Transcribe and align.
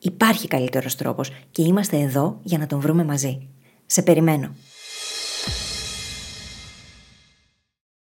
Υπάρχει 0.00 0.48
καλύτερος 0.48 0.96
τρόπος 0.96 1.30
και 1.50 1.62
είμαστε 1.62 1.96
εδώ 1.96 2.38
για 2.42 2.58
να 2.58 2.66
τον 2.66 2.80
βρούμε 2.80 3.04
μαζί. 3.04 3.48
Σε 3.86 4.02
περιμένω. 4.02 4.54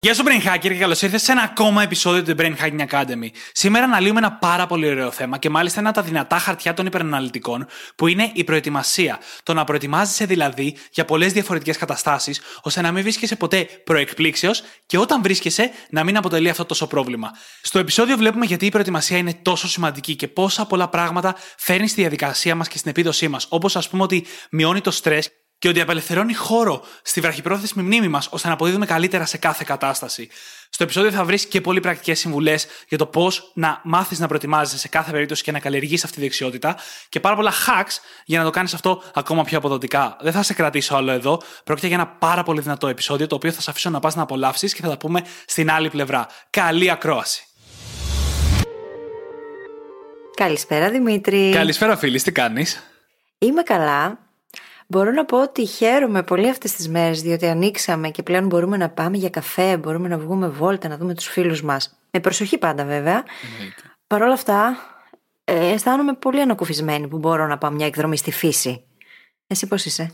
Γεια 0.01 0.15
σου 0.15 0.23
Brain 0.27 0.49
Hacker 0.49 0.59
και 0.61 0.75
καλώς 0.75 1.03
ήρθες 1.03 1.23
σε 1.23 1.33
ένα 1.33 1.43
ακόμα 1.43 1.83
επεισόδιο 1.83 2.23
του 2.23 2.35
Brain 2.39 2.57
Hacking 2.57 2.87
Academy. 2.89 3.29
Σήμερα 3.53 3.85
αναλύουμε 3.85 4.19
ένα 4.19 4.33
πάρα 4.33 4.67
πολύ 4.67 4.89
ωραίο 4.91 5.11
θέμα 5.11 5.39
και 5.39 5.51
μάλιστα 5.51 5.81
ένα 5.81 5.89
από 5.89 5.99
τα 5.99 6.05
δυνατά 6.05 6.39
χαρτιά 6.39 6.75
των 6.75 6.87
υπεραναλυτικών 6.87 7.67
που 7.97 8.07
είναι 8.07 8.31
η 8.35 8.45
προετοιμασία. 8.45 9.19
Το 9.43 9.55
να 9.55 9.65
προετοιμάζεσαι 9.65 10.25
δηλαδή 10.25 10.77
για 10.91 11.05
πολλές 11.05 11.33
διαφορετικές 11.33 11.77
καταστάσεις 11.77 12.41
ώστε 12.63 12.81
να 12.81 12.93
μην 12.93 13.03
βρίσκεσαι 13.03 13.37
ποτέ 13.37 13.65
προεκπλήξεως 13.85 14.63
και 14.87 14.99
όταν 14.99 15.23
βρίσκεσαι 15.23 15.71
να 15.91 16.05
μην 16.05 16.17
αποτελεί 16.17 16.49
αυτό 16.49 16.65
τόσο 16.65 16.87
πρόβλημα. 16.87 17.31
Στο 17.63 17.79
επεισόδιο 17.79 18.17
βλέπουμε 18.17 18.45
γιατί 18.45 18.67
η 18.67 18.71
προετοιμασία 18.71 19.17
είναι 19.17 19.35
τόσο 19.43 19.69
σημαντική 19.69 20.17
και 20.17 20.29
πόσα 20.29 20.67
πολλά 20.67 20.89
πράγματα 20.89 21.37
φέρνει 21.57 21.89
στη 21.89 22.01
διαδικασία 22.01 22.55
μας 22.55 22.69
και 22.69 22.79
στην 22.79 22.91
επίδοσή 22.91 23.29
μας. 23.29 23.47
Όπως 23.49 23.77
ας 23.77 23.89
πούμε 23.89 24.03
ότι 24.03 24.27
μειώνει 24.51 24.81
το 24.81 24.91
στρε 24.91 25.19
και 25.59 25.69
ότι 25.69 25.81
απελευθερώνει 25.81 26.35
χώρο 26.35 26.83
στη 27.03 27.21
βραχυπρόθεσμη 27.21 27.83
μνήμη 27.83 28.09
μας 28.09 28.29
ώστε 28.31 28.49
να 28.49 28.55
αποδίδουμε 28.55 28.87
καλύτερα 28.87 29.27
σε 29.27 29.37
κάθε 29.37 29.65
κατάσταση. 29.67 30.29
Στο 30.71 30.83
επεισόδιο 30.83 31.11
θα 31.11 31.25
βρεις 31.25 31.47
και 31.47 31.61
πολύ 31.61 31.81
πρακτικές 31.81 32.19
συμβουλές 32.19 32.67
για 32.89 32.99
το 32.99 33.07
πώς 33.07 33.51
να 33.55 33.81
μάθεις 33.85 34.19
να 34.19 34.27
προετοιμάζεσαι 34.27 34.79
σε 34.79 34.89
κάθε 34.89 35.11
περίπτωση 35.11 35.43
και 35.43 35.53
να 35.53 35.61
καλλιεργείς 35.61 36.05
αυτή 36.05 36.17
τη 36.17 36.23
δεξιότητα 36.23 36.77
και 37.09 37.21
πάρα 37.21 37.37
πολλά 37.37 37.53
hacks 37.53 37.97
για 38.25 38.39
να 38.39 38.45
το 38.45 38.51
κάνεις 38.51 38.75
αυτό 38.75 39.03
ακόμα 39.15 39.45
πιο 39.45 39.59
αποδοτικά. 39.59 40.17
Δεν 40.21 40.33
θα 40.33 40.43
σε 40.43 40.55
κρατήσω 40.55 40.95
άλλο 40.95 41.11
εδώ. 41.11 41.43
Πρόκειται 41.65 41.87
για 41.87 41.97
ένα 41.97 42.07
πάρα 42.07 42.43
πολύ 42.43 42.61
δυνατό 42.61 42.89
επεισόδιο 42.89 43.27
το 43.27 43.35
οποίο 43.35 43.53
θα 43.53 43.61
σε 43.61 43.71
αφήσω 43.71 43.91
να 43.91 44.01
πας 44.01 44.15
να 44.15 44.23
απολαύσεις 44.23 44.75
και 44.75 44.83
θα 44.83 44.89
τα 44.89 44.99
πούμε 44.99 45.25
στην 45.47 45.71
άλλη 45.71 45.91
πλευρά. 45.91 46.27
Καλή 46.51 46.91
ακρόαση. 46.91 47.43
Καλησπέρα 50.35 50.91
Δημήτρη. 50.91 51.51
Καλησπέρα 51.53 51.97
φίλης, 51.97 52.23
τι 52.23 52.33
κάνεις; 52.33 52.83
Είμαι 53.39 53.63
καλά. 53.63 54.28
Μπορώ 54.91 55.11
να 55.11 55.25
πω 55.25 55.43
ότι 55.43 55.67
χαίρομαι 55.67 56.23
πολύ 56.23 56.49
αυτές 56.49 56.73
τις 56.73 56.89
μέρες 56.89 57.23
διότι 57.23 57.47
ανοίξαμε 57.47 58.11
και 58.11 58.23
πλέον 58.23 58.47
μπορούμε 58.47 58.77
να 58.77 58.89
πάμε 58.89 59.17
για 59.17 59.31
καφέ, 59.31 59.77
μπορούμε 59.77 60.09
να 60.09 60.19
βγούμε 60.19 60.49
βόλτα, 60.49 60.89
να 60.89 60.97
δούμε 60.97 61.15
τους 61.15 61.27
φίλους 61.27 61.63
μας. 61.63 61.99
Με 62.11 62.21
προσοχή 62.21 62.59
πάντα 62.59 62.85
βέβαια. 62.85 63.25
Παρ' 64.07 64.23
όλα 64.23 64.33
αυτά 64.33 64.77
ε, 65.45 65.73
αισθάνομαι 65.73 66.13
πολύ 66.13 66.41
ανακουφισμένη 66.41 67.09
που 67.09 67.19
μπορώ 67.19 67.47
να 67.47 67.59
πάω 67.59 67.71
μια 67.71 67.87
εκδρομή 67.87 68.17
στη 68.17 68.31
φύση. 68.31 68.85
Εσύ 69.47 69.67
πώς 69.67 69.85
είσαι; 69.85 70.11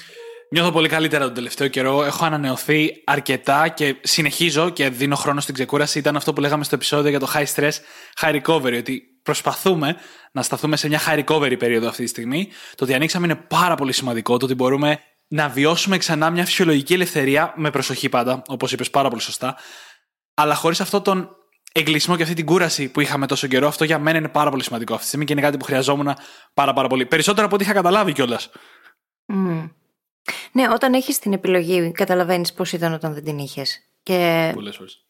Νιώθω 0.51 0.73
πολύ 0.73 0.89
καλύτερα 0.89 1.25
τον 1.25 1.35
τελευταίο 1.35 1.69
καιρό. 1.69 2.05
Έχω 2.05 2.25
ανανεωθεί 2.25 3.03
αρκετά 3.05 3.69
και 3.69 3.97
συνεχίζω 4.03 4.71
και 4.71 4.89
δίνω 4.89 5.17
χρόνο 5.17 5.41
στην 5.41 5.55
ξεκούραση. 5.55 5.99
Ήταν 5.99 6.17
αυτό 6.17 6.33
που 6.33 6.41
λέγαμε 6.41 6.65
στο 6.65 6.75
επεισόδιο 6.75 7.11
για 7.11 7.21
το 7.21 7.33
high 7.35 7.47
stress, 7.55 7.73
high 8.21 8.41
recovery. 8.43 8.77
Ότι 8.79 9.13
προσπαθούμε 9.25 9.97
να 10.33 10.43
σταθούμε 10.43 10.77
σε 10.77 10.89
μια 10.89 11.01
high 11.07 11.25
recovery 11.25 11.59
περίοδο 11.59 11.89
αυτή 11.89 12.03
τη 12.03 12.09
στιγμή. 12.09 12.49
Το 12.75 12.85
ότι 12.85 12.95
ανοίξαμε 12.95 13.27
είναι 13.27 13.35
πάρα 13.35 13.75
πολύ 13.75 13.93
σημαντικό. 13.93 14.37
Το 14.37 14.45
ότι 14.45 14.55
μπορούμε 14.55 15.01
να 15.29 15.49
βιώσουμε 15.49 15.97
ξανά 15.97 16.31
μια 16.31 16.45
φυσιολογική 16.45 16.93
ελευθερία 16.93 17.53
με 17.57 17.71
προσοχή 17.71 18.09
πάντα, 18.09 18.43
όπως 18.47 18.73
είπες 18.73 18.91
πάρα 18.91 19.09
πολύ 19.09 19.21
σωστά. 19.21 19.57
Αλλά 20.35 20.55
χωρίς 20.55 20.81
αυτό 20.81 21.01
τον 21.01 21.37
εγκλισμό 21.73 22.17
και 22.17 22.23
αυτή 22.23 22.35
την 22.35 22.45
κούραση 22.45 22.89
που 22.89 23.01
είχαμε 23.01 23.27
τόσο 23.27 23.47
καιρό, 23.47 23.67
αυτό 23.67 23.85
για 23.85 23.99
μένα 23.99 24.19
είναι 24.19 24.29
πάρα 24.29 24.51
πολύ 24.51 24.62
σημαντικό 24.62 24.93
αυτή 24.93 25.03
τη 25.03 25.09
στιγμή 25.09 25.27
και 25.27 25.33
είναι 25.33 25.43
κάτι 25.43 25.56
που 25.56 25.65
χρειαζόμουν 25.65 26.15
πάρα, 26.55 26.73
πάρα 26.73 26.89
πολύ. 26.89 27.06
Περισσότερο 27.06 27.47
από 27.47 27.55
ό,τι 27.55 27.65
είχα 27.65 27.73
καταλάβει 27.73 28.12
κιόλας. 28.12 28.51
Mm. 29.33 29.71
Ναι, 30.53 30.69
όταν 30.69 30.95
έχεις 30.95 31.19
την 31.19 31.33
επιλογή, 31.33 31.93
καταλαβαίνεις 31.93 32.53
πώς 32.53 32.73
ήταν 32.73 32.93
όταν 32.93 33.15
δεν 33.15 33.25
την 33.25 33.39
είχες. 33.39 33.79
Και 34.03 34.55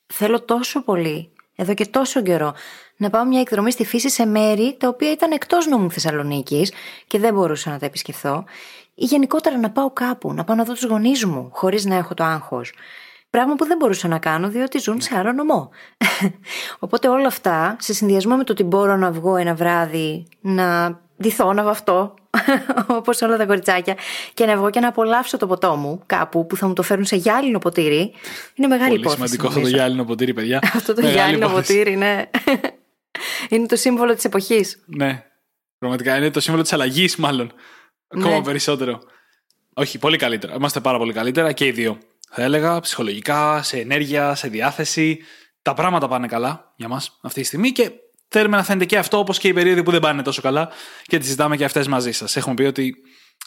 θέλω 0.06 0.42
τόσο 0.42 0.84
πολύ, 0.84 1.32
εδώ 1.56 1.74
και 1.74 1.86
τόσο 1.86 2.22
καιρό, 2.22 2.54
να 2.96 3.10
πάω 3.10 3.24
μια 3.24 3.40
εκδρομή 3.40 3.70
στη 3.70 3.84
φύση 3.84 4.10
σε 4.10 4.26
μέρη 4.26 4.76
τα 4.78 4.88
οποία 4.88 5.12
ήταν 5.12 5.32
εκτός 5.32 5.66
νόμου 5.66 5.90
Θεσσαλονίκης 5.90 6.72
και 7.06 7.18
δεν 7.18 7.34
μπορούσα 7.34 7.70
να 7.70 7.78
τα 7.78 7.86
επισκεφθώ. 7.86 8.44
Ή 8.94 9.04
γενικότερα 9.04 9.58
να 9.58 9.70
πάω 9.70 9.90
κάπου, 9.90 10.32
να 10.32 10.44
πάω 10.44 10.56
να 10.56 10.64
δω 10.64 10.72
τους 10.72 10.84
γονείς 10.84 11.24
μου, 11.24 11.48
χωρίς 11.52 11.84
να 11.84 11.94
έχω 11.94 12.14
το 12.14 12.24
άγχος. 12.24 12.72
Πράγμα 13.30 13.54
που 13.54 13.66
δεν 13.66 13.76
μπορούσα 13.76 14.08
να 14.08 14.18
κάνω 14.18 14.48
διότι 14.48 14.78
ζουν 14.78 15.00
σε 15.00 15.18
άλλο 15.18 15.32
νομό. 15.32 15.70
Οπότε 16.84 17.08
όλα 17.08 17.26
αυτά, 17.26 17.76
σε 17.80 17.94
συνδυασμό 17.94 18.36
με 18.36 18.44
το 18.44 18.52
ότι 18.52 18.62
μπορώ 18.62 18.96
να 18.96 19.10
βγω 19.10 19.36
ένα 19.36 19.54
βράδυ, 19.54 20.26
να 20.40 21.00
ντυθώ, 21.22 21.52
να 21.52 21.62
βαφτώ, 21.62 22.14
όπως 22.86 23.22
όλα 23.22 23.36
τα 23.36 23.46
κοριτσάκια, 23.46 23.96
και 24.34 24.46
να 24.46 24.56
βγω 24.56 24.70
και 24.70 24.80
να 24.80 24.88
απολαύσω 24.88 25.36
το 25.36 25.46
ποτό 25.46 25.76
μου 25.76 26.02
κάπου 26.06 26.46
που 26.46 26.56
θα 26.56 26.66
μου 26.66 26.72
το 26.72 26.82
φέρουν 26.82 27.04
σε 27.04 27.16
γυάλινο 27.16 27.58
ποτήρι. 27.58 28.12
Είναι 28.54 28.66
μεγάλη 28.66 28.88
Πολύ 28.88 29.00
υπόθεση. 29.00 29.16
σημαντικό 29.22 29.46
αυτό 29.46 29.60
το 29.60 29.68
γυάλινο 29.68 30.04
ποτήρι, 30.04 30.34
παιδιά. 30.34 30.58
αυτό 30.74 30.94
το 30.94 31.00
Μεγάλη 31.02 31.14
γυάλινο 31.18 31.46
υπόθεση. 31.46 31.72
ποτήρι, 31.78 31.96
ναι. 31.96 32.22
είναι 33.50 33.66
το 33.66 33.76
σύμβολο 33.76 34.14
της 34.14 34.24
εποχής. 34.24 34.82
Ναι. 34.86 35.24
Πραγματικά 35.78 36.16
είναι 36.16 36.30
το 36.30 36.40
σύμβολο 36.40 36.62
της 36.62 36.72
αλλαγής, 36.72 37.16
μάλλον. 37.16 37.52
Ακόμα 38.08 38.36
Ναι. 38.36 38.42
περισσότερο. 38.42 39.00
Όχι, 39.74 39.98
πολύ 39.98 40.16
καλύτερα. 40.16 40.54
Είμαστε 40.54 40.80
πάρα 40.80 40.98
πολύ 40.98 41.12
καλύτερα 41.12 41.52
και 41.52 41.66
οι 41.66 41.70
δύο. 41.70 41.98
Θα 42.30 42.42
έλεγα 42.42 42.80
ψυχολογικά, 42.80 43.62
σε 43.62 43.78
ενέργεια, 43.78 44.34
σε 44.34 44.48
διάθεση. 44.48 45.18
Τα 45.62 45.74
πράγματα 45.74 46.08
πάνε 46.08 46.26
καλά 46.26 46.72
για 46.76 46.88
μας 46.88 47.18
αυτή 47.22 47.40
τη 47.40 47.46
στιγμή 47.46 47.70
και 47.72 47.90
θέλουμε 48.38 48.56
να 48.56 48.64
φαίνεται 48.64 48.84
και 48.84 48.98
αυτό 48.98 49.18
όπως 49.18 49.38
και 49.38 49.48
οι 49.48 49.52
περίοδοι 49.52 49.82
που 49.82 49.90
δεν 49.90 50.00
πάνε 50.00 50.22
τόσο 50.22 50.42
καλά 50.42 50.68
και 51.02 51.16
τις 51.16 51.26
συζητάμε 51.26 51.56
και 51.56 51.64
αυτές 51.64 51.86
μαζί 51.86 52.12
σας. 52.12 52.36
Έχουμε 52.36 52.54
πει 52.54 52.62
ότι 52.62 52.94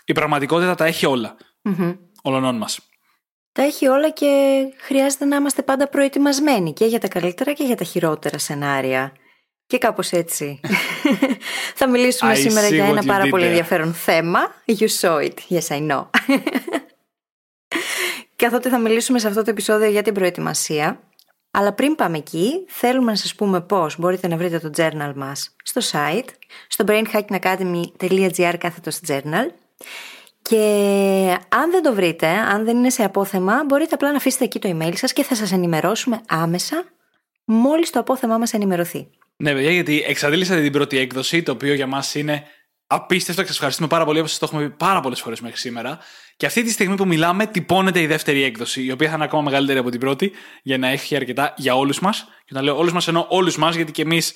η 0.05 0.13
πραγματικότητα 0.13 0.75
τα 0.75 0.85
έχει 0.85 1.05
όλα. 1.05 1.35
Όλων 2.21 2.57
μας. 2.57 2.79
Τα 3.51 3.63
έχει 3.63 3.87
όλα 3.87 4.09
και 4.09 4.61
χρειάζεται 4.77 5.25
να 5.25 5.35
είμαστε 5.35 5.61
πάντα 5.61 5.87
προετοιμασμένοι 5.87 6.73
και 6.73 6.85
για 6.85 6.99
τα 6.99 7.07
καλύτερα 7.07 7.53
και 7.53 7.63
για 7.63 7.75
τα 7.75 7.83
χειρότερα 7.83 8.37
σενάρια. 8.37 9.13
Και 9.67 9.77
κάπως 9.77 10.11
έτσι. 10.11 10.59
θα 11.79 11.89
μιλήσουμε 11.89 12.33
I 12.33 12.37
σήμερα 12.37 12.67
see 12.67 12.73
για 12.73 12.85
what 12.85 12.89
ένα 12.89 13.01
you 13.01 13.05
πάρα 13.05 13.23
did 13.23 13.29
πολύ 13.29 13.43
there. 13.43 13.47
ενδιαφέρον 13.47 13.93
θέμα. 13.93 14.39
You 14.65 14.87
saw 14.99 15.17
it. 15.19 15.33
Yes, 15.49 15.77
I 15.77 15.87
know. 15.91 16.05
Καθότι 18.35 18.69
θα 18.69 18.77
μιλήσουμε 18.77 19.19
σε 19.19 19.27
αυτό 19.27 19.43
το 19.43 19.49
επεισόδιο 19.49 19.89
για 19.89 20.01
την 20.01 20.13
προετοιμασία. 20.13 20.99
Αλλά 21.51 21.73
πριν 21.73 21.95
πάμε 21.95 22.17
εκεί, 22.17 22.65
θέλουμε 22.67 23.11
να 23.11 23.17
σας 23.17 23.35
πούμε 23.35 23.61
πώς 23.61 23.99
μπορείτε 23.99 24.27
να 24.27 24.37
βρείτε 24.37 24.59
το 24.59 24.69
journal 24.75 25.13
μας 25.15 25.55
στο 25.63 25.81
site, 25.91 26.27
στο 26.67 26.85
brainhackingacademy.gr 26.87 28.55
κάθετος 28.57 28.99
journal 29.07 29.49
Και 30.41 31.37
αν 31.49 31.71
δεν 31.71 31.81
το 31.83 31.93
βρείτε, 31.93 32.27
αν 32.27 32.65
δεν 32.65 32.77
είναι 32.77 32.89
σε 32.89 33.03
απόθεμα, 33.03 33.63
μπορείτε 33.65 33.95
απλά 33.95 34.11
να 34.11 34.17
αφήσετε 34.17 34.43
εκεί 34.43 34.59
το 34.59 34.77
email 34.77 34.95
σας 34.95 35.13
και 35.13 35.23
θα 35.23 35.35
σας 35.35 35.51
ενημερώσουμε 35.51 36.21
άμεσα 36.27 36.83
μόλις 37.45 37.89
το 37.89 37.99
απόθεμά 37.99 38.37
μας 38.37 38.53
ενημερωθεί. 38.53 39.07
Ναι, 39.37 39.53
παιδιά, 39.53 39.71
γιατί 39.71 40.03
εξαντλήσατε 40.07 40.61
την 40.61 40.71
πρώτη 40.71 40.97
έκδοση, 40.97 41.43
το 41.43 41.51
οποίο 41.51 41.73
για 41.73 41.87
μας 41.87 42.15
είναι 42.15 42.43
απίστευτο 42.87 43.41
και 43.41 43.47
σας 43.47 43.55
ευχαριστούμε 43.55 43.87
πάρα 43.87 44.05
πολύ, 44.05 44.19
όπως 44.19 44.37
το 44.37 44.45
έχουμε 44.49 44.67
πει 44.67 44.75
πάρα 44.77 44.99
πολλές 44.99 45.21
φορές 45.21 45.41
μέχρι 45.41 45.57
σήμερα. 45.57 45.99
Και 46.37 46.45
αυτή 46.45 46.63
τη 46.63 46.71
στιγμή 46.71 46.95
που 46.95 47.07
μιλάμε, 47.07 47.45
τυπώνεται 47.45 48.01
η 48.01 48.07
δεύτερη 48.07 48.43
έκδοση, 48.43 48.83
η 48.83 48.91
οποία 48.91 49.09
θα 49.09 49.15
είναι 49.15 49.23
ακόμα 49.23 49.41
μεγαλύτερη 49.41 49.79
από 49.79 49.89
την 49.89 49.99
πρώτη, 49.99 50.31
για 50.63 50.77
να 50.77 50.87
έχει 50.87 51.15
αρκετά 51.15 51.53
για 51.57 51.75
όλους 51.75 51.99
μας. 51.99 52.23
Και 52.23 52.49
όταν 52.51 52.63
λέω 52.63 52.77
όλους 52.77 52.91
μας, 52.93 53.07
εννοώ 53.07 53.25
όλους 53.29 53.57
μας, 53.57 53.75
γιατί 53.75 53.91
και 53.91 54.01
εμείς 54.01 54.33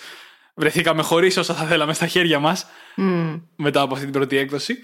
βρεθήκαμε 0.55 1.01
χωρίς 1.01 1.37
όσα 1.37 1.53
θα 1.53 1.65
θέλαμε 1.65 1.93
στα 1.93 2.07
χέρια 2.07 2.39
μας 2.39 2.65
Mm. 2.97 3.41
μετά 3.55 3.81
από 3.81 3.93
αυτή 3.93 4.05
την 4.05 4.13
πρώτη 4.13 4.37
έκδοση. 4.37 4.75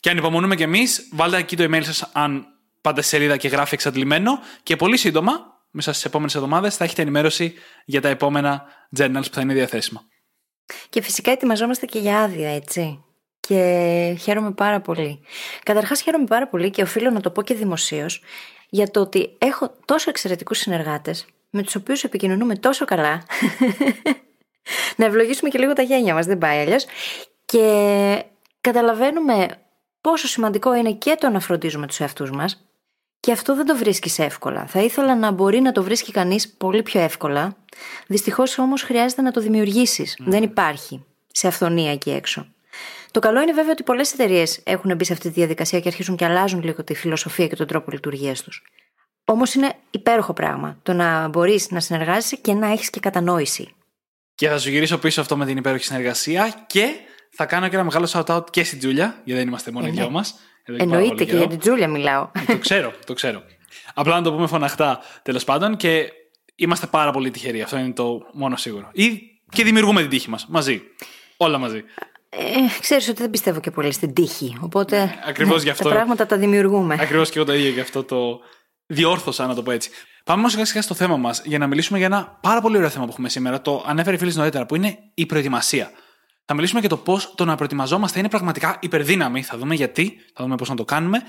Και 0.00 0.10
ανυπομονούμε 0.10 0.54
κι 0.54 0.62
εμείς. 0.62 1.08
Βάλτε 1.12 1.36
εκεί 1.36 1.56
το 1.56 1.64
email 1.64 1.84
σας, 1.84 2.10
αν 2.12 2.46
πάτε 2.80 3.02
σε 3.02 3.08
σελίδα 3.08 3.36
και 3.36 3.48
γράφει 3.48 3.74
εξαντλημένο. 3.74 4.38
Και 4.62 4.76
πολύ 4.76 4.96
σύντομα, 4.96 5.32
μέσα 5.70 5.92
στις 5.92 6.04
επόμενες 6.04 6.34
εβδομάδες, 6.34 6.76
θα 6.76 6.84
έχετε 6.84 7.02
ενημέρωση 7.02 7.54
για 7.84 8.00
τα 8.00 8.08
επόμενα 8.08 8.64
journals 8.96 9.22
που 9.22 9.34
θα 9.34 9.40
είναι 9.40 9.54
διαθέσιμα. 9.54 10.02
Και 10.88 11.02
φυσικά 11.02 11.30
ετοιμαζόμαστε 11.30 11.86
και 11.86 11.98
για 11.98 12.18
άδεια, 12.18 12.54
έτσι. 12.54 13.05
Και 13.46 14.16
χαίρομαι 14.20 14.50
πάρα 14.50 14.80
πολύ. 14.80 15.20
Καταρχάς, 15.62 16.00
χαίρομαι 16.00 16.26
πάρα 16.26 16.48
πολύ 16.48 16.70
και 16.70 16.82
οφείλω 16.82 17.10
να 17.10 17.20
το 17.20 17.30
πω 17.30 17.42
και 17.42 17.54
δημοσίως 17.54 18.22
για 18.68 18.90
το 18.90 19.00
ότι 19.00 19.34
έχω 19.38 19.74
τόσο 19.84 20.10
εξαιρετικούς 20.10 20.58
συνεργάτες 20.58 21.26
με 21.50 21.62
τους 21.62 21.74
οποίους 21.74 22.04
επικοινωνούμε 22.04 22.56
τόσο 22.56 22.84
καλά. 22.84 23.22
να 24.96 25.04
ευλογήσουμε 25.04 25.48
και 25.48 25.58
λίγο 25.58 25.72
τα 25.72 25.82
γένια 25.82 26.14
μας, 26.14 26.26
δεν 26.26 26.38
πάει 26.38 26.60
αλλιώς. 26.60 26.86
Και 27.44 28.24
καταλαβαίνουμε 28.60 29.48
πόσο 30.00 30.26
σημαντικό 30.26 30.74
είναι 30.74 30.92
και 30.92 31.16
το 31.20 31.28
να 31.28 31.40
φροντίζουμε 31.40 31.86
τους 31.86 32.00
εαυτούς 32.00 32.30
μας. 32.30 32.66
Και 33.20 33.32
αυτό 33.32 33.54
δεν 33.54 33.66
το 33.66 33.76
βρίσκεις 33.76 34.18
εύκολα. 34.18 34.66
Θα 34.66 34.80
ήθελα 34.80 35.16
να 35.16 35.30
μπορεί 35.30 35.60
να 35.60 35.72
το 35.72 35.82
βρίσκει 35.82 36.12
κανείς 36.12 36.48
πολύ 36.48 36.82
πιο 36.82 37.00
εύκολα. 37.00 37.56
Δυστυχώς 38.06 38.58
όμως 38.58 38.82
χρειάζεται 38.82 39.22
να 39.22 39.30
το 39.30 39.40
δημιουργήσεις. 39.40 40.16
Δεν 40.20 40.42
υπάρχει 40.42 41.04
σε 41.32 41.46
αυθονία 41.46 41.92
εκεί 41.92 42.10
έξω. 42.10 42.46
Το 43.16 43.22
καλό 43.22 43.42
είναι 43.42 43.52
βέβαια 43.52 43.72
ότι 43.72 43.82
πολλές 43.82 44.12
εταιρείες 44.12 44.60
έχουν 44.64 44.96
μπει 44.96 45.04
σε 45.04 45.12
αυτή 45.12 45.28
τη 45.28 45.34
διαδικασία 45.34 45.80
και 45.80 45.88
αρχίζουν 45.88 46.16
και 46.16 46.24
αλλάζουν 46.24 46.62
λίγο 46.62 46.84
τη 46.84 46.94
φιλοσοφία 46.94 47.46
και 47.46 47.56
τον 47.56 47.66
τρόπο 47.66 47.90
λειτουργίας 47.90 48.42
τους. 48.42 48.62
Όμως 49.24 49.54
είναι 49.54 49.74
υπέροχο 49.90 50.32
πράγμα 50.32 50.78
το 50.82 50.92
να 50.92 51.28
μπορείς 51.28 51.70
να 51.70 51.80
συνεργάζεσαι 51.80 52.36
και 52.36 52.52
να 52.52 52.72
έχεις 52.72 52.90
και 52.90 53.00
κατανόηση. 53.00 53.74
Και 54.34 54.48
θα 54.48 54.58
σου 54.58 54.70
γυρίσω 54.70 54.98
πίσω 54.98 55.20
αυτό 55.20 55.36
με 55.36 55.46
την 55.46 55.56
υπέροχη 55.56 55.84
συνεργασία 55.84 56.64
και 56.66 56.94
θα 57.30 57.46
κάνω 57.46 57.68
και 57.68 57.74
ένα 57.74 57.84
μεγάλο 57.84 58.08
shout-out 58.12 58.50
και 58.50 58.64
στην 58.64 58.78
Τζούλια, 58.78 59.20
γιατί 59.24 59.40
δεν 59.40 59.48
είμαστε 59.48 59.70
μόνο 59.70 59.86
οι 59.86 59.88
Ε, 59.88 59.92
ναι. 59.92 60.00
δυο 60.00 60.10
μα. 60.10 60.24
Εννοείται 60.64 61.24
και 61.24 61.36
για 61.36 61.48
την 61.48 61.58
Τζούλια 61.58 61.88
μιλάω. 61.88 62.30
το 62.46 62.58
ξέρω, 62.58 62.92
το 63.06 63.12
ξέρω. 63.12 63.42
Απλά 63.94 64.16
να 64.16 64.22
το 64.22 64.32
πούμε 64.32 64.46
φωναχτά 64.46 65.00
τέλος 65.22 65.44
πάντων 65.44 65.76
και 65.76 66.12
είμαστε 66.54 66.86
πάρα 66.86 67.10
πολύ 67.10 67.30
τυχεροί. 67.30 67.62
Αυτό 67.62 67.78
είναι 67.78 67.92
το 67.92 68.20
μόνο 68.32 68.56
σίγουρο. 68.56 68.90
Ή 68.92 69.20
και 69.50 69.64
δημιουργούμε 69.64 70.00
την 70.00 70.10
τύχη 70.10 70.30
μας 70.30 70.46
μαζί. 70.48 70.82
Όλα 71.36 71.58
μαζί. 71.58 71.84
Ε, 72.28 72.80
ξέρεις 72.80 73.08
ότι 73.08 73.20
δεν 73.22 73.30
πιστεύω 73.30 73.60
και 73.60 73.70
πολύ 73.70 73.92
στην 73.92 74.12
τύχη. 74.12 74.56
Οπότε 74.60 75.04
Ναι, 75.04 75.18
ακριβώς 75.26 75.62
γι' 75.62 75.70
αυτό. 75.70 75.88
τα 75.88 75.94
πράγματα 75.94 76.26
τα 76.26 76.36
δημιουργούμε. 76.36 76.96
Ακριβώς 77.00 77.30
και 77.30 77.38
εγώ 77.38 77.46
το 77.46 77.54
ίδιο 77.54 77.72
και 77.72 77.80
αυτό 77.80 78.04
το 78.04 78.40
διόρθωσα, 78.86 79.46
να 79.46 79.54
το 79.54 79.62
πω 79.62 79.70
έτσι. 79.70 79.90
Πάμε 80.24 80.40
όμως 80.40 80.52
σιγά 80.52 80.64
σιγά 80.64 80.82
στο 80.82 80.94
θέμα 80.94 81.16
μας 81.16 81.42
για 81.44 81.58
να 81.58 81.66
μιλήσουμε 81.66 81.98
για 81.98 82.06
ένα 82.06 82.38
πάρα 82.40 82.60
πολύ 82.60 82.76
ωραίο 82.76 82.88
θέμα 82.88 83.04
που 83.04 83.10
έχουμε 83.10 83.28
σήμερα. 83.28 83.60
Το 83.62 83.84
ανέφερε 83.86 84.16
η 84.16 84.18
φίλης 84.18 84.36
νωρίτερα, 84.36 84.66
που 84.66 84.74
είναι 84.76 84.98
η 85.14 85.26
προετοιμασία. 85.26 85.90
Θα 86.44 86.54
μιλήσουμε 86.54 86.80
για 86.80 86.88
το 86.88 86.96
πώς 86.96 87.34
το 87.34 87.44
να 87.44 87.54
προετοιμαζόμαστε 87.54 88.18
είναι 88.18 88.28
πραγματικά 88.28 88.78
υπερδύναμη. 88.80 89.42
Θα 89.42 89.58
δούμε 89.58 89.74
γιατί, 89.74 90.16
θα 90.34 90.44
δούμε 90.44 90.56
πώς 90.56 90.68
να 90.68 90.74
το 90.74 90.84
κάνουμε. 90.84 91.22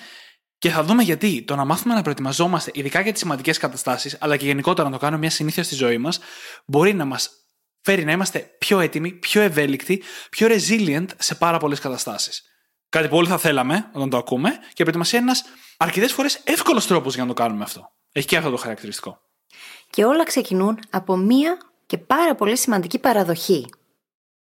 Και 0.58 0.70
θα 0.70 0.84
δούμε 0.84 1.04
γιατί 1.04 1.44
το 1.44 1.56
να 1.56 1.66
μάθουμε 1.66 1.94
να 1.94 2.02
προετοιμαζόμαστε, 2.02 2.72
ειδικά 2.74 3.02
για 3.02 3.12
τις 3.12 3.22
σημαντικές 3.22 3.58
καταστάσεις, 3.58 4.18
αλλά 4.20 4.38
και 4.38 4.46
γενικότερα 4.46 4.88
να 4.90 4.94
το 4.94 5.00
κάνουμε 5.02 5.20
μια 5.20 5.30
συνήθεια 5.30 5.64
στη 5.64 5.76
ζωή 5.76 5.98
μας, 5.98 6.20
μπορεί 6.66 6.94
να 6.94 7.06
μας 7.06 7.30
φέρει 7.88 8.06
να 8.06 8.12
είμαστε 8.12 8.40
πιο 8.58 8.80
έτοιμοι, 8.80 9.12
πιο 9.12 9.42
ευέλικτοι, 9.42 10.04
πιο 10.30 10.48
resilient 10.50 11.06
σε 11.18 11.36
πάρα 11.36 11.58
πολλές 11.58 11.80
καταστάσεις. 11.80 12.44
Κάτι 12.90 13.08
που 13.08 13.18
όλοι 13.18 13.28
θα 13.28 13.38
θέλαμε 13.38 13.90
όταν 13.94 14.10
το 14.10 14.18
ακούμε, 14.18 14.50
και 14.50 14.82
η 14.82 14.84
προετοιμασία 14.84 15.20
είναι 15.20 15.28
ένας 15.30 15.44
αρκετές 15.78 16.14
φορές 16.14 16.42
εύκολος 16.44 16.88
τρόπος 16.88 17.14
για 17.14 17.24
να 17.24 17.28
το 17.28 17.34
κάνουμε 17.34 17.64
αυτό. 17.64 17.92
Έχει 18.12 18.28
και 18.28 18.38
αυτό 18.38 18.50
το 18.50 18.58
χαρακτηριστικό. 18.58 19.20
Και 19.90 20.06
όλα 20.06 20.24
ξεκινούν 20.24 20.80
από 20.90 21.16
μία 21.18 21.58
και 21.86 21.98
πάρα 21.98 22.36
πολύ 22.36 22.58
σημαντική 22.58 23.00
παραδοχή. 23.00 23.70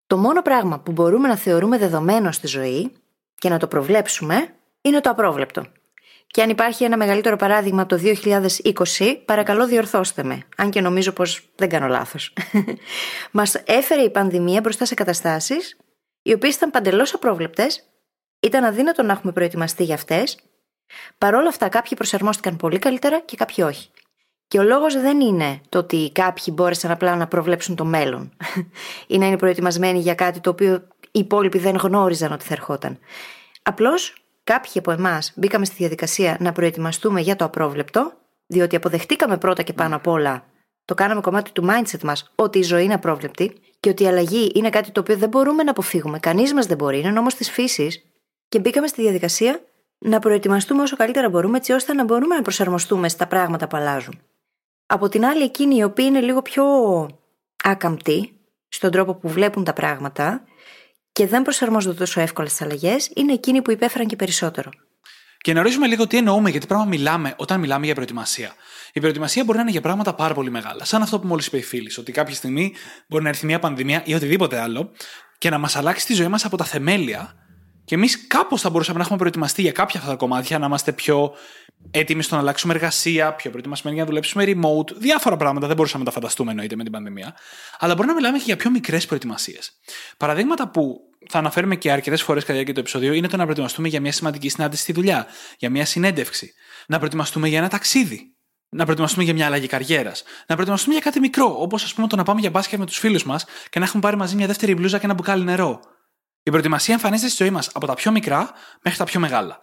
Το 0.06 0.16
μόνο 0.16 0.42
πράγμα 0.42 0.80
που 0.80 0.92
μπορούμε 0.92 1.28
να 1.28 1.36
θεωρούμε 1.36 1.78
δεδομένο 1.78 2.32
στη 2.32 2.46
ζωή 2.46 2.92
και 3.34 3.48
να 3.48 3.58
το 3.58 3.66
προβλέψουμε 3.66 4.54
είναι 4.80 5.00
το 5.00 5.10
απρόβλεπτο. 5.10 5.66
Και 6.34 6.42
αν 6.42 6.50
υπάρχει 6.50 6.84
ένα 6.84 6.96
μεγαλύτερο 6.96 7.36
παράδειγμα 7.36 7.82
από 7.82 7.96
το 7.96 8.02
2020, 8.98 9.16
παρακαλώ 9.24 9.66
διορθώστε 9.66 10.22
με, 10.22 10.42
αν 10.56 10.70
και 10.70 10.80
νομίζω 10.80 11.12
πως 11.12 11.48
δεν 11.56 11.68
κάνω 11.68 11.86
λάθος. 11.86 12.32
Μας 13.30 13.54
έφερε 13.64 14.02
η 14.02 14.10
πανδημία 14.10 14.60
μπροστά 14.60 14.84
σε 14.84 14.94
καταστάσεις 14.94 15.76
οι 16.22 16.32
οποίες 16.32 16.54
ήταν 16.54 16.70
παντελώς 16.70 17.14
απρόβλεπτες, 17.14 17.88
ήταν 18.40 18.64
αδύνατο 18.64 19.02
να 19.02 19.12
έχουμε 19.12 19.32
προετοιμαστεί 19.32 19.84
για 19.84 19.94
αυτές, 19.94 20.38
παρόλα 21.18 21.48
αυτά 21.48 21.68
κάποιοι 21.68 21.96
προσαρμόστηκαν 21.96 22.56
πολύ 22.56 22.78
καλύτερα 22.78 23.20
και 23.20 23.36
κάποιοι 23.36 23.64
όχι. 23.68 23.90
Και 24.48 24.58
ο 24.58 24.62
λόγος 24.62 25.00
δεν 25.00 25.20
είναι 25.20 25.60
το 25.68 25.78
ότι 25.78 26.10
κάποιοι 26.14 26.54
μπόρεσαν 26.56 26.90
απλά 26.90 27.16
να 27.16 27.26
προβλέψουν 27.26 27.76
το 27.76 27.84
μέλλον 27.84 28.36
ή 29.06 29.18
να 29.18 29.26
είναι 29.26 29.36
προετοιμασμένοι 29.36 29.98
για 29.98 30.14
κάτι 30.14 30.40
το 30.40 30.50
οποίο 30.50 30.88
οι 31.00 31.18
υπόλοιποι 31.18 31.58
δεν 31.58 31.76
γνώριζαν 31.76 32.32
ότι 32.32 32.44
θα 32.44 32.54
ερχόταν. 32.54 32.98
Απλώς 33.62 34.23
κάποιοι 34.44 34.72
από 34.74 34.90
εμάς 34.90 35.32
μπήκαμε 35.36 35.64
στη 35.64 35.74
διαδικασία 35.74 36.36
να 36.40 36.52
προετοιμαστούμε 36.52 37.20
για 37.20 37.36
το 37.36 37.44
απρόβλεπτο, 37.44 38.12
διότι 38.46 38.76
αποδεχτήκαμε 38.76 39.38
πρώτα 39.38 39.62
και 39.62 39.72
πάνω 39.72 39.96
απ' 39.96 40.06
όλα, 40.06 40.44
το 40.84 40.94
κάναμε 40.94 41.20
κομμάτι 41.20 41.52
του 41.52 41.66
mindset 41.68 42.02
μας, 42.02 42.32
ότι 42.34 42.58
η 42.58 42.62
ζωή 42.62 42.84
είναι 42.84 42.94
απρόβλεπτη 42.94 43.56
και 43.80 43.88
ότι 43.88 44.02
η 44.02 44.06
αλλαγή 44.06 44.52
είναι 44.54 44.70
κάτι 44.70 44.90
το 44.90 45.00
οποίο 45.00 45.16
δεν 45.16 45.28
μπορούμε 45.28 45.62
να 45.62 45.70
αποφύγουμε. 45.70 46.18
Κανείς 46.18 46.52
μας 46.52 46.66
δεν 46.66 46.76
μπορεί, 46.76 46.98
είναι 46.98 47.10
νόμος 47.10 47.34
της 47.34 47.50
φύσης. 47.50 48.04
Και 48.48 48.58
μπήκαμε 48.58 48.86
στη 48.86 49.02
διαδικασία 49.02 49.60
να 49.98 50.18
προετοιμαστούμε 50.18 50.82
όσο 50.82 50.96
καλύτερα 50.96 51.28
μπορούμε, 51.28 51.56
έτσι 51.56 51.72
ώστε 51.72 51.92
να 51.92 52.04
μπορούμε 52.04 52.34
να 52.34 52.42
προσαρμοστούμε 52.42 53.08
στα 53.08 53.26
πράγματα 53.26 53.66
που 53.66 53.76
αλλάζουν. 53.76 54.20
Από 54.86 55.08
την 55.08 55.24
άλλη, 55.24 55.42
εκείνοι 55.42 55.76
οι 55.76 55.82
οποίοι 55.82 56.04
είναι 56.08 56.20
λίγο 56.20 56.42
πιο 56.42 56.64
άκαμπτοι 57.64 58.32
στον 58.68 58.90
τρόπο 58.90 59.14
που 59.14 59.28
βλέπουν 59.28 59.64
τα 59.64 59.72
πράγματα 59.72 60.44
και 61.14 61.26
δεν 61.26 61.42
προσαρμόζονται 61.42 61.96
τόσο 61.96 62.20
εύκολα 62.20 62.48
στις 62.48 62.62
αλλαγές, 62.62 63.10
είναι 63.14 63.32
εκείνοι 63.32 63.62
που 63.62 63.70
υπέφεραν 63.70 64.06
και 64.06 64.16
περισσότερο. 64.16 64.70
Και 65.38 65.52
να 65.52 65.60
ορίσουμε 65.60 65.86
λίγο 65.86 66.06
τι 66.06 66.16
εννοούμε, 66.16 66.50
γιατί 66.50 66.66
πράγμα 66.66 66.84
μιλάμε 66.84 67.34
όταν 67.36 67.60
μιλάμε 67.60 67.84
για 67.84 67.94
προετοιμασία. 67.94 68.54
Η 68.92 69.00
προετοιμασία 69.00 69.44
μπορεί 69.44 69.56
να 69.56 69.62
είναι 69.62 69.72
για 69.72 69.80
πράγματα 69.80 70.14
πάρα 70.14 70.34
πολύ 70.34 70.50
μεγάλα. 70.50 70.84
Σαν 70.84 71.02
αυτό 71.02 71.20
που 71.20 71.26
μόλις 71.26 71.46
είπε 71.46 71.56
η 71.56 71.62
φίλης, 71.62 71.98
ότι 71.98 72.12
κάποια 72.12 72.34
στιγμή 72.34 72.74
μπορεί 73.08 73.22
να 73.22 73.28
έρθει 73.28 73.46
μια 73.46 73.58
πανδημία 73.58 74.02
ή 74.04 74.14
οτιδήποτε 74.14 74.60
άλλο 74.60 74.90
και 75.38 75.50
να 75.50 75.58
μας 75.58 75.76
αλλάξει 75.76 76.06
τη 76.06 76.14
ζωή 76.14 76.28
μας 76.28 76.44
από 76.44 76.56
τα 76.56 76.64
θεμέλια. 76.64 77.34
Και 77.84 77.94
εμείς 77.94 78.26
κάπως 78.26 78.60
θα 78.60 78.70
μπορούσαμε 78.70 78.96
να 78.98 79.04
έχουμε 79.04 79.18
προετοιμαστεί 79.18 79.62
για 79.62 79.72
κάποια 79.72 80.00
αυτά 80.00 80.10
τα 80.10 80.16
κομμάτια, 80.16 80.58
να 80.58 80.66
είμαστε 80.66 80.92
πιο 80.92 81.34
έτοιμοι 81.90 82.22
στο 82.22 82.34
να 82.34 82.40
αλλάξουμε 82.40 82.74
εργασία, 82.74 83.32
πιο 83.32 83.50
προετοιμασμένοι 83.50 83.96
για 83.96 84.04
να 84.04 84.10
δουλέψουμε 84.10 84.44
remote, 84.46 84.96
διάφορα 84.96 85.36
πράγματα 85.36 85.66
δεν 85.66 85.76
μπορούσαμε 85.76 86.04
να 86.04 86.10
τα 86.10 86.14
φανταστούμε 86.14 86.50
εννοείται 86.50 86.76
με 86.76 86.82
την 86.82 86.92
πανδημία. 86.92 87.36
Αλλά 87.78 87.94
μπορεί 87.94 88.08
να 88.08 88.14
μιλάμε 88.14 88.38
και 88.38 88.44
για 88.46 88.56
πιο 88.56 88.70
μικρές 88.70 89.06
προετοιμασίες. 89.06 89.72
Παραδείγματα 90.16 90.68
που 90.68 91.00
θα 91.28 91.38
αναφέρουμε 91.38 91.76
και 91.76 91.92
αρκετές 91.92 92.22
φορές 92.22 92.44
κατά 92.44 92.58
τη 92.58 92.64
διάρκεια 92.64 92.74
του 92.74 92.80
επεισοδίου 92.80 93.12
είναι 93.12 93.28
το 93.28 93.36
να 93.36 93.42
προετοιμαστούμε 93.42 93.88
για 93.88 94.00
μια 94.00 94.12
σημαντική 94.12 94.48
συνάντηση 94.48 94.82
στη 94.82 94.92
δουλειά, 94.92 95.26
για 95.58 95.70
μια 95.70 95.84
συνέντευξη, 95.86 96.52
να 96.86 96.96
προετοιμαστούμε 96.96 97.48
για 97.48 97.58
ένα 97.58 97.68
ταξίδι, 97.68 98.34
να 98.68 98.82
προετοιμαστούμε 98.82 99.24
για 99.24 99.34
μια 99.34 99.46
αλλαγή 99.46 99.66
καριέρας, 99.66 100.22
να 100.46 100.54
προετοιμαστούμε 100.54 100.94
για 100.94 101.04
κάτι 101.04 101.20
μικρό, 101.20 101.56
όπως 101.58 101.84
ας 101.84 101.94
πούμε 101.94 102.06
το 102.06 102.16
να 102.16 102.22
πάμε 102.22 102.40
για 102.40 102.50
μπάσκετ 102.50 102.78
με 102.78 102.86
τους 102.86 102.98
φίλους 102.98 103.24
μας 103.24 103.44
και 103.70 103.78
να 103.78 103.84
έχουμε 103.84 104.02
πάρει 104.02 104.16
μαζί 104.16 104.36
μια 104.36 104.46
δεύτερη 104.46 104.74
μπλούζα 104.74 104.98
και 104.98 105.04
ένα 105.04 105.14
μπουκάλι 105.14 105.44
νερό. 105.44 105.80
Η 106.42 106.50
προετοιμασία 106.50 106.94
εμφανίζεται 106.94 107.28
στη 107.28 107.42
ζωή 107.42 107.52
μας 107.52 107.70
από 107.72 107.86
τα 107.86 107.94
πιο 107.94 108.10
μικρά 108.10 108.50
μέχρι 108.82 108.98
τα 108.98 109.04
πιο 109.04 109.20
μεγάλα. 109.20 109.58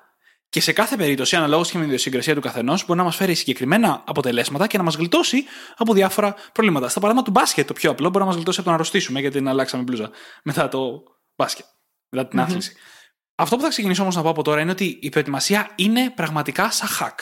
Και 0.51 0.62
σε 0.62 0.72
κάθε 0.72 0.96
περίπτωση, 0.96 1.36
αναλόγως 1.36 1.67
και 1.67 1.74
με 1.74 1.79
την 1.79 1.89
ιδιοσυγκρασία 1.89 2.36
του 2.36 2.41
καθενός, 2.41 2.86
μπορεί 2.86 3.00
να 3.00 3.05
μας 3.05 3.15
φέρει 3.15 3.34
συγκεκριμένα 3.34 4.03
αποτελέσματα 4.08 4.67
και 4.67 4.77
να 4.77 4.84
μας 4.84 4.96
γλιτώσει 4.96 5.43
από 5.77 5.93
διάφορα 5.93 6.36
προβλήματα. 6.53 6.89
Στα 6.89 7.00
παράδειγμα 7.00 7.25
του 7.25 7.31
μπάσκετ, 7.31 7.67
το 7.67 7.74
πιο 7.74 7.91
απλό, 7.91 8.08
μπορεί 8.08 8.20
να 8.20 8.25
μας 8.25 8.36
γλιτώσει 8.36 8.60
από 8.60 8.65
το 8.67 8.70
να 8.70 8.81
αρρωστήσουμε 8.81 9.20
γιατί 9.20 9.38
την 9.38 9.48
αλλάξαμε 9.48 9.84
μπλούζα 9.84 10.10
μετά 10.43 10.67
το 10.67 11.03
μπάσκετ, 11.36 11.65
μετά 12.10 12.27
την 12.27 12.39
άθληση. 12.39 12.75
Αυτό 13.36 13.55
που 13.55 13.62
θα 13.62 13.70
ξεκινήσω 13.70 14.01
όμως 14.01 14.15
να 14.15 14.22
πω 14.22 14.29
από 14.29 14.43
τώρα 14.43 14.62
είναι 14.62 14.72
ότι 14.72 15.00
η 15.01 15.10
προετοιμασία 15.10 15.72
είναι 15.75 16.10
πραγματικά 16.10 16.72
σαν 16.72 16.89
hack. 17.00 17.15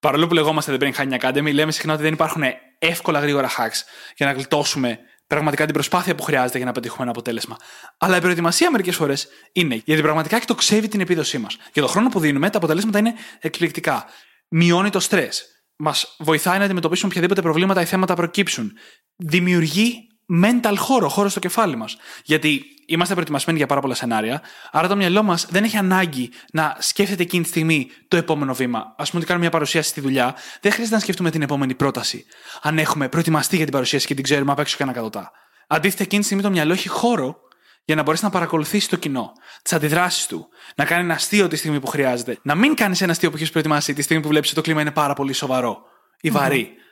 Παρόλο 0.00 0.26
που 0.26 0.34
λεγόμαστε 0.34 0.76
The 0.78 0.82
Brain 0.82 0.92
Hacking 0.94 1.20
Academy, 1.20 1.52
λέμε 1.52 1.72
συχνά 1.72 1.92
ότι 1.92 2.02
δεν 2.02 2.12
υπάρχουν 2.12 2.42
εύκολα 2.78 3.20
γρήγορα 3.20 3.48
hacks 3.48 3.80
για 4.16 4.26
να 4.26 4.32
γλιτώσουμε 4.32 4.98
πραγματικά 5.26 5.64
την 5.64 5.74
προσπάθεια 5.74 6.14
που 6.14 6.22
χρειάζεται 6.22 6.56
για 6.56 6.66
να 6.66 6.72
πετύχουμε 6.72 7.02
ένα 7.02 7.10
αποτέλεσμα. 7.10 7.56
Αλλά 7.98 8.16
η 8.16 8.20
προετοιμασία 8.20 8.70
μερικές 8.70 8.96
φορές 8.96 9.28
είναι, 9.52 9.82
γιατί 9.84 10.02
πραγματικά 10.02 10.38
και 10.38 10.46
το 10.46 10.54
ξεύει 10.54 10.88
την 10.88 11.00
επίδοσή 11.00 11.38
μας. 11.38 11.56
Για 11.72 11.82
τον 11.82 11.90
χρόνο 11.90 12.08
που 12.08 12.20
δίνουμε, 12.20 12.50
τα 12.50 12.58
αποτελέσματα 12.58 12.98
είναι 12.98 13.14
εκπληκτικά. 13.40 14.04
Μειώνει 14.48 14.90
το 14.90 15.00
στρε. 15.00 15.28
Μας 15.76 16.16
βοηθάει 16.18 16.58
να 16.58 16.64
αντιμετωπίσουμε 16.64 17.08
οποιαδήποτε 17.08 17.42
προβλήματα 17.42 17.80
ή 17.80 17.84
θέματα 17.84 18.14
προκύψουν. 18.14 18.72
Δημιουργεί 19.16 20.05
mental 20.42 20.74
χώρο, 20.76 21.08
χώρο 21.08 21.28
στο 21.28 21.40
κεφάλι 21.40 21.76
μας. 21.76 21.96
Γιατί 22.24 22.64
είμαστε 22.86 23.14
προετοιμασμένοι 23.14 23.58
για 23.58 23.66
πάρα 23.66 23.80
πολλά 23.80 23.94
σενάρια, 23.94 24.42
άρα 24.70 24.88
το 24.88 24.96
μυαλό 24.96 25.22
μας 25.22 25.46
δεν 25.50 25.64
έχει 25.64 25.76
ανάγκη 25.76 26.30
να 26.52 26.76
σκέφτεται 26.78 27.22
εκείνη 27.22 27.42
τη 27.42 27.48
στιγμή 27.48 27.90
το 28.08 28.16
επόμενο 28.16 28.54
βήμα. 28.54 28.78
Α 28.78 29.04
πούμε 29.04 29.16
ότι 29.16 29.24
κάνουμε 29.24 29.44
μια 29.44 29.50
παρουσίαση 29.50 29.88
στη 29.88 30.00
δουλειά, 30.00 30.34
δεν 30.60 30.72
χρειάζεται 30.72 30.96
να 30.96 31.02
σκεφτούμε 31.02 31.30
την 31.30 31.42
επόμενη 31.42 31.74
πρόταση. 31.74 32.24
Αν 32.62 32.78
έχουμε 32.78 33.08
προετοιμαστεί 33.08 33.56
για 33.56 33.64
την 33.64 33.74
παρουσίαση 33.74 34.06
και 34.06 34.14
την 34.14 34.24
ξέρουμε 34.24 34.52
απ' 34.52 34.58
έξω 34.58 34.76
και 34.76 34.82
ανακατοτά. 34.82 35.30
Αντίθετα, 35.66 36.02
εκείνη 36.02 36.20
τη 36.20 36.26
στιγμή 36.26 36.44
το 36.44 36.50
μυαλό 36.50 36.72
έχει 36.72 36.88
χώρο 36.88 37.36
για 37.84 37.94
να 37.94 38.02
μπορέσει 38.02 38.24
να 38.24 38.30
παρακολουθήσει 38.30 38.88
το 38.88 38.96
κοινό, 38.96 39.32
τις 39.62 39.72
αντιδράσεις 39.72 40.26
του, 40.26 40.48
να 40.76 40.84
κάνει 40.84 41.04
ένα 41.04 41.14
αστείο 41.14 41.48
τη 41.48 41.56
στιγμή 41.56 41.80
που 41.80 41.86
χρειάζεται. 41.86 42.38
Να 42.42 42.54
μην 42.54 42.74
κάνεις 42.74 43.00
ένα 43.00 43.12
αστείο 43.12 43.30
που 43.30 43.36
έχεις 43.36 43.50
προετοιμάσει 43.50 43.92
τη 43.92 44.02
στιγμή 44.02 44.22
που 44.22 44.28
βλέπεις 44.28 44.48
ότι 44.48 44.58
το 44.58 44.64
κλίμα 44.64 44.80
είναι 44.80 44.90
πάρα 44.90 45.14
πολύ 45.14 45.32
σοβαρό 45.32 45.82
ή 46.20 46.30
βαρύ. 46.30 46.70
Mm-hmm 46.70 46.85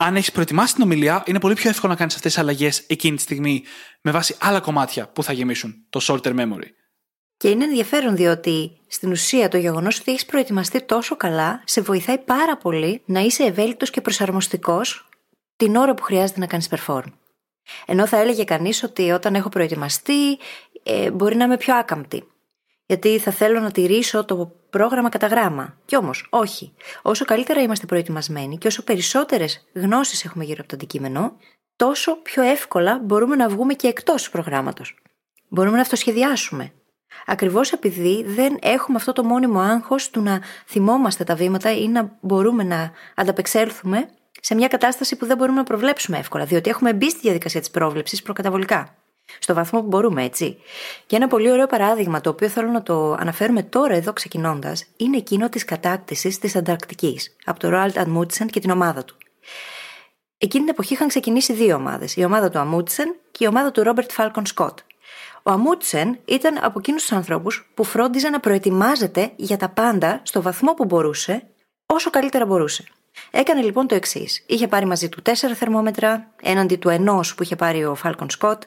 αν 0.00 0.16
έχεις 0.16 0.32
προετοιμάσει 0.32 0.74
την 0.74 0.82
ομιλία, 0.82 1.22
είναι 1.26 1.40
πολύ 1.40 1.54
πιο 1.54 1.70
εύκολο 1.70 1.92
να 1.92 1.98
κάνεις 1.98 2.14
αυτές 2.14 2.32
τις 2.32 2.42
αλλαγές 2.42 2.84
εκείνη 2.86 3.16
τη 3.16 3.22
στιγμή 3.22 3.64
με 4.00 4.10
βάση 4.10 4.36
άλλα 4.40 4.60
κομμάτια 4.60 5.08
που 5.08 5.22
θα 5.22 5.32
γεμίσουν 5.32 5.86
το 5.90 6.00
short 6.02 6.20
term 6.20 6.40
memory. 6.40 6.68
Και 7.36 7.48
είναι 7.48 7.64
ενδιαφέρον 7.64 8.16
διότι 8.16 8.76
στην 8.86 9.10
ουσία 9.10 9.48
το 9.48 9.56
γεγονός 9.56 10.00
ότι 10.00 10.10
έχεις 10.10 10.26
προετοιμαστεί 10.26 10.82
τόσο 10.82 11.16
καλά 11.16 11.62
σε 11.64 11.80
βοηθάει 11.80 12.18
πάρα 12.18 12.56
πολύ 12.56 13.02
να 13.04 13.20
είσαι 13.20 13.42
ευέλικτος 13.42 13.90
και 13.90 14.00
προσαρμοστικός 14.00 15.08
την 15.56 15.76
ώρα 15.76 15.94
που 15.94 16.02
χρειάζεται 16.02 16.40
να 16.40 16.46
κάνεις 16.46 16.68
perform. 16.70 17.12
Ενώ 17.86 18.06
θα 18.06 18.16
έλεγε 18.16 18.44
κανείς 18.44 18.82
ότι 18.82 19.10
όταν 19.10 19.34
έχω 19.34 19.48
προετοιμαστεί, 19.48 20.38
ε, 20.82 21.10
μπορεί 21.10 21.36
να 21.36 21.44
είμαι 21.44 21.56
πιο 21.56 21.76
άκαμπτη 21.76 22.24
γιατί 22.88 23.18
θα 23.18 23.30
θέλω 23.30 23.60
να 23.60 23.70
τηρήσω 23.70 24.24
το 24.24 24.52
πρόγραμμα 24.70 25.08
κατά 25.08 25.26
γράμμα. 25.26 25.76
Κι 25.84 25.96
όμως, 25.96 26.26
όχι. 26.30 26.74
Όσο 27.02 27.24
καλύτερα 27.24 27.60
είμαστε 27.60 27.86
προετοιμασμένοι 27.86 28.58
και 28.58 28.66
όσο 28.66 28.84
περισσότερες 28.84 29.68
γνώσεις 29.74 30.24
έχουμε 30.24 30.44
γύρω 30.44 30.58
από 30.60 30.68
το 30.68 30.74
αντικείμενο, 30.74 31.36
τόσο 31.76 32.16
πιο 32.22 32.42
εύκολα 32.42 33.00
μπορούμε 33.04 33.36
να 33.36 33.48
βγούμε 33.48 33.74
και 33.74 33.88
εκτός 33.88 34.22
του 34.22 34.30
προγράμματος. 34.30 34.96
Μπορούμε 35.48 35.76
να 35.76 35.82
αυτοσχεδιάσουμε. 35.82 36.72
Ακριβώς 37.26 37.72
επειδή 37.72 38.24
δεν 38.26 38.58
έχουμε 38.60 38.96
αυτό 38.96 39.12
το 39.12 39.24
μόνιμο 39.24 39.60
άγχος 39.60 40.10
του 40.10 40.22
να 40.22 40.40
θυμόμαστε 40.66 41.24
τα 41.24 41.34
βήματα 41.34 41.72
ή 41.72 41.88
να 41.88 42.18
μπορούμε 42.20 42.62
να 42.64 42.92
ανταπεξέλθουμε 43.14 44.08
σε 44.40 44.54
μια 44.54 44.68
κατάσταση 44.68 45.16
που 45.16 45.26
δεν 45.26 45.36
μπορούμε 45.36 45.58
να 45.58 45.64
προβλέψουμε 45.64 46.18
εύκολα, 46.18 46.44
διότι 46.44 46.70
έχουμε 46.70 46.94
μπει 46.94 47.10
στη 47.10 47.20
διαδικασία 47.20 47.60
της 47.60 47.70
πρόβλεψης 47.70 48.22
προκαταβολικά. 48.22 48.94
Στο 49.38 49.54
βαθμό 49.54 49.80
που 49.80 49.86
μπορούμε, 49.86 50.24
έτσι. 50.24 50.58
Και 51.06 51.16
ένα 51.16 51.28
πολύ 51.28 51.50
ωραίο 51.50 51.66
παράδειγμα, 51.66 52.20
το 52.20 52.30
οποίο 52.30 52.48
θέλω 52.48 52.68
να 52.68 52.82
το 52.82 53.12
αναφέρουμε 53.12 53.62
τώρα 53.62 53.94
εδώ 53.94 54.12
ξεκινώντας, 54.12 54.84
είναι 54.96 55.16
εκείνο 55.16 55.48
της 55.48 55.64
κατάκτησης 55.64 56.38
της 56.38 56.56
Ανταρκτικής 56.56 57.36
από 57.44 57.58
τον 57.58 57.70
Ρόαλτ 57.70 57.98
Αμούτσεν 57.98 58.46
και 58.46 58.60
την 58.60 58.70
ομάδα 58.70 59.04
του. 59.04 59.16
Εκείνη 60.38 60.64
την 60.64 60.72
εποχή 60.72 60.92
είχαν 60.92 61.08
ξεκινήσει 61.08 61.52
δύο 61.52 61.74
ομάδες, 61.74 62.16
η 62.16 62.24
ομάδα 62.24 62.50
του 62.50 62.58
Αμούτσεν 62.58 63.14
και 63.30 63.44
η 63.44 63.46
ομάδα 63.46 63.70
του 63.70 63.82
Ρόμπερτ 63.82 64.10
Φάλκον 64.10 64.46
Σκοτ. 64.46 64.78
Ο 65.42 65.50
Αμούτσεν 65.50 66.18
ήταν 66.24 66.58
από 66.62 66.78
εκείνους 66.78 67.02
τους 67.02 67.12
ανθρώπους 67.12 67.70
που 67.74 67.84
φρόντιζε 67.84 68.28
να 68.28 68.40
προετοιμάζεται 68.40 69.32
για 69.36 69.56
τα 69.56 69.68
πάντα 69.68 70.20
στο 70.22 70.42
βαθμό 70.42 70.74
που 70.74 70.84
μπορούσε, 70.84 71.46
όσο 71.86 72.10
καλύτερα 72.10 72.46
μπορούσε. 72.46 72.84
Έκανε 73.30 73.62
λοιπόν 73.62 73.86
το 73.86 73.94
εξής. 73.94 74.44
Είχε 74.46 74.68
πάρει 74.68 74.86
μαζί 74.86 75.08
του 75.08 75.22
τέσσερα 75.22 75.54
θερμόμετρα, 75.54 76.30
έναντι 76.42 76.76
του 76.76 76.88
ενός 76.88 77.34
που 77.34 77.42
είχε 77.42 77.56
πάρει 77.56 77.84
ο 77.84 77.94
Φάλκον 77.94 78.30
Σκοτ, 78.30 78.62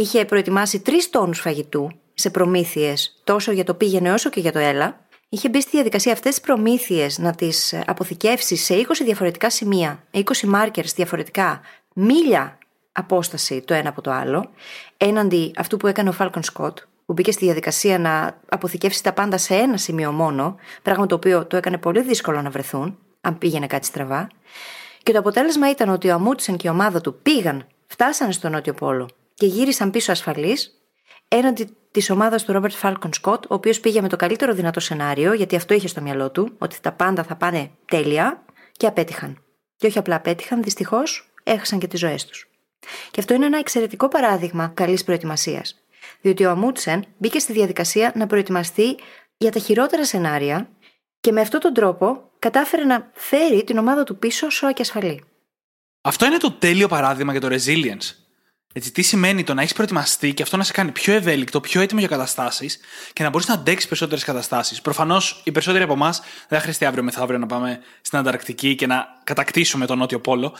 είχε 0.00 0.24
προετοιμάσει 0.24 0.80
τρεις 0.80 1.10
τόνους 1.10 1.40
φαγητού 1.40 1.90
σε 2.14 2.30
προμήθειες 2.30 3.20
τόσο 3.24 3.52
για 3.52 3.64
το 3.64 3.74
πήγαινε 3.74 4.12
όσο 4.12 4.30
και 4.30 4.40
για 4.40 4.52
το 4.52 4.58
έλα. 4.58 5.00
Είχε 5.28 5.48
μπει 5.48 5.60
στη 5.60 5.70
διαδικασία 5.70 6.12
αυτές 6.12 6.34
τις 6.34 6.40
προμήθειες 6.40 7.18
να 7.18 7.34
τις 7.34 7.74
αποθηκεύσει 7.86 8.56
σε 8.56 8.74
20 8.74 8.80
διαφορετικά 9.04 9.50
σημεία, 9.50 10.04
20 10.10 10.22
μάρκερς 10.46 10.92
διαφορετικά, 10.92 11.60
μίλια 11.94 12.58
απόσταση 12.92 13.60
το 13.60 13.74
ένα 13.74 13.88
από 13.88 14.00
το 14.00 14.10
άλλο, 14.10 14.50
έναντι 14.96 15.52
αυτού 15.56 15.76
που 15.76 15.86
έκανε 15.86 16.08
ο 16.08 16.12
Φάλκον 16.12 16.42
Σκοτ, 16.42 16.78
που 17.06 17.12
μπήκε 17.12 17.32
στη 17.32 17.44
διαδικασία 17.44 17.98
να 17.98 18.40
αποθηκεύσει 18.48 19.02
τα 19.02 19.12
πάντα 19.12 19.38
σε 19.38 19.54
ένα 19.54 19.76
σημείο 19.76 20.12
μόνο, 20.12 20.56
πράγμα 20.82 21.06
το 21.06 21.14
οποίο 21.14 21.46
το 21.46 21.56
έκανε 21.56 21.78
πολύ 21.78 22.02
δύσκολο 22.02 22.42
να 22.42 22.50
βρεθούν, 22.50 22.98
αν 23.20 23.38
πήγαινε 23.38 23.66
κάτι 23.66 23.86
στραβά. 23.86 24.28
Και 25.02 25.12
το 25.12 25.18
αποτέλεσμα 25.18 25.70
ήταν 25.70 25.88
ότι 25.88 26.08
ο 26.08 26.14
Αμούτσεν 26.14 26.56
και 26.56 26.66
η 26.66 26.70
ομάδα 26.70 27.00
του 27.00 27.18
πήγαν, 27.22 27.66
φτάσανε 27.86 28.32
στο 28.32 28.48
Νότιο 28.48 28.74
Πόλο 28.74 29.08
και 29.36 29.46
γύρισαν 29.46 29.90
πίσω 29.90 30.12
ασφαλείς 30.12 30.70
έναντι 31.28 31.76
της 31.90 32.10
ομάδας 32.10 32.44
του 32.44 32.52
Ρόμπερτ 32.52 32.74
Φάλκον 32.74 33.12
Σκοτ, 33.12 33.44
ο 33.44 33.54
οποίος 33.54 33.80
πήγε 33.80 34.00
με 34.00 34.08
το 34.08 34.16
καλύτερο 34.16 34.54
δυνατό 34.54 34.80
σενάριο, 34.80 35.32
γιατί 35.32 35.56
αυτό 35.56 35.74
είχε 35.74 35.88
στο 35.88 36.00
μυαλό 36.00 36.30
του, 36.30 36.54
ότι 36.58 36.80
τα 36.80 36.92
πάντα 36.92 37.22
θα 37.24 37.36
πάνε 37.36 37.70
τέλεια, 37.84 38.44
και 38.72 38.86
απέτυχαν. 38.86 39.42
Και 39.76 39.86
όχι 39.86 39.98
απλά 39.98 40.14
απέτυχαν, 40.14 40.62
δυστυχώς 40.62 41.30
έχασαν 41.42 41.78
και 41.78 41.86
τις 41.86 42.00
ζωές 42.00 42.24
τους. 42.24 42.48
Και 43.10 43.20
αυτό 43.20 43.34
είναι 43.34 43.46
ένα 43.46 43.58
εξαιρετικό 43.58 44.08
παράδειγμα 44.08 44.68
καλής 44.74 45.04
προετοιμασίας. 45.04 45.84
Διότι 46.20 46.44
ο 46.44 46.50
Αμούτσεν 46.50 47.04
μπήκε 47.16 47.38
στη 47.38 47.52
διαδικασία 47.52 48.12
να 48.14 48.26
προετοιμαστεί 48.26 48.96
για 49.36 49.50
τα 49.50 49.58
χειρότερα 49.58 50.04
σενάρια 50.04 50.68
και 51.20 51.32
με 51.32 51.40
αυτόν 51.40 51.60
τον 51.60 51.74
τρόπο 51.74 52.30
κατάφερε 52.38 52.84
να 52.84 53.10
φέρει 53.14 53.64
την 53.64 53.78
ομάδα 53.78 54.04
του 54.04 54.18
πίσω 54.18 54.50
σώα 54.50 54.72
και 54.72 54.82
ασφαλή. 54.82 55.24
Αυτό 56.00 56.26
είναι 56.26 56.36
το 56.36 56.52
τέλειο 56.52 56.88
παράδειγμα 56.88 57.32
για 57.32 57.40
το 57.40 57.48
resilience. 57.50 58.25
Έτσι, 58.76 58.92
τι 58.92 59.02
σημαίνει 59.02 59.44
το 59.44 59.54
να 59.54 59.60
έχεις 59.60 59.72
προετοιμαστεί 59.72 60.34
και 60.34 60.42
αυτό 60.42 60.56
να 60.56 60.64
σε 60.64 60.72
κάνει 60.72 60.90
πιο 60.90 61.14
ευέλικτο, 61.14 61.60
πιο 61.60 61.80
έτοιμο 61.80 62.00
για 62.00 62.08
καταστάσεις 62.08 62.78
και 63.12 63.22
να 63.22 63.28
μπορείς 63.28 63.46
να 63.46 63.54
αντέξεις 63.54 63.88
περισσότερες 63.88 64.24
καταστάσεις. 64.24 64.80
Προφανώς 64.80 65.40
οι 65.44 65.52
περισσότεροι 65.52 65.84
από 65.84 65.92
εμάς 65.92 66.20
δεν 66.20 66.48
θα 66.48 66.60
χρειαστεί 66.60 66.84
αύριο 66.84 67.02
μεθαύριο 67.02 67.38
να 67.38 67.46
πάμε 67.46 67.80
στην 68.00 68.18
Ανταρκτική 68.18 68.74
και 68.74 68.86
να 68.86 69.06
κατακτήσουμε 69.24 69.86
τον 69.86 69.98
Νότιο 69.98 70.20
Πόλο. 70.20 70.54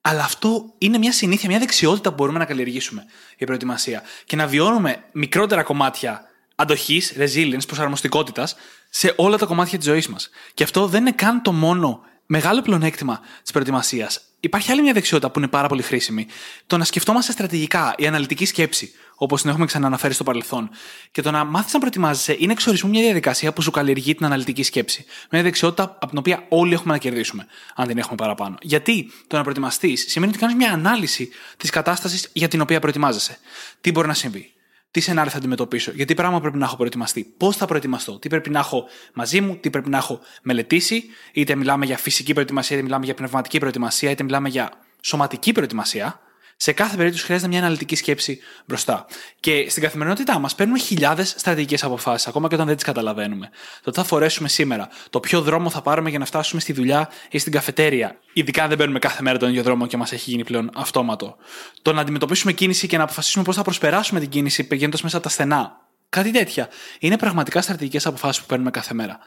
Αλλά 0.00 0.22
αυτό 0.22 0.74
είναι 0.78 0.98
μια 0.98 1.12
συνήθεια, 1.12 1.48
μια 1.48 1.58
δεξιότητα 1.58 2.08
που 2.08 2.14
μπορούμε 2.14 2.38
να 2.38 2.44
καλλιεργήσουμε 2.44 3.04
η 3.36 3.44
προετοιμασία 3.44 4.02
και 4.24 4.36
να 4.36 4.46
βιώνουμε 4.46 5.04
μικρότερα 5.12 5.62
κομμάτια 5.62 6.22
αντοχής, 6.54 7.14
resilience, 7.18 7.66
προσαρμοστικότητας 7.66 8.56
σε 8.90 9.12
όλα 9.16 9.36
τα 9.36 9.46
κομμάτια 9.46 9.78
της 9.78 9.86
ζωής 9.86 10.08
μας. 10.08 10.30
Και 10.54 10.62
αυτό 10.62 10.86
δεν 10.86 11.00
είναι 11.00 11.12
καν 11.12 11.42
το 11.42 11.52
μόνο 11.52 12.00
μεγάλο 12.26 12.62
πλεονέκτημα 12.62 13.20
της 13.42 13.52
προετοιμασίας. 13.52 14.20
Υπάρχει 14.40 14.72
άλλη 14.72 14.82
μια 14.82 14.92
δεξιότητα 14.92 15.30
που 15.30 15.38
είναι 15.38 15.48
πάρα 15.48 15.68
πολύ 15.68 15.82
χρήσιμη. 15.82 16.26
Το 16.66 16.76
να 16.76 16.84
σκεφτόμαστε 16.84 17.32
στρατηγικά, 17.32 17.94
η 17.98 18.06
αναλυτική 18.06 18.44
σκέψη, 18.44 18.92
όπως 19.14 19.40
την 19.40 19.50
έχουμε 19.50 19.66
ξανααναφέρει 19.66 20.14
στο 20.14 20.24
παρελθόν. 20.24 20.70
Και 21.10 21.22
το 21.22 21.30
να 21.30 21.44
μάθεις 21.44 21.72
να 21.72 21.78
προετοιμάζεσαι 21.78 22.36
είναι 22.38 22.52
εξορισμού 22.52 22.90
μια 22.90 23.02
διαδικασία 23.02 23.52
που 23.52 23.62
σου 23.62 23.70
καλλιεργεί 23.70 24.14
την 24.14 24.26
αναλυτική 24.26 24.62
σκέψη. 24.62 25.04
Μια 25.30 25.42
δεξιότητα 25.42 25.82
από 25.82 26.06
την 26.06 26.18
οποία 26.18 26.44
όλοι 26.48 26.72
έχουμε 26.72 26.92
να 26.92 26.98
κερδίσουμε, 26.98 27.46
αν 27.74 27.86
την 27.86 27.98
έχουμε 27.98 28.16
παραπάνω. 28.16 28.56
Γιατί 28.62 29.10
το 29.26 29.36
να 29.36 29.42
προετοιμαστείς 29.42 30.04
σημαίνει 30.08 30.30
ότι 30.32 30.40
κάνεις 30.40 30.56
μια 30.56 30.72
ανάλυση 30.72 31.28
της 31.56 31.70
κατάστασης 31.70 32.28
για 32.32 32.48
την 32.48 32.60
οποία 32.60 32.80
προετοιμάζεσαι. 32.80 33.38
Τι 33.80 33.90
μπορεί 33.90 34.06
να 34.06 34.14
συμβεί, 34.14 34.52
τι 34.96 35.02
σενάρια 35.02 35.30
θα 35.30 35.36
αντιμετωπίσω, 35.38 35.92
γιατί 35.94 36.14
πράγμα 36.14 36.40
πρέπει 36.40 36.58
να 36.58 36.64
έχω 36.64 36.76
προετοιμαστεί, 36.76 37.34
πώς 37.36 37.56
θα 37.56 37.66
προετοιμαστώ, 37.66 38.18
τι 38.18 38.28
πρέπει 38.28 38.50
να 38.50 38.58
έχω 38.58 38.84
μαζί 39.12 39.40
μου, 39.40 39.56
τι 39.56 39.70
πρέπει 39.70 39.88
να 39.88 39.96
έχω 39.96 40.20
μελετήσει, 40.42 41.04
είτε 41.32 41.54
μιλάμε 41.54 41.84
για 41.86 41.96
φυσική 41.96 42.32
προετοιμασία, 42.32 42.76
είτε 42.76 42.84
μιλάμε 42.84 43.04
για 43.04 43.14
πνευματική 43.14 43.58
προετοιμασία, 43.58 44.10
είτε 44.10 44.22
μιλάμε 44.22 44.48
για 44.48 44.70
σωματική 45.00 45.52
προετοιμασία. 45.52 46.20
Σε 46.58 46.72
κάθε 46.72 46.96
περίπτωση 46.96 47.24
χρειάζεται 47.24 47.48
μια 47.48 47.58
αναλυτική 47.58 47.96
σκέψη 47.96 48.38
μπροστά. 48.66 49.06
Και 49.40 49.66
στην 49.70 49.82
καθημερινότητά 49.82 50.38
μας 50.38 50.54
παίρνουμε 50.54 50.78
χιλιάδες 50.78 51.34
στρατηγικές 51.36 51.84
αποφάσεις, 51.84 52.26
ακόμα 52.26 52.48
και 52.48 52.54
όταν 52.54 52.66
δεν 52.66 52.74
τις 52.74 52.84
καταλαβαίνουμε. 52.84 53.50
Το 53.82 53.90
τι 53.90 53.96
θα 53.96 54.04
φορέσουμε 54.04 54.48
σήμερα, 54.48 54.88
το 55.10 55.20
ποιο 55.20 55.40
δρόμο 55.40 55.70
θα 55.70 55.82
πάρουμε 55.82 56.10
για 56.10 56.18
να 56.18 56.24
φτάσουμε 56.24 56.60
στη 56.60 56.72
δουλειά 56.72 57.08
ή 57.30 57.38
στην 57.38 57.52
καφετέρια, 57.52 58.18
ειδικά 58.32 58.62
αν 58.62 58.68
δεν 58.68 58.78
παίρνουμε 58.78 58.98
κάθε 58.98 59.22
μέρα 59.22 59.38
τον 59.38 59.48
ίδιο 59.48 59.62
δρόμο 59.62 59.86
και 59.86 59.96
μας 59.96 60.12
έχει 60.12 60.30
γίνει 60.30 60.44
πλέον 60.44 60.70
αυτόματο. 60.74 61.36
Το 61.82 61.92
να 61.92 62.00
αντιμετωπίσουμε 62.00 62.52
κίνηση 62.52 62.86
και 62.86 62.96
να 62.96 63.02
αποφασίσουμε 63.02 63.44
πώς 63.44 63.56
θα 63.56 63.62
προσπεράσουμε 63.62 64.20
την 64.20 64.28
κίνηση 64.28 64.64
πηγαίνοντας 64.64 65.02
μέσα 65.02 65.16
από 65.16 65.26
τα 65.26 65.32
στενά. 65.32 65.80
Κάτι 66.08 66.30
τέτοια. 66.30 66.68
Είναι 66.98 67.18
πραγματικά 67.18 67.62
στρατηγικές 67.62 68.06
αποφάσεις 68.06 68.40
που 68.40 68.46
παίρνουμε 68.46 68.70
κάθε 68.70 68.94
μέρα. 68.94 69.18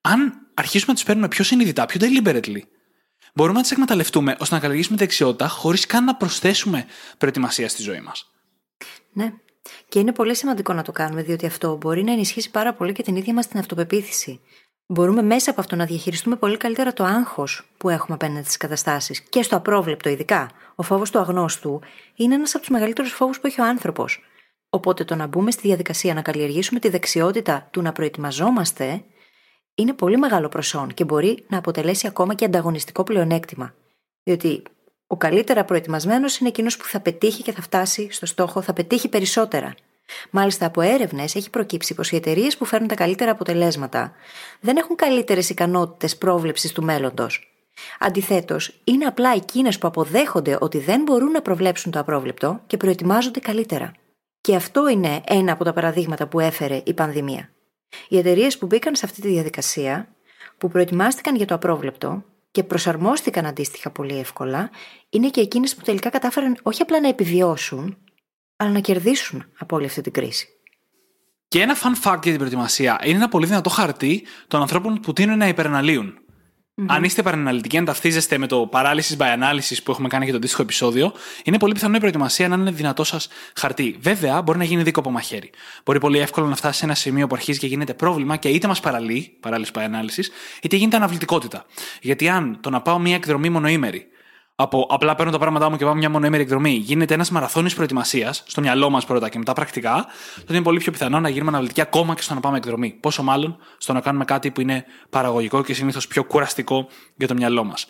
Αν 0.00 0.32
αρχίσουμε 0.54 0.86
να 0.88 0.94
τις 0.94 1.04
παίρνουμε 1.04 1.28
πιο 1.28 1.44
συνειδητά, 1.44 1.86
πιο 1.86 2.00
deliberately, 2.02 2.60
μπορούμε 3.34 3.56
να 3.56 3.62
τις 3.62 3.70
εκμεταλλευτούμε 3.70 4.36
ώστε 4.38 4.54
να 4.54 4.60
καλλιεργήσουμε 4.60 4.96
δεξιότητα 4.96 5.48
χωρίς 5.48 5.86
καν 5.86 6.04
να 6.04 6.14
προσθέσουμε 6.14 6.86
προετοιμασία 7.18 7.68
στη 7.68 7.82
ζωή 7.82 8.00
μας. 8.00 8.30
Ναι. 9.12 9.32
Και 9.88 9.98
είναι 9.98 10.12
πολύ 10.12 10.36
σημαντικό 10.36 10.72
να 10.72 10.82
το 10.82 10.92
κάνουμε, 10.92 11.22
διότι 11.22 11.46
αυτό 11.46 11.76
μπορεί 11.76 12.04
να 12.04 12.12
ενισχύσει 12.12 12.50
πάρα 12.50 12.74
πολύ 12.74 12.92
και 12.92 13.02
την 13.02 13.16
ίδια 13.16 13.34
μας 13.34 13.48
την 13.48 13.58
αυτοπεποίθηση. 13.58 14.40
Μπορούμε 14.86 15.22
μέσα 15.22 15.50
από 15.50 15.60
αυτό 15.60 15.76
να 15.76 15.84
διαχειριστούμε 15.84 16.36
πολύ 16.36 16.56
καλύτερα 16.56 16.92
το 16.92 17.04
άγχος 17.04 17.62
που 17.76 17.88
έχουμε 17.88 18.14
απέναντι 18.14 18.44
στις 18.44 18.56
καταστάσεις 18.56 19.20
και 19.20 19.42
στο 19.42 19.56
απρόβλεπτο, 19.56 20.08
ειδικά. 20.08 20.50
Ο 20.74 20.82
φόβος 20.82 21.10
του 21.10 21.18
αγνώστου 21.18 21.80
είναι 22.14 22.34
ένας 22.34 22.54
από 22.54 22.64
τους 22.64 22.72
μεγαλύτερους 22.72 23.12
φόβους 23.12 23.40
που 23.40 23.46
έχει 23.46 23.60
ο 23.60 23.64
άνθρωπος. 23.64 24.22
Οπότε 24.68 25.04
το 25.04 25.14
να 25.14 25.26
μπούμε 25.26 25.50
στη 25.50 25.66
διαδικασία 25.66 26.14
να 26.14 26.22
καλλιεργήσουμε 26.22 26.80
τη 26.80 26.88
δεξιότητα 26.88 27.68
του 27.70 27.82
να 27.82 27.92
προετοιμαζόμαστε 27.92 29.04
είναι 29.74 29.92
πολύ 29.92 30.16
μεγάλο 30.16 30.48
προσόν 30.48 30.94
και 30.94 31.04
μπορεί 31.04 31.44
να 31.48 31.58
αποτελέσει 31.58 32.06
ακόμα 32.06 32.34
και 32.34 32.44
ανταγωνιστικό 32.44 33.02
πλεονέκτημα. 33.02 33.74
Διότι 34.22 34.62
ο 35.06 35.16
καλύτερα 35.16 35.64
προετοιμασμένος 35.64 36.38
είναι 36.38 36.48
εκείνος 36.48 36.76
που 36.76 36.84
θα 36.84 37.00
πετύχει 37.00 37.42
και 37.42 37.52
θα 37.52 37.62
φτάσει 37.62 38.08
στο 38.10 38.26
στόχο, 38.26 38.62
θα 38.62 38.72
πετύχει 38.72 39.08
περισσότερα. 39.08 39.74
Μάλιστα, 40.30 40.66
από 40.66 40.80
έρευνες 40.80 41.34
έχει 41.34 41.50
προκύψει 41.50 41.94
πως 41.94 42.10
οι 42.10 42.16
εταιρείες 42.16 42.56
που 42.56 42.64
φέρνουν 42.64 42.88
τα 42.88 42.94
καλύτερα 42.94 43.30
αποτελέσματα 43.30 44.12
δεν 44.60 44.76
έχουν 44.76 44.96
καλύτερες 44.96 45.50
ικανότητες 45.50 46.16
πρόβλεψης 46.16 46.72
του 46.72 46.82
μέλλοντος. 46.82 47.48
Αντιθέτως, 47.98 48.80
είναι 48.84 49.04
απλά 49.04 49.32
εκείνες 49.34 49.78
που 49.78 49.86
αποδέχονται 49.86 50.58
ότι 50.60 50.78
δεν 50.78 51.02
μπορούν 51.02 51.30
να 51.30 51.42
προβλέψουν 51.42 51.92
το 51.92 51.98
απρόβλεπτο 51.98 52.60
και 52.66 52.76
προετοιμάζονται 52.76 53.40
καλύτερα. 53.40 53.92
Και 54.40 54.54
αυτό 54.54 54.88
είναι 54.88 55.20
ένα 55.26 55.52
από 55.52 55.64
τα 55.64 55.72
παραδείγματα 55.72 56.26
που 56.26 56.40
έφερε 56.40 56.82
η 56.84 56.94
πανδημία. 56.94 57.53
Οι 58.08 58.18
εταιρείες 58.18 58.58
που 58.58 58.66
μπήκαν 58.66 58.96
σε 58.96 59.06
αυτή 59.06 59.20
τη 59.20 59.28
διαδικασία, 59.28 60.08
που 60.58 60.68
προετοιμάστηκαν 60.68 61.36
για 61.36 61.46
το 61.46 61.54
απρόβλεπτο 61.54 62.24
και 62.50 62.62
προσαρμόστηκαν 62.62 63.46
αντίστοιχα 63.46 63.90
πολύ 63.90 64.18
εύκολα, 64.18 64.70
είναι 65.10 65.28
και 65.28 65.40
εκείνες 65.40 65.74
που 65.74 65.82
τελικά 65.82 66.08
κατάφεραν 66.08 66.56
όχι 66.62 66.82
απλά 66.82 67.00
να 67.00 67.08
επιβιώσουν, 67.08 67.96
αλλά 68.56 68.70
να 68.70 68.80
κερδίσουν 68.80 69.44
από 69.58 69.76
όλη 69.76 69.86
αυτή 69.86 70.00
την 70.00 70.12
κρίση. 70.12 70.48
Και 71.48 71.60
ένα 71.60 71.76
fun 71.76 72.08
fact 72.08 72.20
για 72.22 72.30
την 72.30 72.36
προετοιμασία 72.36 73.00
είναι 73.04 73.16
ένα 73.16 73.28
πολύ 73.28 73.46
δυνατό 73.46 73.70
χαρτί 73.70 74.26
των 74.48 74.60
ανθρώπων 74.60 75.00
που 75.00 75.12
τείνουν 75.12 75.38
να 75.38 75.48
υπεραναλύουν. 75.48 76.23
Mm-hmm. 76.76 76.84
Αν 76.88 77.04
είστε 77.04 77.22
παραναλυτικοί, 77.22 77.76
αν 77.76 77.84
ταυτίζεστε 77.84 78.38
με 78.38 78.46
το 78.46 78.68
paralysis 78.72 79.16
by 79.16 79.38
analysis 79.38 79.76
που 79.84 79.90
έχουμε 79.90 80.08
κάνει 80.08 80.24
για 80.24 80.32
το 80.32 80.38
αντίστοιχο 80.38 80.62
επεισόδιο, 80.62 81.12
είναι 81.44 81.58
πολύ 81.58 81.74
πιθανό 81.74 81.96
η 81.96 81.98
προετοιμασία 81.98 82.48
να 82.48 82.54
είναι 82.54 82.70
δυνατό 82.70 83.04
σας 83.04 83.28
χαρτί. 83.54 83.96
Βέβαια, 84.00 84.42
μπορεί 84.42 84.58
να 84.58 84.64
γίνει 84.64 84.82
δίκο 84.82 85.00
από 85.00 85.10
μαχαίρι. 85.10 85.50
Μπορεί 85.84 85.98
πολύ 85.98 86.18
εύκολα 86.18 86.46
να 86.46 86.56
φτάσει 86.56 86.78
σε 86.78 86.84
ένα 86.84 86.94
σημείο 86.94 87.26
που 87.26 87.34
αρχίζει 87.34 87.58
και 87.58 87.66
γίνεται 87.66 87.94
πρόβλημα 87.94 88.36
και 88.36 88.48
είτε 88.48 88.66
μας 88.66 88.80
παραλύει, 88.80 89.32
paralysis 89.42 89.72
by 89.72 89.82
analysis, 89.82 90.24
είτε 90.62 90.76
γίνεται 90.76 90.96
αναβλητικότητα. 90.96 91.64
Γιατί 92.00 92.28
αν 92.28 92.58
το 92.60 92.70
να 92.70 92.82
πάω 92.82 92.98
μια 92.98 93.14
εκδρομή 93.14 93.48
μονοήμερη 93.48 94.08
από 94.56 94.86
απλά 94.90 95.14
παίρνω 95.14 95.32
τα 95.32 95.38
πράγματά 95.38 95.70
μου 95.70 95.76
και 95.76 95.84
πάω 95.84 95.94
μια 95.94 96.10
μονοέμερη 96.10 96.42
εκδρομή, 96.42 96.70
γίνεται 96.70 97.14
ένας 97.14 97.30
μαραθώνιος 97.30 97.74
προετοιμασίας 97.74 98.42
στο 98.46 98.60
μυαλό 98.60 98.90
μας 98.90 99.04
πρώτα 99.04 99.28
και 99.28 99.38
μετά 99.38 99.52
πρακτικά, 99.52 100.06
τότε 100.40 100.54
είναι 100.54 100.62
πολύ 100.62 100.78
πιο 100.78 100.92
πιθανό 100.92 101.20
να 101.20 101.28
γίνουμε 101.28 101.50
αναλυτικοί 101.50 101.80
ακόμα 101.80 102.14
και 102.14 102.22
στο 102.22 102.34
να 102.34 102.40
πάμε 102.40 102.56
εκδρομή. 102.56 102.90
Πόσο 102.90 103.22
μάλλον 103.22 103.56
στο 103.78 103.92
να 103.92 104.00
κάνουμε 104.00 104.24
κάτι 104.24 104.50
που 104.50 104.60
είναι 104.60 104.84
παραγωγικό 105.10 105.62
και 105.62 105.74
συνήθως 105.74 106.06
πιο 106.06 106.24
κουραστικό 106.24 106.88
για 107.16 107.26
το 107.26 107.34
μυαλό 107.34 107.64
μας. 107.64 107.86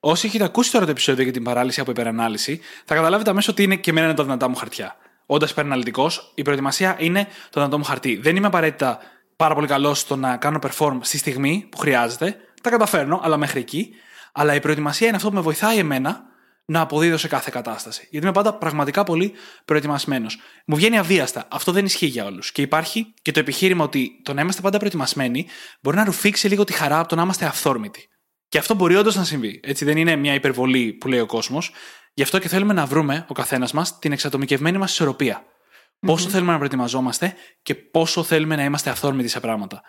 Όσοι 0.00 0.26
έχετε 0.26 0.44
ακούσει 0.44 0.72
τώρα 0.72 0.84
το 0.84 0.90
επεισόδιο 0.90 1.22
για 1.22 1.32
την 1.32 1.42
παράλυση 1.42 1.80
από 1.80 1.90
υπερανάλυση, 1.90 2.60
θα 2.84 2.94
καταλάβετε 2.94 3.30
αμέσως 3.30 3.52
ότι 3.52 3.62
είναι 3.62 3.76
και 3.76 3.90
εμένα 3.90 4.06
είναι 4.06 4.14
τα 4.16 4.22
δυνατά 4.22 4.48
μου 4.48 4.54
χαρτιά. 4.54 4.96
Όντας 5.26 5.50
υπεραναλυτικό, 5.50 6.10
η 6.34 6.42
προετοιμασία 6.42 6.96
είναι 6.98 7.24
το 7.24 7.60
δυνατό 7.60 7.78
μου 7.78 7.84
χαρτί. 7.84 8.16
Δεν 8.16 8.36
είμαι 8.36 8.46
απαραίτητα 8.46 8.98
πάρα 9.36 9.54
πολύ 9.54 9.66
καλός 9.66 9.98
στο 9.98 10.16
να 10.16 10.36
κάνω 10.36 10.58
perform 10.62 10.98
στη 11.00 11.18
στιγμή 11.18 11.66
που 11.70 11.78
χρειάζεται. 11.78 12.36
Τα 12.62 12.70
καταφέρνω, 12.70 13.20
αλλά 13.22 13.36
μέχρι 13.36 13.60
εκεί. 13.60 13.94
Αλλά 14.32 14.54
η 14.54 14.60
προετοιμασία 14.60 15.06
είναι 15.06 15.16
αυτό 15.16 15.28
που 15.28 15.34
με 15.34 15.40
βοηθάει 15.40 15.78
εμένα 15.78 16.30
να 16.64 16.80
αποδίδω 16.80 17.16
σε 17.16 17.28
κάθε 17.28 17.50
κατάσταση. 17.52 18.06
Γιατί 18.10 18.26
είμαι 18.26 18.34
πάντα 18.34 18.54
πραγματικά 18.54 19.04
πολύ 19.04 19.32
προετοιμασμένος. 19.64 20.38
Μου 20.66 20.76
βγαίνει 20.76 20.98
αβίαστα. 20.98 21.48
Αυτό 21.50 21.72
δεν 21.72 21.84
ισχύει 21.84 22.06
για 22.06 22.24
όλους. 22.24 22.52
Και 22.52 22.62
υπάρχει 22.62 23.14
και 23.22 23.30
το 23.32 23.40
επιχείρημα 23.40 23.84
ότι 23.84 24.20
το 24.22 24.34
να 24.34 24.40
είμαστε 24.40 24.60
πάντα 24.62 24.78
προετοιμασμένοι 24.78 25.46
μπορεί 25.82 25.96
να 25.96 26.04
ρουφήξει 26.04 26.48
λίγο 26.48 26.64
τη 26.64 26.72
χαρά 26.72 26.98
από 26.98 27.08
το 27.08 27.16
να 27.16 27.22
είμαστε 27.22 27.46
αυθόρμητοι. 27.46 28.08
Και 28.48 28.58
αυτό 28.58 28.74
μπορεί 28.74 28.96
όντως 28.96 29.16
να 29.16 29.24
συμβεί. 29.24 29.60
Έτσι 29.62 29.84
δεν 29.84 29.96
είναι 29.96 30.16
μια 30.16 30.34
υπερβολή 30.34 30.92
που 30.92 31.08
λέει 31.08 31.20
ο 31.20 31.26
κόσμος. 31.26 31.72
Γι' 32.14 32.22
αυτό 32.22 32.38
και 32.38 32.48
θέλουμε 32.48 32.72
να 32.72 32.86
βρούμε 32.86 33.24
ο 33.28 33.34
καθένας 33.34 33.72
μας 33.72 33.98
την 33.98 34.12
εξατομικευμένη 34.12 34.78
μας 34.78 34.92
ισορροπία. 34.92 35.42
Mm-hmm. 35.42 36.06
Πόσο 36.06 36.28
θέλουμε 36.28 36.52
να 36.52 36.56
προετοιμαζόμαστε 36.56 37.34
και 37.62 37.74
πόσο 37.74 38.22
θέλουμε 38.22 38.56
να 38.56 38.64
είμαστε 38.64 38.90
αυθόρμητοι 38.90 39.28
σε 39.28 39.40
πράγματα. 39.40 39.82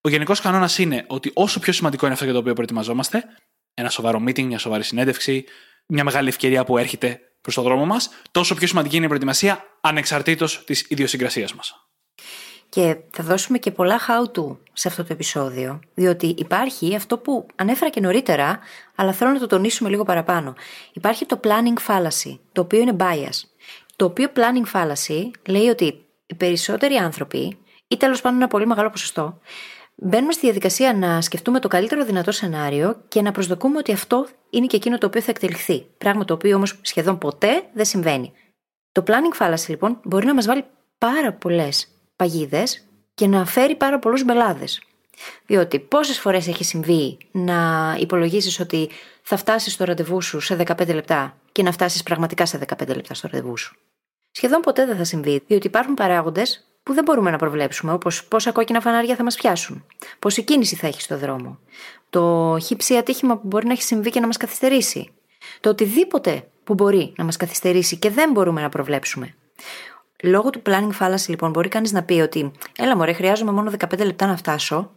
Ο 0.00 0.08
γενικός 0.08 0.40
κανόνας 0.40 0.78
είναι 0.78 1.04
ότι 1.06 1.30
όσο 1.34 1.60
πιο 1.60 1.72
σημαντικό 1.72 2.04
είναι 2.04 2.14
αυτό 2.14 2.24
για 2.24 2.34
το 2.34 2.40
οποίο 2.40 2.52
προετοιμαζόμαστε, 2.52 3.24
ένα 3.78 3.90
σοβαρό 3.90 4.22
meeting, 4.26 4.42
μια 4.42 4.58
σοβαρή 4.58 4.82
συνέντευξη, 4.82 5.44
μια 5.86 6.04
μεγάλη 6.04 6.28
ευκαιρία 6.28 6.64
που 6.64 6.78
έρχεται 6.78 7.20
προς 7.40 7.54
το 7.54 7.62
δρόμο 7.62 7.86
μας, 7.86 8.10
τόσο 8.30 8.54
πιο 8.54 8.66
σημαντική 8.66 8.96
είναι 8.96 9.04
η 9.04 9.08
προετοιμασία 9.08 9.64
ανεξαρτήτως 9.80 10.64
της 10.64 10.86
ιδιοσυγκρασίας 10.88 11.54
μας. 11.54 11.86
Και 12.68 12.96
θα 13.10 13.22
δώσουμε 13.22 13.58
και 13.58 13.70
πολλά 13.70 14.00
how 14.08 14.38
to 14.38 14.56
σε 14.72 14.88
αυτό 14.88 15.02
το 15.02 15.12
επεισόδιο, 15.12 15.80
διότι 15.94 16.34
υπάρχει 16.38 16.94
αυτό 16.96 17.18
που 17.18 17.46
ανέφερα 17.54 17.90
και 17.90 18.00
νωρίτερα, 18.00 18.58
αλλά 18.94 19.12
θέλω 19.12 19.30
να 19.30 19.38
το 19.38 19.46
τονίσουμε 19.46 19.88
λίγο 19.88 20.04
παραπάνω. 20.04 20.54
Υπάρχει 20.92 21.26
το 21.26 21.40
planning 21.44 21.86
fallacy, 21.86 22.38
το 22.52 22.60
οποίο 22.60 22.80
είναι 22.80 22.96
bias. 22.98 23.40
Το 23.96 24.04
οποίο 24.04 24.32
planning 24.34 24.72
fallacy 24.72 25.30
λέει 25.46 25.68
ότι 25.68 26.04
οι 26.26 26.34
περισσότεροι 26.34 26.94
άνθρωποι, 26.94 27.58
ή 27.88 27.96
τέλος 27.96 28.20
πάντων 28.20 28.38
ένα 28.38 28.48
πολύ 28.48 28.66
μεγάλο 28.66 28.90
ποσοστό, 28.90 29.40
Μπαίνουμε 29.98 30.32
στη 30.32 30.44
διαδικασία 30.44 30.94
να 30.94 31.20
σκεφτούμε 31.20 31.60
το 31.60 31.68
καλύτερο 31.68 32.04
δυνατό 32.04 32.32
σενάριο 32.32 33.02
και 33.08 33.22
να 33.22 33.32
προσδοκούμε 33.32 33.78
ότι 33.78 33.92
αυτό 33.92 34.26
είναι 34.50 34.66
και 34.66 34.76
εκείνο 34.76 34.98
το 34.98 35.06
οποίο 35.06 35.20
θα 35.20 35.30
εκτελεχθεί. 35.30 35.86
Πράγμα 35.98 36.24
το 36.24 36.34
οποίο 36.34 36.56
όμως 36.56 36.78
σχεδόν 36.82 37.18
ποτέ 37.18 37.62
δεν 37.72 37.84
συμβαίνει. 37.84 38.32
Το 38.92 39.04
planning 39.06 39.42
fallacy 39.42 39.68
λοιπόν 39.68 40.00
μπορεί 40.04 40.26
να 40.26 40.34
μας 40.34 40.46
βάλει 40.46 40.64
πάρα 40.98 41.32
πολλές 41.32 41.88
παγίδες 42.16 42.84
και 43.14 43.26
να 43.26 43.44
φέρει 43.46 43.74
πάρα 43.76 43.98
πολλούς 43.98 44.24
μπελάδες. 44.24 44.82
Διότι 45.46 45.78
πόσες 45.78 46.18
φορές 46.18 46.48
έχει 46.48 46.64
συμβεί 46.64 47.18
να 47.32 47.96
υπολογίσεις 48.00 48.60
ότι 48.60 48.90
θα 49.22 49.36
φτάσεις 49.36 49.72
στο 49.72 49.84
ραντεβού 49.84 50.22
σου 50.22 50.40
σε 50.40 50.56
15 50.66 50.94
λεπτά 50.94 51.36
και 51.52 51.62
να 51.62 51.72
φτάσεις 51.72 52.02
πραγματικά 52.02 52.46
σε 52.46 52.58
15 52.58 52.86
λεπτά 52.86 53.14
στο 53.14 53.28
ραντεβού 53.32 53.56
σου; 53.56 53.76
Σχεδόν 54.30 54.60
ποτέ 54.60 54.86
δεν 54.86 54.96
θα 54.96 55.04
συμβεί, 55.04 55.42
διότι 55.46 55.66
υπάρχουν 55.66 55.94
παράγοντες 55.94 56.66
που 56.86 56.92
δεν 56.92 57.04
μπορούμε 57.04 57.30
να 57.30 57.36
προβλέψουμε, 57.36 57.92
όπως 57.92 58.24
πόσα 58.24 58.52
κόκκινα 58.52 58.80
φανάρια 58.80 59.16
θα 59.16 59.22
μας 59.22 59.34
πιάσουν, 59.34 59.84
πόση 60.18 60.42
κίνηση 60.42 60.76
θα 60.76 60.86
έχει 60.86 61.00
στο 61.00 61.18
δρόμο, 61.18 61.58
το 62.10 62.56
χύψη 62.62 62.96
ατύχημα 62.96 63.36
που 63.36 63.46
μπορεί 63.46 63.66
να 63.66 63.72
έχει 63.72 63.82
συμβεί 63.82 64.10
και 64.10 64.20
να 64.20 64.26
μας 64.26 64.36
καθυστερήσει, 64.36 65.10
το 65.60 65.68
οτιδήποτε 65.68 66.48
που 66.64 66.74
μπορεί 66.74 67.12
να 67.16 67.24
μας 67.24 67.36
καθυστερήσει 67.36 67.96
και 67.96 68.10
δεν 68.10 68.30
μπορούμε 68.30 68.60
να 68.60 68.68
προβλέψουμε. 68.68 69.34
Λόγω 70.22 70.50
του 70.50 70.62
planning 70.66 70.90
fallacy, 71.00 71.28
λοιπόν, 71.28 71.50
μπορεί 71.50 71.68
κανείς 71.68 71.92
να 71.92 72.02
πει 72.02 72.14
ότι, 72.20 72.52
έλα 72.78 72.96
μωρέ, 72.96 73.12
χρειάζομαι 73.12 73.52
μόνο 73.52 73.72
15 73.78 74.04
λεπτά 74.04 74.26
να 74.26 74.36
φτάσω, 74.36 74.90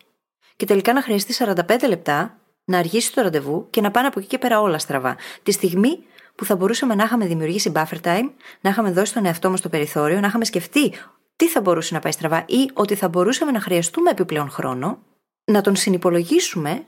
και 0.56 0.66
τελικά 0.66 0.94
να 0.94 1.02
χρειαστεί 1.02 1.34
45 1.34 1.88
λεπτά 1.88 2.38
να 2.66 2.78
αργήσει 2.78 3.14
το 3.14 3.22
ραντεβού 3.22 3.68
και 3.70 3.82
να 3.82 3.92
πάνε 3.92 4.08
από 4.08 4.20
εκεί 4.20 4.28
και 4.28 4.38
πέρα 4.38 4.62
όλα 4.62 4.80
στραβά. 4.80 5.16
Τη 5.44 5.52
στιγμή 5.52 6.00
που 6.36 6.46
θα 6.46 6.56
μπορούσαμε 6.56 6.96
να 6.96 7.04
είχαμε 7.04 7.26
δημιουργήσει 7.26 7.72
buffer 7.76 8.02
time, 8.04 8.30
να 8.62 8.70
είχαμε 8.70 8.92
δώσει 8.92 9.14
τον 9.14 9.26
εαυτό 9.26 9.50
μας 9.50 9.62
το 9.62 9.70
περιθώριο, 9.70 10.20
να 10.20 10.28
είχαμε 10.28 10.46
σκεφτεί 10.46 10.94
τι 11.40 11.48
θα 11.48 11.62
μπορούσε 11.62 11.94
να 11.94 12.00
πάει 12.00 12.12
στραβά 12.12 12.46
ή 12.48 12.70
ότι 12.74 12.96
θα 12.96 13.08
μπορούσαμε 13.08 13.52
να 13.52 13.62
χρειαστούμε 13.62 14.10
επιπλέον 14.10 14.50
χρόνο, 14.50 15.00
να 15.46 15.62
τον 15.62 15.76
συνυπολογίσουμε 15.76 16.86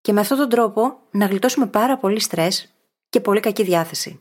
και 0.00 0.12
με 0.12 0.20
αυτόν 0.20 0.36
τον 0.36 0.48
τρόπο 0.48 0.98
να 1.10 1.26
γλιτώσουμε 1.26 1.66
πάρα 1.66 1.96
πολύ 1.98 2.20
στρε 2.20 2.48
και 3.08 3.20
πολύ 3.20 3.40
κακή 3.40 3.62
διάθεση. 3.62 4.20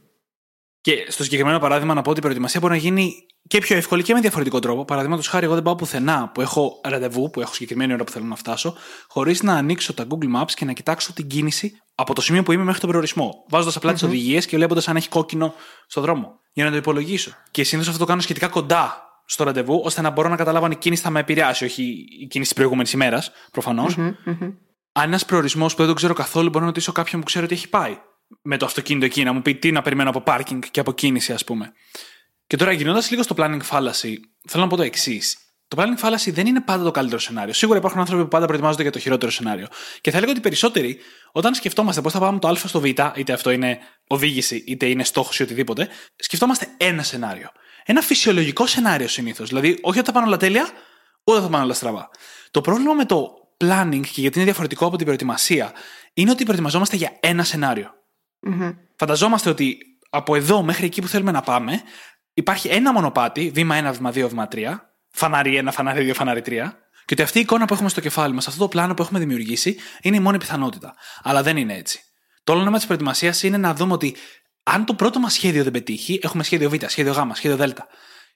Και 0.81 1.05
στο 1.09 1.23
συγκεκριμένο 1.23 1.59
παράδειγμα, 1.59 1.93
να 1.93 2.01
πω 2.01 2.09
ότι 2.09 2.19
η 2.19 2.21
προετοιμασία 2.21 2.59
μπορεί 2.59 2.73
να 2.73 2.79
γίνει 2.79 3.25
και 3.47 3.59
πιο 3.59 3.75
εύκολη 3.75 4.03
και 4.03 4.13
με 4.13 4.19
διαφορετικό 4.19 4.59
τρόπο. 4.59 4.85
Παραδείγματος 4.85 5.27
χάρη, 5.27 5.45
εγώ 5.45 5.53
δεν 5.53 5.63
πάω 5.63 5.75
πουθενά 5.75 6.31
που 6.33 6.41
έχω 6.41 6.81
ραντεβού, 6.83 7.29
που 7.29 7.41
έχω 7.41 7.53
συγκεκριμένη 7.53 7.93
ώρα 7.93 8.03
που 8.03 8.11
θέλω 8.11 8.25
να 8.25 8.35
φτάσω, 8.35 8.75
χωρίς 9.07 9.43
να 9.43 9.53
ανοίξω 9.53 9.93
τα 9.93 10.07
Google 10.09 10.41
Maps 10.41 10.51
και 10.51 10.65
να 10.65 10.73
κοιτάξω 10.73 11.13
την 11.13 11.27
κίνηση 11.27 11.81
από 11.95 12.13
το 12.13 12.21
σημείο 12.21 12.43
που 12.43 12.51
είμαι 12.51 12.63
μέχρι 12.63 12.79
τον 12.79 12.89
προορισμό. 12.89 13.45
Βάζοντας 13.49 13.75
απλά 13.75 13.91
mm-hmm. 13.91 13.99
τι 13.99 14.05
οδηγίες 14.05 14.45
και 14.45 14.55
βλέποντας 14.57 14.87
αν 14.87 14.95
έχει 14.95 15.09
κόκκινο 15.09 15.53
στο 15.87 16.01
δρόμο. 16.01 16.39
Για 16.53 16.65
να 16.65 16.71
το 16.71 16.77
υπολογίσω. 16.77 17.31
Και 17.51 17.63
συνήθως 17.63 17.87
αυτό 17.87 17.99
το 18.03 18.09
κάνω 18.09 18.21
σχετικά 18.21 18.47
κοντά 18.47 19.06
στο 19.29 19.43
ραντεβού, 19.43 19.81
ώστε 19.83 20.01
να 20.01 20.09
μπορώ 20.09 20.29
να 20.29 20.35
καταλάβω 20.35 20.65
αν 20.65 20.71
η 20.71 20.75
κίνηση 20.75 21.01
θα 21.01 21.09
με 21.09 21.19
επηρεάσει, 21.19 21.65
όχι 21.65 21.83
η 22.21 22.27
κίνηση 22.27 22.49
της 22.49 22.53
προηγούμενης 22.53 22.91
ημέρας, 22.91 23.31
προφανώς. 23.51 23.95
Mm-hmm, 23.97 24.13
mm-hmm. 24.25 24.53
Αν 24.91 25.07
ένας 25.07 25.25
προορισμός 25.25 25.71
που 25.71 25.79
δεν 25.79 25.87
το 25.87 25.93
ξέρω 25.93 26.13
καθόλου, 26.13 26.49
μπορώ 26.49 26.59
να 26.59 26.65
ρωτήσω 26.65 26.91
κάποιον 26.91 27.21
που 27.21 27.27
ξέρω 27.27 27.45
ότι 27.45 27.53
έχει 27.53 27.69
πάει 27.69 27.97
με 28.41 28.57
το 28.57 28.65
αυτοκίνητο 28.65 29.05
εκεί, 29.05 29.23
να 29.23 29.33
μου 29.33 29.41
πει 29.41 29.55
τι 29.55 29.71
να 29.71 29.81
περιμένω 29.81 30.09
από 30.09 30.21
πάρκινγκ 30.21 30.61
και 30.71 30.79
από 30.79 30.93
κίνηση, 30.93 31.33
ας 31.33 31.43
πούμε. 31.43 31.71
Και 32.47 32.57
τώρα 32.57 32.71
γυρνώντας 32.71 33.09
λίγο 33.09 33.23
στο 33.23 33.35
planning 33.37 33.61
fallacy, 33.69 34.13
θέλω 34.47 34.63
να 34.63 34.67
πω 34.67 34.75
το 34.75 34.83
εξής. 34.83 35.37
Το 35.67 35.77
planning 35.81 36.07
fallacy 36.07 36.31
δεν 36.31 36.47
είναι 36.47 36.61
πάντα 36.61 36.83
το 36.83 36.91
καλύτερο 36.91 37.19
σενάριο. 37.19 37.53
Σίγουρα 37.53 37.77
υπάρχουν 37.77 37.99
άνθρωποι 37.99 38.21
που 38.21 38.27
πάντα 38.27 38.45
προετοιμάζονται 38.45 38.81
για 38.81 38.91
το 38.91 38.99
χειρότερο 38.99 39.31
σενάριο. 39.31 39.67
Και 40.01 40.11
θα 40.11 40.17
έλεγα 40.17 40.31
ότι 40.31 40.41
περισσότεροι, 40.41 40.97
όταν 41.31 41.53
σκεφτόμαστε 41.53 42.01
πώς 42.01 42.11
θα 42.11 42.19
πάμε 42.19 42.39
το 42.39 42.47
Α 42.47 42.55
στο 42.55 42.79
Β, 42.79 42.85
είτε 42.85 43.33
αυτό 43.33 43.51
είναι 43.51 43.79
οδήγηση, 44.07 44.63
είτε 44.67 44.85
είναι 44.85 45.03
στόχος 45.03 45.39
ή 45.39 45.43
οτιδήποτε, 45.43 45.87
σκεφτόμαστε 46.15 46.67
ένα 46.77 47.03
σενάριο 47.03 47.49
ένα 47.87 48.01
φυσιολογικό 48.01 48.65
σενάριο 48.65 49.07
συνήθως. 49.07 49.47
Δηλαδή, 49.47 49.79
όχι 49.81 49.97
ότι 49.97 50.07
θα 50.07 50.13
πάνε 50.13 50.27
όλα 50.27 50.37
τέλεια, 50.37 50.69
ούτε 51.23 51.41
θα 51.41 51.47
πάνε 51.47 51.63
όλα 51.63 51.73
στραβά. 51.73 52.09
Το 52.51 52.61
πρόβλημα 52.61 52.93
με 52.93 53.05
το 53.05 53.33
planning 53.57 54.01
και 54.01 54.21
γιατί 54.21 54.35
είναι 54.35 54.43
διαφορετικό 54.43 54.85
από 54.85 54.95
την 54.95 55.05
προετοιμασία, 55.05 55.71
είναι 56.13 56.31
ότι 56.31 56.43
προετοιμαζόμαστε 56.43 56.95
για 56.95 57.17
ένα 57.19 57.43
σενάριο. 57.43 57.91
Mm-hmm. 58.47 58.75
Φανταζόμαστε 58.95 59.49
ότι 59.49 59.77
από 60.09 60.35
εδώ 60.35 60.63
μέχρι 60.63 60.85
εκεί 60.85 61.01
που 61.01 61.07
θέλουμε 61.07 61.31
να 61.31 61.41
πάμε, 61.41 61.81
υπάρχει 62.33 62.67
ένα 62.67 62.93
μονοπάτι, 62.93 63.49
βήμα 63.53 63.89
1, 63.89 63.93
βήμα 63.93 64.09
2, 64.09 64.13
βήμα 64.13 64.47
3, 64.51 64.75
φανάρι 65.11 65.61
1, 65.65 65.69
φανάρι 65.71 66.09
2, 66.09 66.13
φανάρι 66.15 66.41
3, 66.45 66.49
και 67.05 67.13
ότι 67.13 67.21
αυτή 67.21 67.37
η 67.37 67.41
εικόνα 67.41 67.65
που 67.65 67.73
έχουμε 67.73 67.89
στο 67.89 68.01
κεφάλι 68.01 68.33
μας, 68.33 68.47
αυτό 68.47 68.59
το 68.59 68.67
πλάνο 68.67 68.93
που 68.93 69.01
έχουμε 69.01 69.19
δημιουργήσει, 69.19 69.77
είναι 70.01 70.15
η 70.15 70.19
μόνη 70.19 70.37
πιθανότητα. 70.37 70.95
Αλλά 71.23 71.43
δεν 71.43 71.57
είναι 71.57 71.73
έτσι. 71.73 72.01
Το 72.43 72.53
όλο 72.53 72.61
νόημα 72.61 72.77
της 72.77 72.85
προετοιμασίας 72.85 73.43
είναι 73.43 73.57
να 73.57 73.73
δούμε 73.73 73.93
ότι 73.93 74.15
αν 74.69 74.85
το 74.85 74.93
πρώτο 74.93 75.19
μας 75.19 75.33
σχέδιο 75.33 75.63
δεν 75.63 75.71
πετύχει, 75.71 76.19
έχουμε 76.23 76.43
σχέδιο 76.43 76.69
Β, 76.69 76.73
σχέδιο 76.87 77.13
Γ, 77.13 77.35
σχέδιο 77.35 77.57
Δ. 77.67 77.71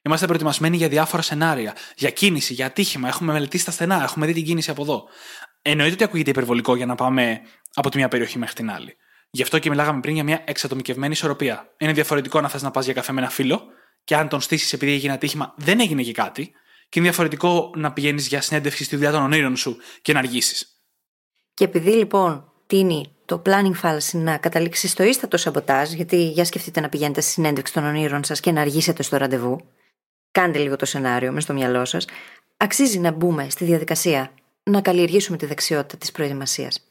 Είμαστε 0.02 0.26
προετοιμασμένοι 0.26 0.78
για 0.78 0.88
διάφορα 0.88 1.22
σενάρια, 1.22 1.76
για 1.96 2.10
κίνηση, 2.10 2.54
για 2.54 2.66
ατύχημα. 2.66 3.08
Έχουμε 3.08 3.34
μελετήσει 3.34 3.66
τα 3.66 3.72
στενά, 3.72 4.04
έχουμε 4.04 4.26
δει 4.26 4.34
την 4.34 4.46
κίνηση 4.46 4.72
από 4.72 4.82
εδώ. 4.82 5.04
Εννοείται 5.62 5.94
ότι 5.94 6.04
ακούγεται 6.04 6.30
υπερβολικό 6.30 6.76
για 6.76 6.86
να 6.86 6.96
πάμε 6.96 7.42
από 7.74 7.90
τη 7.90 7.98
μία 7.98 8.08
περιοχή 8.08 8.38
μέχρι 8.38 8.56
την 8.56 8.72
άλλη. 8.72 8.96
Γι' 9.32 9.42
αυτό 9.42 9.60
και 9.60 9.70
μιλάγαμε 9.70 10.00
πριν 10.00 10.14
για 10.14 10.24
μια 10.24 10.44
εξατομικευμένη 10.46 11.14
ισορροπία. 11.14 11.74
Είναι 11.78 11.94
διαφορετικό 11.94 12.42
να 12.42 12.50
θες 12.50 12.62
να 12.62 12.72
πας 12.72 12.86
για 12.86 12.94
καφέ 12.94 13.12
με 13.12 13.22
ένα 13.22 13.30
φίλο 13.30 13.64
και 14.04 14.16
αν 14.16 14.28
τον 14.28 14.42
στήσεις 14.42 14.74
επειδή 14.74 14.92
έγινε 14.92 15.14
ατύχημα, 15.14 15.54
δεν 15.58 15.80
έγινε 15.80 16.02
και 16.02 16.12
κάτι. 16.12 16.52
Και 16.90 17.00
είναι 17.00 17.08
διαφορετικό 17.08 17.72
να 17.76 17.94
πηγαίνεις 17.94 18.28
για 18.28 18.42
συνέντευξη 18.42 18.84
στη 18.84 18.96
δουλειά 18.96 19.12
των 19.12 19.24
ονείρων 19.24 19.56
σου 19.56 19.78
και 20.02 20.14
να 20.14 20.20
αργήσεις. 20.20 20.82
Και 21.54 21.64
επειδή 21.64 21.92
λοιπόν 21.92 22.52
τίνει 22.68 23.16
το 23.32 23.42
planning 23.46 23.82
fallacy 23.82 24.12
να 24.14 24.38
καταλήξει 24.38 24.88
στο 24.88 25.04
ίστατο 25.04 25.38
σαμποτάζ, 25.38 25.92
γιατί 25.92 26.30
για 26.30 26.46
σκεφτείτε 26.46 26.80
να 26.80 26.90
πηγαίνετε 26.90 27.22
στη 27.22 27.32
συνέντευξη 27.32 27.74
των 27.74 27.86
ονείρων 27.86 28.24
σας 28.24 28.40
και 28.40 28.52
να 28.52 28.62
αργήσετε 28.62 29.04
στο 29.04 29.18
ραντεβού. 29.18 29.62
Κάντε 30.32 30.60
λίγο 30.60 30.76
το 30.76 30.86
σενάριο 30.86 31.32
μες 31.32 31.44
στο 31.44 31.54
μυαλό 31.54 31.86
σας. 31.86 32.06
Αξίζει 32.58 33.00
να 33.00 33.12
μπούμε 33.12 33.50
στη 33.50 33.66
διαδικασία 33.66 34.32
να 34.64 34.82
καλλιεργήσουμε 34.82 35.38
τη 35.38 35.46
δεξιότητα 35.46 35.98
της 35.98 36.12
προετοιμασίας. 36.12 36.88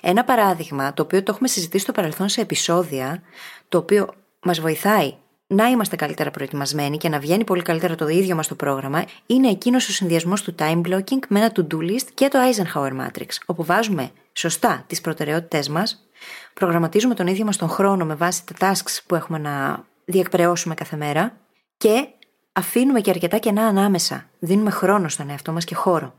Ένα 0.00 0.24
παράδειγμα, 0.24 0.94
το 0.94 1.02
οποίο 1.02 1.22
το 1.22 1.32
έχουμε 1.32 1.48
συζητήσει 1.48 1.82
στο 1.82 1.92
παρελθόν 1.92 2.28
σε 2.28 2.40
επεισόδια, 2.40 3.22
το 3.68 3.78
οποίο 3.78 4.14
μας 4.40 4.60
βοηθάει 4.60 5.14
να 5.52 5.66
είμαστε 5.66 5.96
καλύτερα 5.96 6.30
προετοιμασμένοι 6.30 6.96
και 6.96 7.08
να 7.08 7.18
βγαίνει 7.18 7.44
πολύ 7.44 7.62
καλύτερα 7.62 7.94
το 7.94 8.08
ίδιο 8.08 8.34
μας 8.34 8.48
το 8.48 8.54
πρόγραμμα, 8.54 9.04
είναι 9.26 9.48
εκείνος 9.48 9.88
ο 9.88 9.92
συνδυασμός 9.92 10.42
του 10.42 10.54
time 10.58 10.80
blocking 10.86 11.18
με 11.28 11.38
ένα 11.38 11.52
to-do 11.54 11.76
list 11.76 12.06
και 12.14 12.28
το 12.28 12.38
Eisenhower 12.38 12.90
Matrix, 12.90 13.28
όπου 13.46 13.64
βάζουμε 13.64 14.10
σωστά 14.32 14.84
τις 14.86 15.00
προτεραιότητές 15.00 15.68
μας, 15.68 16.08
προγραμματίζουμε 16.54 17.14
τον 17.14 17.26
ίδιο 17.26 17.44
μας 17.44 17.56
τον 17.56 17.68
χρόνο 17.68 18.04
με 18.04 18.14
βάση 18.14 18.42
τα 18.46 18.54
tasks 18.72 18.98
που 19.06 19.14
έχουμε 19.14 19.38
να 19.38 19.84
διεκπαιρεώσουμε 20.04 20.74
κάθε 20.74 20.96
μέρα 20.96 21.36
και 21.76 22.08
αφήνουμε 22.52 23.00
και 23.00 23.10
αρκετά 23.10 23.38
κενά 23.38 23.66
ανάμεσα. 23.66 24.28
Δίνουμε 24.38 24.70
χρόνο 24.70 25.08
στον 25.08 25.30
εαυτό 25.30 25.52
μας 25.52 25.64
και 25.64 25.74
χώρο. 25.74 26.14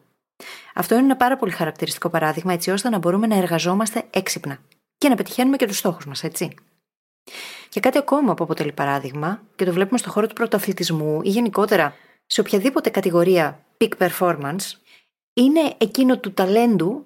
Αυτό 0.73 0.95
είναι 0.95 1.03
ένα 1.03 1.15
πάρα 1.15 1.37
πολύ 1.37 1.51
χαρακτηριστικό 1.51 2.09
παράδειγμα 2.09 2.53
έτσι 2.53 2.71
ώστε 2.71 2.89
να 2.89 2.97
μπορούμε 2.97 3.27
να 3.27 3.35
εργαζόμαστε 3.35 4.03
έξυπνα 4.09 4.57
και 4.97 5.09
να 5.09 5.15
πετυχαίνουμε 5.15 5.57
και 5.57 5.67
τους 5.67 5.77
στόχους 5.77 6.05
μας, 6.05 6.23
έτσι. 6.23 6.55
Και 7.69 7.79
κάτι 7.79 7.97
ακόμα 7.97 8.33
που 8.33 8.43
αποτελεί 8.43 8.71
παράδειγμα, 8.71 9.41
και 9.55 9.65
το 9.65 9.73
βλέπουμε 9.73 9.97
στον 9.97 10.11
χώρο 10.11 10.27
του 10.27 10.33
πρωτοαθλητισμού 10.33 11.21
ή 11.23 11.29
γενικότερα 11.29 11.95
σε 12.25 12.41
οποιαδήποτε 12.41 12.89
κατηγορία 12.89 13.65
peak 13.77 13.89
performance, 13.97 14.73
είναι 15.33 15.75
εκείνο 15.77 16.17
του 16.17 16.33
ταλέντου 16.33 17.05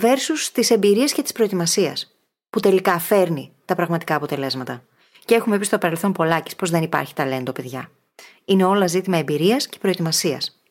versus 0.00 0.50
τις 0.52 0.70
εμπειρίες 0.70 1.12
και 1.12 1.22
τη 1.22 1.32
προετοιμασία, 1.32 1.96
που 2.50 2.60
τελικά 2.60 2.98
φέρνει 2.98 3.52
τα 3.64 3.74
πραγματικά 3.74 4.14
αποτελέσματα. 4.14 4.82
Και 5.24 5.34
έχουμε 5.34 5.58
πει 5.58 5.64
στο 5.64 5.78
παρελθόν 5.78 6.12
πολλάκις 6.12 6.56
πως 6.56 6.70
δεν 6.70 6.82
υπάρχει 6.82 7.14
ταλέντο, 7.14 7.52
παιδιά. 7.52 7.90
Είναι 8.44 8.64
όλα 8.64 8.86
ζήτημα 8.86 9.16
εμπειρίας 9.16 9.66
και 9.66 9.78
προετοιμασίας. 9.78 10.62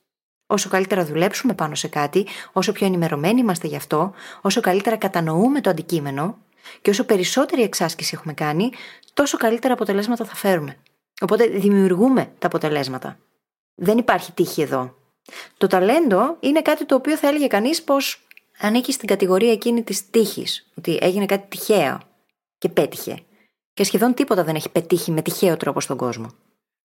Όσο 0.48 0.70
καλύτερα 0.70 1.06
δουλέψουμε 1.06 1.54
πάνω 1.54 1.76
σε 1.76 1.88
κάτι, 1.88 2.28
όσο 2.54 2.72
πιο 2.72 2.86
ενημερωμένοι 2.86 3.40
είμαστε 3.40 3.68
γι' 3.68 3.76
αυτό, 3.76 4.14
όσο 4.42 4.62
καλύτερα 4.62 4.96
κατανοούμε 4.96 5.62
το 5.62 5.70
αντικείμενο 5.70 6.38
και 6.82 6.90
όσο 6.90 7.04
περισσότερη 7.04 7.62
εξάσκηση 7.62 8.12
έχουμε 8.16 8.34
κάνει, 8.34 8.70
τόσο 9.14 9.38
καλύτερα 9.38 9.74
αποτελέσματα 9.74 10.26
θα 10.26 10.36
φέρουμε. 10.36 10.78
Οπότε 11.22 11.48
δημιουργούμε 11.48 12.34
τα 12.40 12.48
αποτελέσματα. 12.48 13.18
Δεν 13.76 13.98
υπάρχει 13.98 14.32
τύχη 14.32 14.62
εδώ. 14.62 14.96
Το 15.58 15.68
ταλέντο 15.68 16.38
είναι 16.40 16.62
κάτι 16.62 16.86
το 16.86 16.96
οποίο 16.96 17.18
θα 17.18 17.28
έλεγε 17.28 17.48
κανείς 17.48 17.84
πως 17.84 18.28
ανήκει 18.60 18.92
στην 18.92 19.08
κατηγορία 19.08 19.52
εκείνη 19.52 19.84
της 19.84 20.10
τύχης. 20.10 20.72
Ότι 20.76 20.98
έγινε 21.02 21.26
κάτι 21.26 21.48
τυχαίο 21.48 22.00
και 22.58 22.70
πέτυχε. 22.70 23.20
Και 23.74 23.84
σχεδόν 23.84 24.14
τίποτα 24.14 24.44
δεν 24.44 24.56
έχει 24.56 24.70
πετύχει 24.70 25.12
με 25.12 25.22
τυχαίο 25.22 25.58
τρόπο 25.58 25.82
στον 25.82 25.98
κόσμο. 25.98 26.30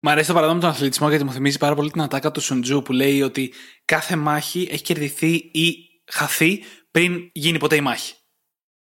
Μ' 0.00 0.08
αρέσει 0.08 0.28
το 0.28 0.34
παράδειγμα 0.34 0.60
του 0.60 0.66
αθλητισμό 0.66 1.08
γιατί 1.08 1.24
μου 1.24 1.32
θυμίζει 1.32 1.58
πάρα 1.58 1.74
πολύ 1.74 1.90
την 1.90 2.00
ατάκα 2.00 2.30
του 2.30 2.40
Σουντζού 2.40 2.82
που 2.82 2.92
λέει 2.92 3.22
ότι 3.22 3.52
κάθε 3.84 4.16
μάχη 4.16 4.68
έχει 4.70 4.82
κερδιθεί 4.82 5.34
ή 5.34 5.74
χαθεί 6.06 6.62
πριν 6.90 7.30
γίνει 7.32 7.58
ποτέ 7.58 7.76
η 7.76 7.80
μάχη. 7.80 8.14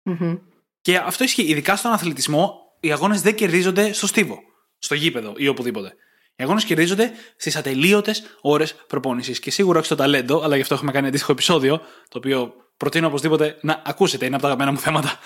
Mm-hmm. 0.04 0.39
Και 0.88 0.97
αυτό 0.97 1.23
ισχύει. 1.23 1.41
Ειδικά 1.41 1.76
στον 1.76 1.91
αθλητισμό, 1.91 2.60
οι 2.80 2.91
αγώνες 2.91 3.21
δεν 3.21 3.36
κερδίζονται 3.36 3.93
στο 3.93 4.08
στίβο, 4.08 4.39
στο 4.80 4.95
γήπεδο 4.95 5.34
ή 5.38 5.47
οπουδήποτε. 5.47 5.93
Οι 6.36 6.43
αγώνες 6.43 6.63
κερδίζονται 6.63 7.12
στις 7.38 7.56
ατελείωτες 7.56 8.23
ώρες 8.41 8.76
προπόνησης. 8.88 9.39
Και 9.39 9.52
σίγουρα 9.52 9.78
όχι 9.78 9.86
στο 9.86 9.95
ταλέντο, 9.95 10.41
αλλά 10.43 10.56
γι' 10.56 10.62
αυτό 10.62 10.73
έχουμε 10.73 10.91
κάνει 10.91 11.08
αντίστοιχο 11.08 11.32
επεισόδιο, 11.32 11.78
το 12.10 12.17
οποίο 12.17 12.54
προτείνω 12.78 13.08
οπωσδήποτε 13.08 13.58
να 13.62 13.82
ακούσετε. 13.86 14.26
Είναι 14.26 14.34
από 14.34 14.43
τα 14.43 14.50
αγαπημένα 14.50 14.78
μου 14.78 14.84
θέματα. 14.84 15.19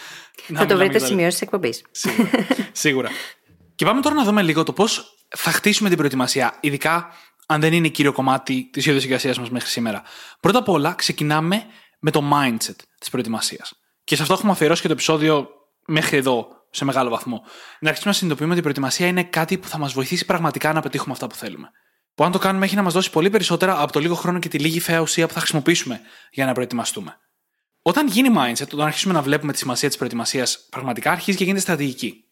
Θα 0.54 0.66
το 0.66 0.78
βρείτε 0.78 1.00
σημειώσει 1.00 1.30
της 1.30 1.42
εκπομπής. 1.42 1.84
Σίγουρα. 1.92 2.30
σίγουρα. 2.72 3.10
Και 3.76 3.86
πάμε 3.86 4.02
τώρα 4.02 4.16
να 4.16 4.24
δούμε 4.24 4.42
λίγο 4.42 4.64
το 4.64 4.74
πώς 4.74 5.16
θα 5.30 5.52
χτίσουμε 5.52 5.90
την 5.90 5.98
προετοιμασία, 5.98 6.58
ειδικά 6.60 7.14
αν 7.46 7.62
δεν 7.62 7.74
είναι 7.74 7.88
κύριο 7.88 8.14
κομμάτι 8.14 8.70
της 8.72 8.86
ιδιοσυγκρασία 8.86 9.34
μας 9.40 9.50
μέχρι 9.50 9.70
σήμερα. 9.70 10.04
Πρώτα 10.40 10.60
απ' 10.60 10.70
όλα, 10.70 10.94
ξεκινάμε 10.94 11.66
με 12.00 12.12
το 12.12 12.24
mindset 12.34 12.76
της 13.00 13.10
προετοιμασίας. 13.10 13.81
Και 14.04 14.16
σε 14.16 14.22
αυτό 14.22 14.34
έχουμε 14.34 14.52
αφιερώσει 14.52 14.82
και 14.82 14.88
το 14.88 14.94
επεισόδιο 14.94 15.50
μέχρι 15.86 16.18
εδώ, 16.18 16.48
σε 16.72 16.86
μεγάλο 16.86 17.10
βαθμό. 17.10 17.42
Να 17.80 17.90
αρχίσουμε 17.90 18.12
να 18.12 18.18
συνειδητοποιούμε 18.18 18.52
ότι 18.52 18.60
η 18.60 18.62
προετοιμασία 18.62 19.08
είναι 19.08 19.24
κάτι 19.24 19.58
που 19.58 19.68
θα 19.68 19.78
μας 19.78 19.94
βοηθήσει 19.94 20.26
πραγματικά 20.26 20.74
να 20.74 20.82
πετύχουμε 20.82 21.14
αυτά 21.14 21.28
που 21.28 21.36
θέλουμε. 21.36 21.72
Που 22.16 22.24
αν 22.24 22.32
το 22.32 22.38
κάνουμε 22.38 22.66
έχει 22.66 22.76
να 22.76 22.82
μας 22.82 22.94
δώσει 22.94 23.10
πολύ 23.10 23.30
περισσότερα 23.30 23.82
από 23.82 23.92
το 23.92 24.00
λίγο 24.00 24.16
χρόνο 24.16 24.40
και 24.40 24.48
τη 24.48 24.60
λίγη 24.60 24.80
φαία 24.80 25.00
ουσία 25.00 25.28
που 25.28 25.34
θα 25.34 25.40
χρησιμοποιήσουμε 25.40 26.02
για 26.32 26.46
να 26.46 26.54
προετοιμαστούμε. 26.54 27.18
Όταν 27.82 28.08
γίνει 28.08 28.30
mindset, 28.38 28.68
όταν 28.74 28.86
αρχίσουμε 28.86 29.14
να 29.14 29.22
βλέπουμε 29.22 29.52
τη 29.52 29.58
σημασία 29.58 29.88
της 29.88 29.98
προετοιμασίας 29.98 30.68
πραγματικά, 30.70 31.12
αρχίζει 31.12 31.38
και 31.38 31.44
γίνεται 31.44 31.62
στρατηγική. 31.62 32.24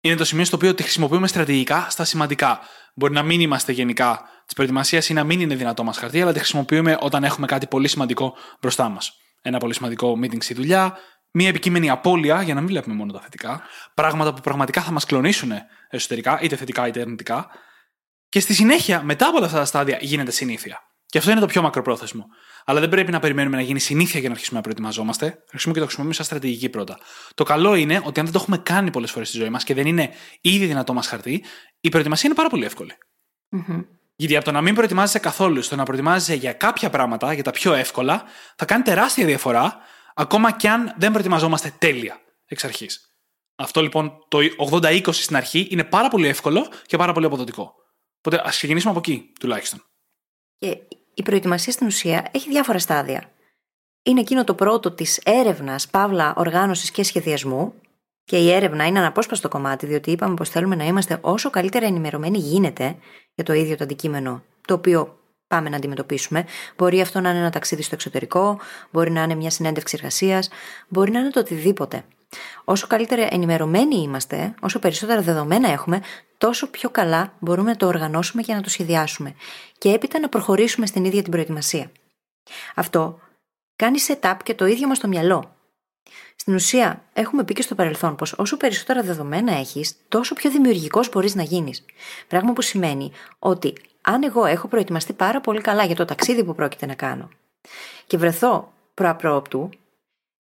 Είναι 0.00 0.16
το 0.16 0.24
σημείο 0.24 0.44
στο 0.44 0.56
οποίο 0.56 0.74
τη 0.74 0.82
χρησιμοποιούμε 0.82 1.26
στρατηγικά 1.26 1.86
στα 1.90 2.04
σημαντικά. 2.04 2.60
Μπορεί 2.94 3.12
να 3.12 3.22
μην 3.22 3.40
είμαστε 3.40 3.72
γενικά 3.72 4.22
της 4.44 4.54
προετοιμασίας 4.54 5.08
ή 5.08 5.12
να 5.12 5.24
μην 5.24 5.40
είναι 5.40 5.54
δυνατό 5.54 5.84
μας 5.84 5.98
χαρτί, 5.98 6.20
αλλά 6.20 6.32
τη 6.32 6.38
χρησιμοποιούμε 6.38 6.96
όταν 7.00 7.24
έχουμε 7.24 7.46
κάτι 7.46 7.66
πολύ 7.66 7.88
σημαντικό 7.88 8.34
μπροστά 8.60 8.88
μας. 8.88 9.12
Ένα 9.42 9.58
πολύ 9.58 9.74
σημαντικό 9.74 10.18
meeting 10.22 10.42
στη 10.42 10.54
δουλειά, 10.54 10.98
μια 11.36 11.48
επικείμενη 11.48 11.90
απώλεια, 11.90 12.42
για 12.42 12.54
να 12.54 12.60
μην 12.60 12.68
βλέπουμε 12.68 12.94
μόνο 12.94 13.12
τα 13.12 13.20
θετικά, 13.20 13.62
πράγματα 13.94 14.34
που 14.34 14.40
πραγματικά 14.40 14.82
θα 14.82 14.92
μας 14.92 15.04
κλονίσουν 15.04 15.52
εσωτερικά, 15.88 16.38
είτε 16.42 16.56
θετικά 16.56 16.86
είτε 16.86 17.00
αρνητικά. 17.00 17.48
Και 18.28 18.40
στη 18.40 18.54
συνέχεια, 18.54 19.02
μετά 19.02 19.26
από 19.26 19.36
όλα 19.36 19.46
αυτά 19.46 19.58
τα 19.58 19.64
στάδια, 19.64 19.98
γίνεται 20.00 20.30
συνήθεια. 20.30 20.80
Και 21.06 21.18
αυτό 21.18 21.30
είναι 21.30 21.40
το 21.40 21.46
πιο 21.46 21.62
μακροπρόθεσμο. 21.62 22.26
Αλλά 22.64 22.80
δεν 22.80 22.88
πρέπει 22.88 23.12
να 23.12 23.18
περιμένουμε 23.18 23.56
να 23.56 23.62
γίνει 23.62 23.80
συνήθεια 23.80 24.20
για 24.20 24.28
να 24.28 24.34
αρχίσουμε 24.34 24.56
να 24.56 24.62
προετοιμαζόμαστε. 24.62 25.26
Αρχίσουμε 25.26 25.74
και 25.74 25.80
το 25.80 25.84
χρησιμοποιούμε 25.84 26.14
σαν 26.14 26.24
στρατηγική 26.24 26.68
πρώτα. 26.68 26.98
Το 27.34 27.44
καλό 27.44 27.74
είναι 27.74 28.00
ότι 28.04 28.20
αν 28.20 28.26
δεν 28.26 28.34
το 28.34 28.40
έχουμε 28.42 28.58
κάνει 28.58 28.90
πολλές 28.90 29.10
φορές 29.10 29.28
στη 29.28 29.38
ζωή 29.38 29.48
μας 29.48 29.64
και 29.64 29.74
δεν 29.74 29.86
είναι 29.86 30.10
ήδη 30.40 30.66
δυνατό 30.66 30.92
μας 30.92 31.06
χαρτί, 31.06 31.44
η 31.80 31.88
προετοιμασία 31.88 32.24
είναι 32.26 32.34
πάρα 32.34 32.48
πολύ 32.48 32.64
εύκολη. 32.64 32.92
Mm-hmm. 33.56 33.84
Γιατί 34.16 34.36
από 34.36 34.44
το 34.44 34.52
να 34.52 34.60
μην 34.60 34.74
προετοιμάζεσαι 34.74 35.18
καθόλου 35.18 35.62
στο 35.62 35.76
να 35.76 35.82
προετοιμάζεσαι 35.82 36.34
για 36.34 36.52
κάποια 36.52 36.90
πράγματα, 36.90 37.32
για 37.32 37.42
τα 37.42 37.50
πιο 37.50 37.72
εύκολα, 37.72 38.22
θα 38.56 38.64
κάνει 38.64 38.82
τεράστια 38.82 39.26
διαφορά 39.26 39.78
ακόμα 40.14 40.52
και 40.52 40.68
αν 40.68 40.94
δεν 40.98 41.10
προετοιμαζόμαστε 41.10 41.74
τέλεια 41.78 42.20
εξ 42.46 42.64
αρχής. 42.64 43.08
Αυτό 43.56 43.82
λοιπόν 43.82 44.24
το 44.28 44.38
80-20 44.70 45.12
στην 45.12 45.36
αρχή 45.36 45.66
είναι 45.70 45.84
πάρα 45.84 46.08
πολύ 46.08 46.26
εύκολο 46.26 46.68
και 46.86 46.96
πάρα 46.96 47.12
πολύ 47.12 47.26
αποδοτικό. 47.26 47.74
Οπότε 48.18 48.42
ας 48.44 48.56
ξεκινήσουμε 48.56 48.90
από 48.90 49.00
εκεί 49.00 49.32
τουλάχιστον. 49.40 49.82
Και 50.58 50.78
η 51.14 51.22
προετοιμασία 51.22 51.72
στην 51.72 51.86
ουσία 51.86 52.28
έχει 52.30 52.48
διάφορα 52.48 52.78
στάδια. 52.78 53.32
Είναι 54.02 54.20
εκείνο 54.20 54.44
το 54.44 54.54
πρώτο 54.54 54.90
της 54.90 55.20
έρευνας, 55.24 55.88
παύλα, 55.88 56.34
οργάνωσης 56.36 56.90
και 56.90 57.02
σχεδιασμού. 57.02 57.74
Και 58.24 58.38
η 58.38 58.50
έρευνα 58.50 58.86
είναι 58.86 58.98
αναπόσπαστο 58.98 59.48
κομμάτι, 59.48 59.86
διότι 59.86 60.10
είπαμε 60.10 60.34
πως 60.34 60.48
θέλουμε 60.48 60.74
να 60.74 60.84
είμαστε 60.84 61.18
όσο 61.20 61.50
καλύτερα 61.50 61.86
ενημερωμένοι 61.86 62.38
γίνεται 62.38 62.96
για 63.34 63.44
το 63.44 63.52
ίδιο 63.52 63.76
το 63.76 63.84
αντικείμενο, 63.84 64.42
το 64.66 64.74
οποίο 64.74 65.18
πάμε 65.48 65.68
να 65.68 65.76
αντιμετωπίσουμε. 65.76 66.44
Μπορεί 66.76 67.00
αυτό 67.00 67.20
να 67.20 67.30
είναι 67.30 67.38
ένα 67.38 67.50
ταξίδι 67.50 67.82
στο 67.82 67.94
εξωτερικό, 67.94 68.60
μπορεί 68.90 69.10
να 69.10 69.22
είναι 69.22 69.34
μια 69.34 69.50
συνέντευξη 69.50 69.96
εργασίας, 69.98 70.48
μπορεί 70.88 71.10
να 71.10 71.18
είναι 71.18 71.30
το 71.30 71.40
οτιδήποτε. 71.40 72.04
Όσο 72.64 72.86
καλύτερα 72.86 73.26
ενημερωμένοι 73.30 73.96
είμαστε, 73.96 74.54
όσο 74.60 74.78
περισσότερα 74.78 75.20
δεδομένα 75.20 75.70
έχουμε, 75.70 76.02
τόσο 76.38 76.70
πιο 76.70 76.90
καλά 76.90 77.32
μπορούμε 77.38 77.70
να 77.70 77.76
το 77.76 77.86
οργανώσουμε 77.86 78.42
και 78.42 78.54
να 78.54 78.60
το 78.60 78.68
σχεδιάσουμε. 78.68 79.34
Και 79.78 79.92
έπειτα 79.92 80.18
να 80.18 80.28
προχωρήσουμε 80.28 80.86
στην 80.86 81.04
ίδια 81.04 81.22
την 81.22 81.30
προετοιμασία. 81.30 81.90
Αυτό 82.74 83.20
κάνει 83.76 83.98
setup 84.06 84.36
και 84.42 84.54
το 84.54 84.66
ίδιο 84.66 84.88
μας 84.88 84.96
στο 84.96 85.08
μυαλό. 85.08 85.56
Στην 86.36 86.54
ουσία, 86.54 87.04
έχουμε 87.12 87.44
πει 87.44 87.52
και 87.54 87.62
στο 87.62 87.74
παρελθόν 87.74 88.16
πως 88.16 88.32
όσο 88.32 88.56
περισσότερα 88.56 89.02
δεδομένα 89.02 89.52
έχεις, 89.52 89.94
τόσο 90.08 90.34
πιο 90.34 90.50
δημιουργικός 90.50 91.08
μπορείς 91.08 91.34
να 91.34 91.42
γίνεις. 91.42 91.84
Πράγμα 92.28 92.52
που 92.52 92.62
σημαίνει 92.62 93.12
ότι 93.38 93.74
αν 94.04 94.22
εγώ 94.22 94.44
έχω 94.44 94.68
προετοιμαστεί 94.68 95.12
πάρα 95.12 95.40
πολύ 95.40 95.60
καλά 95.60 95.84
για 95.84 95.94
το 95.94 96.04
ταξίδι 96.04 96.44
που 96.44 96.54
πρόκειται 96.54 96.86
να 96.86 96.94
κάνω 96.94 97.28
και 98.06 98.16
βρεθώ 98.16 98.72
προαπρόπτου, 98.94 99.70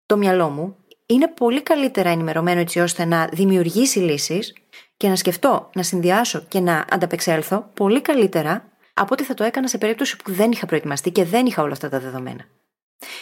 το 0.06 0.18
μυαλό 0.18 0.50
μου 0.50 0.76
είναι 1.06 1.28
πολύ 1.28 1.62
καλύτερα 1.62 2.10
ενημερωμένο 2.10 2.60
έτσι 2.60 2.80
ώστε 2.80 3.06
να 3.06 3.30
δημιουργήσει 3.32 4.00
λύσεις 4.00 4.54
και 4.98 5.08
να 5.08 5.16
σκεφτώ, 5.16 5.70
να 5.74 5.84
συνδυάσω 5.84 6.46
και 6.48 6.60
να 6.60 6.86
ανταπεξέλθω 6.90 7.70
πολύ 7.74 8.02
καλύτερα 8.02 8.70
από 8.94 9.14
ό,τι 9.14 9.24
θα 9.24 9.34
το 9.34 9.44
έκανα 9.44 9.68
σε 9.68 9.78
περίπτωση 9.78 10.18
που 10.18 10.32
δεν 10.32 10.52
είχα 10.52 10.66
προετοιμαστεί 10.66 11.12
και 11.12 11.24
δεν 11.24 11.46
είχα 11.46 11.64
όλα 11.64 11.72
αυτά 11.72 11.90
τα 11.90 12.00
δεδομένα. 12.00 12.46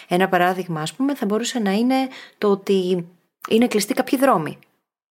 Ένα 0.07 0.29
παράδειγμα, 0.29 0.81
ας 0.81 0.93
πούμε, 0.93 1.15
θα 1.15 1.25
μπορούσε 1.25 1.59
να 1.59 1.71
είναι 1.71 1.95
το 2.37 2.51
ότι 2.51 3.07
είναι 3.49 3.67
κλειστοί 3.67 3.93
κάποιοι 3.93 4.19
δρόμοι 4.19 4.59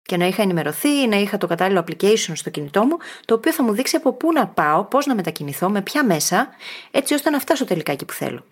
και 0.06 0.18
να 0.18 0.26
είχα 0.26 0.42
ενημερωθεί, 0.42 1.08
να 1.08 1.16
είχα 1.16 1.38
το 1.38 1.48
κατάλληλο 1.48 1.86
application 1.88 2.32
στο 2.34 2.50
κινητό 2.50 2.86
μου, 2.86 2.98
το 3.26 3.34
οποίο 3.34 3.54
θα 3.54 3.64
μου 3.64 3.74
δείξει 3.74 3.96
από 3.96 4.14
πού 4.14 4.32
να 4.32 4.48
πάω, 4.48 4.86
πώς 4.86 5.06
να 5.06 5.16
μετακινηθώ, 5.16 5.70
με 5.70 5.82
ποια 5.82 6.06
μέσα, 6.06 6.50
έτσι 6.92 7.14
ώστε 7.14 7.30
να 7.30 7.40
φτάσω 7.40 7.66
τελικά 7.66 7.92
εκεί 7.92 8.06
που 8.06 8.14
θέλω. 8.14 8.48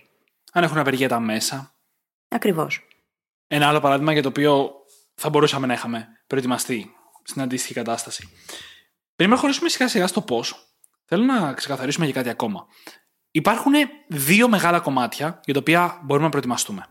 Αν 0.51 0.63
έχουν 0.63 0.77
απεργία 0.77 1.07
τα 1.07 1.19
μέσα. 1.19 1.75
Ακριβώς. 2.27 2.87
Ένα 3.47 3.67
άλλο 3.67 3.79
παράδειγμα 3.79 4.13
για 4.13 4.21
το 4.21 4.27
οποίο 4.27 4.71
θα 5.15 5.29
μπορούσαμε 5.29 5.67
να 5.67 5.73
είχαμε 5.73 6.07
προετοιμαστεί 6.27 6.91
στην 7.23 7.41
αντίστοιχη 7.41 7.73
κατάσταση. 7.73 8.29
Πριν 9.15 9.29
προχωρήσουμε 9.29 9.69
σιγά 9.69 9.87
σιγά 9.87 10.07
στο 10.07 10.21
πώς, 10.21 10.75
θέλω 11.05 11.23
να 11.23 11.53
ξεκαθαρίσουμε 11.53 12.05
για 12.05 12.13
κάτι 12.13 12.29
ακόμα. 12.29 12.67
Υπάρχουν 13.31 13.73
δύο 14.07 14.49
μεγάλα 14.49 14.79
κομμάτια 14.79 15.39
για 15.45 15.53
τα 15.53 15.59
οποία 15.59 15.99
μπορούμε 16.03 16.25
να 16.25 16.31
προετοιμαστούμε. 16.31 16.87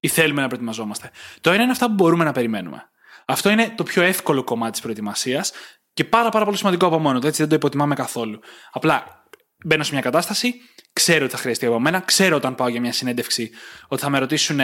ή 0.00 0.08
θέλουμε 0.08 0.40
να 0.40 0.46
προετοιμαζόμαστε. 0.46 1.10
Το 1.40 1.50
ένα 1.50 1.62
είναι 1.62 1.72
αυτά 1.72 1.86
που 1.86 1.92
μπορούμε 1.92 2.24
να 2.24 2.32
περιμένουμε. 2.32 2.88
Αυτό 3.26 3.50
είναι 3.50 3.72
το 3.76 3.82
πιο 3.82 4.02
εύκολο 4.02 4.44
κομμάτι 4.44 4.72
της 4.72 4.80
προετοιμασίας 4.80 5.52
και 5.92 6.04
πάρα, 6.04 6.28
πάρα 6.28 6.44
πολύ 6.44 6.56
σημαντικό 6.56 6.86
από 6.86 6.98
μόνο 6.98 7.18
του. 7.18 7.26
Έτσι 7.26 7.40
δεν 7.40 7.48
το 7.48 7.54
υποτιμάμε 7.54 7.94
καθόλου. 7.94 8.40
Απλά 8.72 9.24
μπαίνω 9.64 9.82
σε 9.82 9.92
μια 9.92 10.00
κατάσταση, 10.00 10.54
ξέρω 10.92 11.24
ότι 11.24 11.34
θα 11.34 11.40
χρειαστεί 11.40 11.66
από 11.66 11.80
μένα, 11.80 12.00
ξέρω 12.00 12.36
όταν 12.36 12.54
πάω 12.54 12.68
για 12.68 12.80
μια 12.80 12.92
συνέντευξη 12.92 13.50
ότι 13.88 14.02
θα 14.02 14.10
με 14.10 14.18
ρωτήσουν 14.18 14.60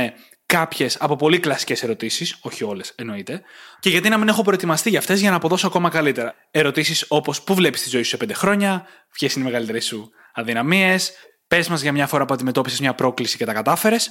κάποιες 0.46 0.96
από 1.00 1.16
πολύ 1.16 1.40
κλασικές 1.40 1.82
ερωτήσεις, 1.82 2.38
όχι 2.40 2.64
όλες 2.64 2.92
εννοείται, 2.96 3.42
και 3.80 3.88
γιατί 3.90 4.08
να 4.08 4.18
μην 4.18 4.28
έχω 4.28 4.42
προετοιμαστεί 4.42 4.90
για 4.90 4.98
αυτές 4.98 5.20
για 5.20 5.30
να 5.30 5.36
αποδώσω 5.36 5.66
ακόμα 5.66 5.88
καλύτερα. 5.88 6.34
Ερωτήσεις 6.50 7.04
όπως 7.08 7.42
πού 7.42 7.54
βλέπεις 7.54 7.82
τη 7.82 7.88
ζωή 7.88 8.02
σου 8.02 8.08
σε 8.08 8.16
πέντε 8.16 8.34
χρόνια, 8.34 8.86
ποιες 9.12 9.34
είναι 9.34 9.44
οι 9.44 9.46
μεγαλύτερες 9.46 9.84
σου 9.84 10.10
αδυναμίες, 10.34 11.12
πες 11.46 11.68
μας 11.68 11.82
για 11.82 11.92
μια 11.92 12.06
φορά 12.06 12.24
που 12.24 12.34
αντιμετώπισες 12.34 12.80
μια 12.80 12.94
πρόκληση 12.94 13.36
και 13.36 13.44
τα 13.44 13.52
κατάφερες, 13.52 14.10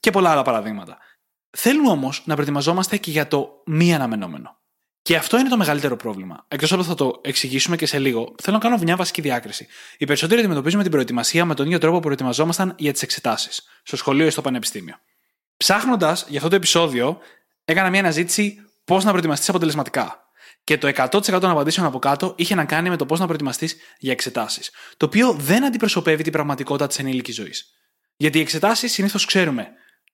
και 0.00 0.10
πολλά 0.10 0.30
άλλα 0.30 0.42
παραδείγματα. 0.42 0.98
Θέλουμε 1.50 1.90
όμως 1.90 2.22
να 2.24 2.34
προετοιμαζόμαστε 2.34 2.96
και 2.96 3.10
για 3.10 3.28
το 3.28 3.62
μη 3.66 3.94
αναμενόμενο. 3.94 4.56
Και 5.02 5.16
αυτό 5.16 5.38
είναι 5.38 5.48
το 5.48 5.56
μεγαλύτερο 5.56 5.96
πρόβλημα. 5.96 6.44
Εκτός 6.48 6.72
από 6.72 6.82
θα 6.84 6.94
το 6.94 7.20
εξηγήσουμε 7.22 7.76
και 7.76 7.86
σε 7.86 7.98
λίγο, 7.98 8.34
θέλω 8.42 8.56
να 8.56 8.62
κάνω 8.62 8.78
μια 8.82 8.96
βασική 8.96 9.20
διάκριση. 9.20 9.66
Οι 9.98 10.04
περισσότεροι 10.04 10.40
αντιμετωπίζουμε 10.40 10.82
την 10.82 10.90
προετοιμασία 10.90 11.44
με 11.44 11.54
τον 11.54 11.66
ίδιο 11.66 11.78
τρόπο 11.78 11.96
που 11.96 12.02
προετοιμαζόμασταν 12.02 12.74
για 12.78 12.92
τις 12.92 13.02
εξετάσεις, 13.02 13.62
στο 13.82 13.96
σχολείο 13.96 14.26
ή 14.26 14.30
στο 14.30 14.40
πανεπιστήμιο. 14.40 14.94
Ψάχνοντας 15.56 16.24
για 16.28 16.36
αυτό 16.36 16.50
το 16.50 16.56
επεισόδιο, 16.56 17.18
έκανα 17.64 17.90
μια 17.90 18.00
αναζήτηση 18.00 18.56
πώς 18.84 19.04
να 19.04 19.10
προετοιμαστείς 19.10 19.48
αποτελεσματικά. 19.48 20.22
Και 20.64 20.78
το 20.78 20.88
100% 20.88 21.40
των 21.40 21.50
απαντήσεων 21.50 21.86
από 21.86 21.98
κάτω 21.98 22.34
είχε 22.36 22.54
να 22.54 22.64
κάνει 22.64 22.88
με 22.88 22.96
το 22.96 23.06
πώς 23.06 23.18
να 23.18 23.24
προετοιμαστείς 23.24 23.76
για 23.98 24.12
εξετάσεις. 24.12 24.70
Το 24.96 25.06
οποίο 25.06 25.32
δεν 25.32 25.64
αντιπροσωπεύει 25.64 26.22
την 26.22 26.32
πραγματικότητα 26.32 26.86
της 26.86 26.98
ενήλικης 26.98 27.34
ζωής. 27.34 27.72
Γιατί 28.16 28.38
οι 28.38 28.40
εξετάσεις 28.40 28.92
συνήθως 28.92 29.24
ξέρουμε 29.24 29.68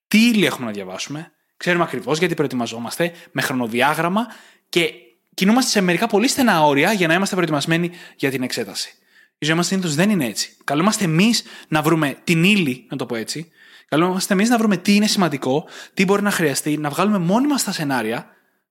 τι 0.08 0.28
ύλη 0.28 0.46
έχουμε 0.46 0.66
να 0.66 0.72
διαβάσουμε, 0.72 1.32
ξέρουμε 1.56 1.84
ακριβώς 1.84 2.18
γιατί 2.18 2.34
προετοιμαζόμαστε, 2.34 3.12
με 3.32 3.42
χρονοδιάγραμμα 3.42 4.26
και 4.68 4.92
κινούμαστε 5.34 5.70
σε 5.70 5.80
μερικά 5.80 6.06
πολύ 6.06 6.28
στενά 6.28 6.62
όρια 6.62 6.92
για 6.92 7.06
να 7.06 7.14
είμαστε 7.14 7.34
προετοιμασμένοι 7.34 7.90
για 8.16 8.30
την 8.30 8.42
εξέταση. 8.42 8.94
Η 9.38 9.46
ζωή 9.46 9.56
μας 9.56 9.66
συνήθως 9.66 9.94
δεν 9.94 10.10
είναι 10.10 10.26
έτσι. 10.26 10.56
Καλούμαστε 10.64 11.04
εμείς 11.04 11.42
να 11.68 11.82
βρούμε 11.82 12.16
την 12.24 12.44
ύλη, 12.44 12.86
να 12.90 12.96
το 12.96 13.06
πω 13.06 13.14
έτσι. 13.14 13.50
Καλούμαστε 13.88 14.32
εμείς 14.32 14.48
να 14.48 14.58
βρούμε 14.58 14.76
τι 14.76 14.94
είναι 14.94 15.06
σημαντικό, 15.06 15.68
τι 15.94 16.04
μπορεί 16.04 16.22
να 16.22 16.30
χρειαστεί, 16.30 16.76
να 16.76 16.90
βγάλουμε 16.90 17.18
μόνοι 17.18 17.46
μας 17.46 17.64
τα 17.64 17.72
σενάρια, 17.72 18.26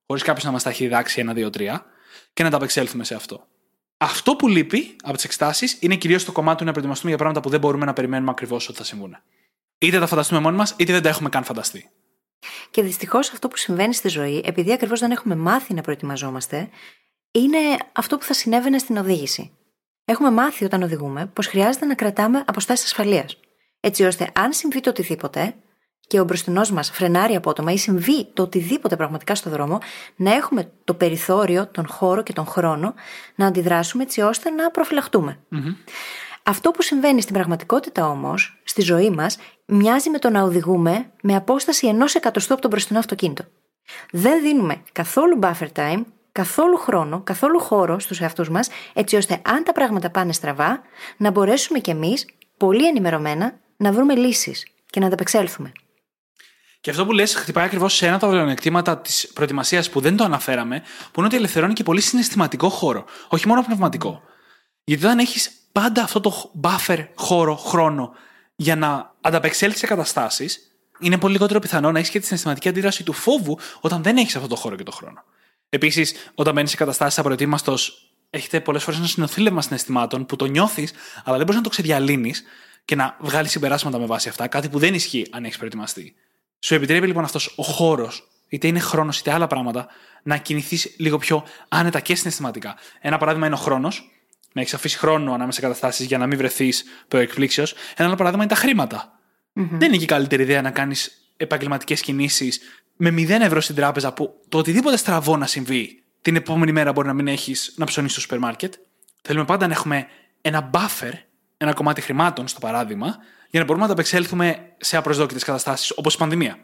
χωρίς 0.06 0.22
κάποιος 0.22 0.44
να 0.44 0.50
μας 0.50 0.62
τα 0.62 0.70
έχει 0.70 0.84
διδάξει 0.84 1.20
ένα, 1.20 1.32
δύο, 1.32 1.50
τρία, 1.50 1.84
και 2.32 2.42
να 2.42 2.50
τα 2.50 2.56
απεξέλθουμε 2.56 3.04
σε 3.04 3.14
αυτό. 3.14 3.46
Αυτό 3.96 4.36
που 4.36 4.48
λείπει 4.48 4.96
από 5.02 5.14
τις 5.14 5.24
εξετάσεις 5.24 5.76
είναι 5.80 5.96
κυρίως 5.96 6.24
το 6.24 6.32
κομμάτι 6.32 6.58
του 6.58 6.64
να 6.64 6.70
προετοιμαστούμε 6.70 7.10
για 7.10 7.18
πράγματα 7.18 7.40
που 7.40 7.48
δεν 7.48 7.60
μπορούμε 7.60 7.84
να 7.84 7.92
περιμένουμε 7.92 8.30
ακριβώς 8.30 8.68
ότι 8.68 8.78
θα 8.78 8.84
συμβούν. 8.84 9.16
Είτε 9.84 9.98
τα 9.98 10.06
φανταστούμε 10.06 10.40
μόνοι 10.40 10.56
μας, 10.56 10.74
είτε 10.76 10.92
δεν 10.92 11.02
τα 11.02 11.08
έχουμε 11.08 11.28
καν 11.28 11.44
φανταστεί. 11.44 11.90
Και 12.70 12.82
δυστυχώς 12.82 13.30
αυτό 13.30 13.48
που 13.48 13.56
συμβαίνει 13.56 13.94
στη 13.94 14.08
ζωή, 14.08 14.42
επειδή 14.44 14.72
ακριβώς 14.72 15.00
δεν 15.00 15.10
έχουμε 15.10 15.34
μάθει 15.36 15.74
να 15.74 15.80
προετοιμαζόμαστε, 15.80 16.68
είναι 17.30 17.58
αυτό 17.92 18.16
που 18.16 18.24
θα 18.24 18.32
συνέβαινε 18.32 18.78
στην 18.78 18.96
οδήγηση. 18.96 19.50
Έχουμε 20.04 20.30
μάθει 20.30 20.64
όταν 20.64 20.82
οδηγούμε 20.82 21.26
πως 21.26 21.46
χρειάζεται 21.46 21.86
να 21.86 21.94
κρατάμε 21.94 22.44
αποστάσεις 22.46 22.84
ασφαλείας. 22.84 23.36
Έτσι 23.80 24.04
ώστε 24.04 24.30
αν 24.34 24.52
συμβεί 24.52 24.80
το 24.80 24.90
οτιδήποτε 24.90 25.54
και 26.06 26.20
ο 26.20 26.24
μπροστινός 26.24 26.70
μας 26.70 26.90
φρενάρει 26.90 27.34
απότομα 27.34 27.72
ή 27.72 27.78
συμβεί 27.78 28.24
το 28.32 28.42
οτιδήποτε 28.42 28.96
πραγματικά 28.96 29.34
στο 29.34 29.50
δρόμο, 29.50 29.78
να 30.16 30.34
έχουμε 30.34 30.72
το 30.84 30.94
περιθώριο, 30.94 31.66
τον 31.66 31.86
χώρο 31.86 32.22
και 32.22 32.32
τον 32.32 32.46
χρόνο 32.46 32.94
να 33.34 33.46
αντιδράσουμε 33.46 34.02
έτσι 34.02 34.20
ώστε 34.20 34.50
να 34.50 34.70
προφυλαχτουμε 34.70 35.38
Αυτό 36.42 36.70
που 36.70 36.82
συμβαίνει 36.82 37.20
στην 37.20 37.34
πραγματικότητα 37.34 38.08
όμως, 38.08 38.60
στη 38.74 38.82
ζωή 38.82 39.10
μας, 39.10 39.36
μοιάζει 39.66 40.10
με 40.10 40.18
το 40.18 40.30
να 40.30 40.42
οδηγούμε 40.42 41.10
με 41.22 41.34
απόσταση 41.34 41.86
ενός 41.86 42.14
εκατοστού 42.14 42.52
από 42.52 42.62
τον 42.62 42.70
μπροστινό 42.70 42.98
αυτοκίνητο. 42.98 43.44
Δεν 44.10 44.42
δίνουμε 44.42 44.82
καθόλου 44.92 45.38
buffer 45.42 45.68
time, 45.74 46.02
καθόλου 46.32 46.76
χρόνο, 46.76 47.20
καθόλου 47.20 47.60
χώρο 47.60 47.98
στους 47.98 48.20
εαυτούς 48.20 48.48
μας, 48.50 48.68
έτσι 48.92 49.16
ώστε 49.16 49.40
αν 49.44 49.64
τα 49.64 49.72
πράγματα 49.72 50.10
πάνε 50.10 50.32
στραβά, 50.32 50.82
να 51.16 51.30
μπορέσουμε 51.30 51.78
κι 51.78 51.90
εμείς, 51.90 52.26
πολύ 52.56 52.86
ενημερωμένα, 52.86 53.58
να 53.76 53.92
βρούμε 53.92 54.14
λύσεις 54.14 54.66
και 54.90 55.00
να 55.00 55.06
ανταπεξέλθουμε. 55.06 55.72
Και 56.80 56.90
αυτό 56.90 57.06
που 57.06 57.12
λες 57.12 57.34
χτυπάει 57.34 57.64
ακριβώς 57.64 57.94
σε 57.94 58.06
ένα 58.06 58.14
από 58.14 58.24
τα 58.24 58.30
πλεονεκτήματα 58.30 58.98
της 58.98 59.30
προετοιμασίας 59.34 59.90
που 59.90 60.00
δεν 60.00 60.16
το 60.16 60.24
αναφέραμε, 60.24 60.80
που 60.80 61.12
είναι 61.16 61.26
ότι 61.26 61.36
ελευθερώνει 61.36 61.72
και 61.72 61.82
πολύ 61.82 62.00
συναισθηματικό 62.00 62.68
χώρο, 62.68 63.04
όχι 63.28 63.48
μόνο 63.48 63.62
πνευματικό. 63.62 64.22
Γιατί 64.84 65.04
όταν 65.04 65.18
έχεις 65.18 65.50
πάντα 65.72 66.02
αυτό 66.02 66.20
το 66.20 66.50
buffer 66.62 67.06
χώρο, 67.14 67.56
χρόνο 67.56 68.14
για 68.56 68.76
να 68.76 69.14
ανταπεξέλθεις 69.20 69.80
σε 69.80 69.86
καταστάσεις, 69.86 70.76
είναι 70.98 71.18
πολύ 71.18 71.32
λιγότερο 71.32 71.58
πιθανό 71.58 71.92
να 71.92 71.98
έχεις 71.98 72.10
και 72.10 72.20
τη 72.20 72.26
συναισθηματική 72.26 72.68
αντίδραση 72.68 73.02
του 73.02 73.12
φόβου 73.12 73.58
όταν 73.80 74.02
δεν 74.02 74.16
έχεις 74.16 74.36
αυτό 74.36 74.48
το 74.48 74.56
χώρο 74.56 74.76
και 74.76 74.82
το 74.82 74.92
χρόνο. 74.92 75.24
Επίσης, 75.68 76.14
όταν 76.34 76.54
μπαίνεις 76.54 76.70
σε 76.70 76.76
καταστάσεις 76.76 77.18
απροετοίμαστο, 77.18 77.76
έχετε 78.30 78.60
πολλές 78.60 78.82
φορές 78.82 78.98
ένα 78.98 79.08
συνοθήλευμα 79.08 79.62
συναισθημάτων 79.62 80.26
που 80.26 80.36
το 80.36 80.44
νιώθεις, 80.44 80.92
αλλά 81.24 81.36
δεν 81.36 81.46
μπορείς 81.46 81.56
να 81.56 81.62
το 81.62 81.68
ξεδιαλύνεις 81.68 82.42
και 82.84 82.94
να 82.94 83.16
βγάλεις 83.20 83.50
συμπεράσματα 83.50 83.98
με 83.98 84.06
βάση 84.06 84.28
αυτά, 84.28 84.46
κάτι 84.46 84.68
που 84.68 84.78
δεν 84.78 84.94
ισχύει 84.94 85.26
αν 85.30 85.44
έχεις 85.44 85.56
προετοιμαστεί. 85.56 86.14
Σου 86.58 86.74
επιτρέπει 86.74 87.06
λοιπόν 87.06 87.24
αυτός 87.24 87.54
ο 87.56 87.62
χώρος, 87.62 88.28
είτε 88.48 88.66
είναι 88.66 88.78
χρόνος 88.78 89.18
είτε 89.18 89.32
άλλα 89.32 89.46
πράγματα, 89.46 89.86
να 90.22 90.36
κινηθείς 90.36 90.94
λίγο 90.96 91.18
πιο 91.18 91.44
άνετα 91.68 92.00
και 92.00 92.14
συναισθηματικά. 92.14 92.76
Ένα 93.00 93.18
παράδειγμα 93.18 93.46
είναι 93.46 93.54
ο 93.54 93.58
χρόνος, 93.58 94.10
να 94.54 94.60
έχεις 94.60 94.74
αφήσει 94.74 94.98
χρόνο 94.98 95.32
ανάμεσα 95.32 95.52
σε 95.52 95.60
καταστάσεις 95.60 96.06
για 96.06 96.18
να 96.18 96.26
μην 96.26 96.38
βρεθείς 96.38 96.84
προεκπλήξεως. 97.08 97.74
Ένα 97.96 98.08
άλλο 98.08 98.16
παράδειγμα 98.16 98.44
είναι 98.44 98.54
τα 98.54 98.60
χρηματα 98.60 99.18
Δεν 99.52 99.88
είναι 99.88 99.96
και 99.96 100.02
η 100.02 100.06
καλύτερη 100.06 100.42
ιδέα 100.42 100.62
να 100.62 100.70
κάνεις 100.70 101.30
επαγγελματικές 101.36 102.00
κινήσεις 102.00 102.60
με 102.96 103.10
0 103.10 103.28
ευρώ 103.28 103.60
στην 103.60 103.74
τράπεζα 103.74 104.12
που 104.12 104.40
το 104.48 104.58
οτιδήποτε 104.58 104.96
στραβό 104.96 105.36
να 105.36 105.46
συμβεί 105.46 106.02
την 106.22 106.36
επόμενη 106.36 106.72
μέρα 106.72 106.92
μπορεί 106.92 107.06
να 107.06 107.14
μην 107.14 107.28
έχεις 107.28 107.74
να 107.76 107.84
ψωνίσεις 107.84 108.12
στο 108.12 108.20
σούπερ 108.20 108.38
μάρκετ. 108.38 108.74
Θέλουμε 109.22 109.44
πάντα 109.44 109.66
να 109.66 109.72
έχουμε 109.72 110.06
ένα 110.40 110.70
buffer, 110.72 111.12
ένα 111.56 111.72
κομμάτι 111.72 112.00
χρημάτων 112.00 112.48
στο 112.48 112.60
παράδειγμα, 112.60 113.16
για 113.50 113.60
να 113.60 113.64
μπορούμε 113.66 113.86
να 113.86 113.92
ανταπεξέλθουμε 113.92 114.74
σε 114.76 114.96
απροσδόκητες 114.96 115.44
καταστάσεις 115.44 115.92
όπως 115.96 116.14
η 116.14 116.18
πανδημια 116.18 116.58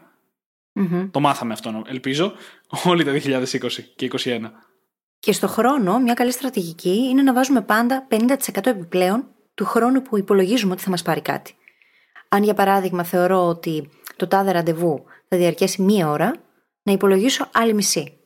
Το 1.11 1.19
μάθαμε 1.19 1.53
αυτό, 1.53 1.83
ελπίζω, 1.87 2.33
όλοι 2.83 3.03
το 3.03 3.11
2020 3.11 3.69
και 3.95 4.09
2021. 4.23 4.39
Και 5.21 5.31
στο 5.31 5.47
χρόνο, 5.47 5.99
μια 5.99 6.13
καλή 6.13 6.31
στρατηγική 6.31 7.07
είναι 7.09 7.21
να 7.21 7.33
βάζουμε 7.33 7.61
πάντα 7.61 8.07
50% 8.09 8.37
επιπλέον 8.63 9.27
του 9.53 9.65
χρόνου 9.65 10.01
που 10.01 10.17
υπολογίζουμε 10.17 10.73
ότι 10.73 10.81
θα 10.81 10.89
μας 10.89 11.01
πάρει 11.01 11.21
κάτι. 11.21 11.55
Αν 12.29 12.43
για 12.43 12.53
παράδειγμα 12.53 13.03
θεωρώ 13.03 13.47
ότι 13.47 13.89
το 14.15 14.27
τάδε 14.27 14.51
ραντεβού 14.51 15.03
θα 15.27 15.37
διαρκέσει 15.37 15.81
μία 15.81 16.09
ώρα, 16.09 16.33
να 16.83 16.91
υπολογίσω 16.91 17.49
άλλη 17.53 17.73
μισή. 17.73 18.17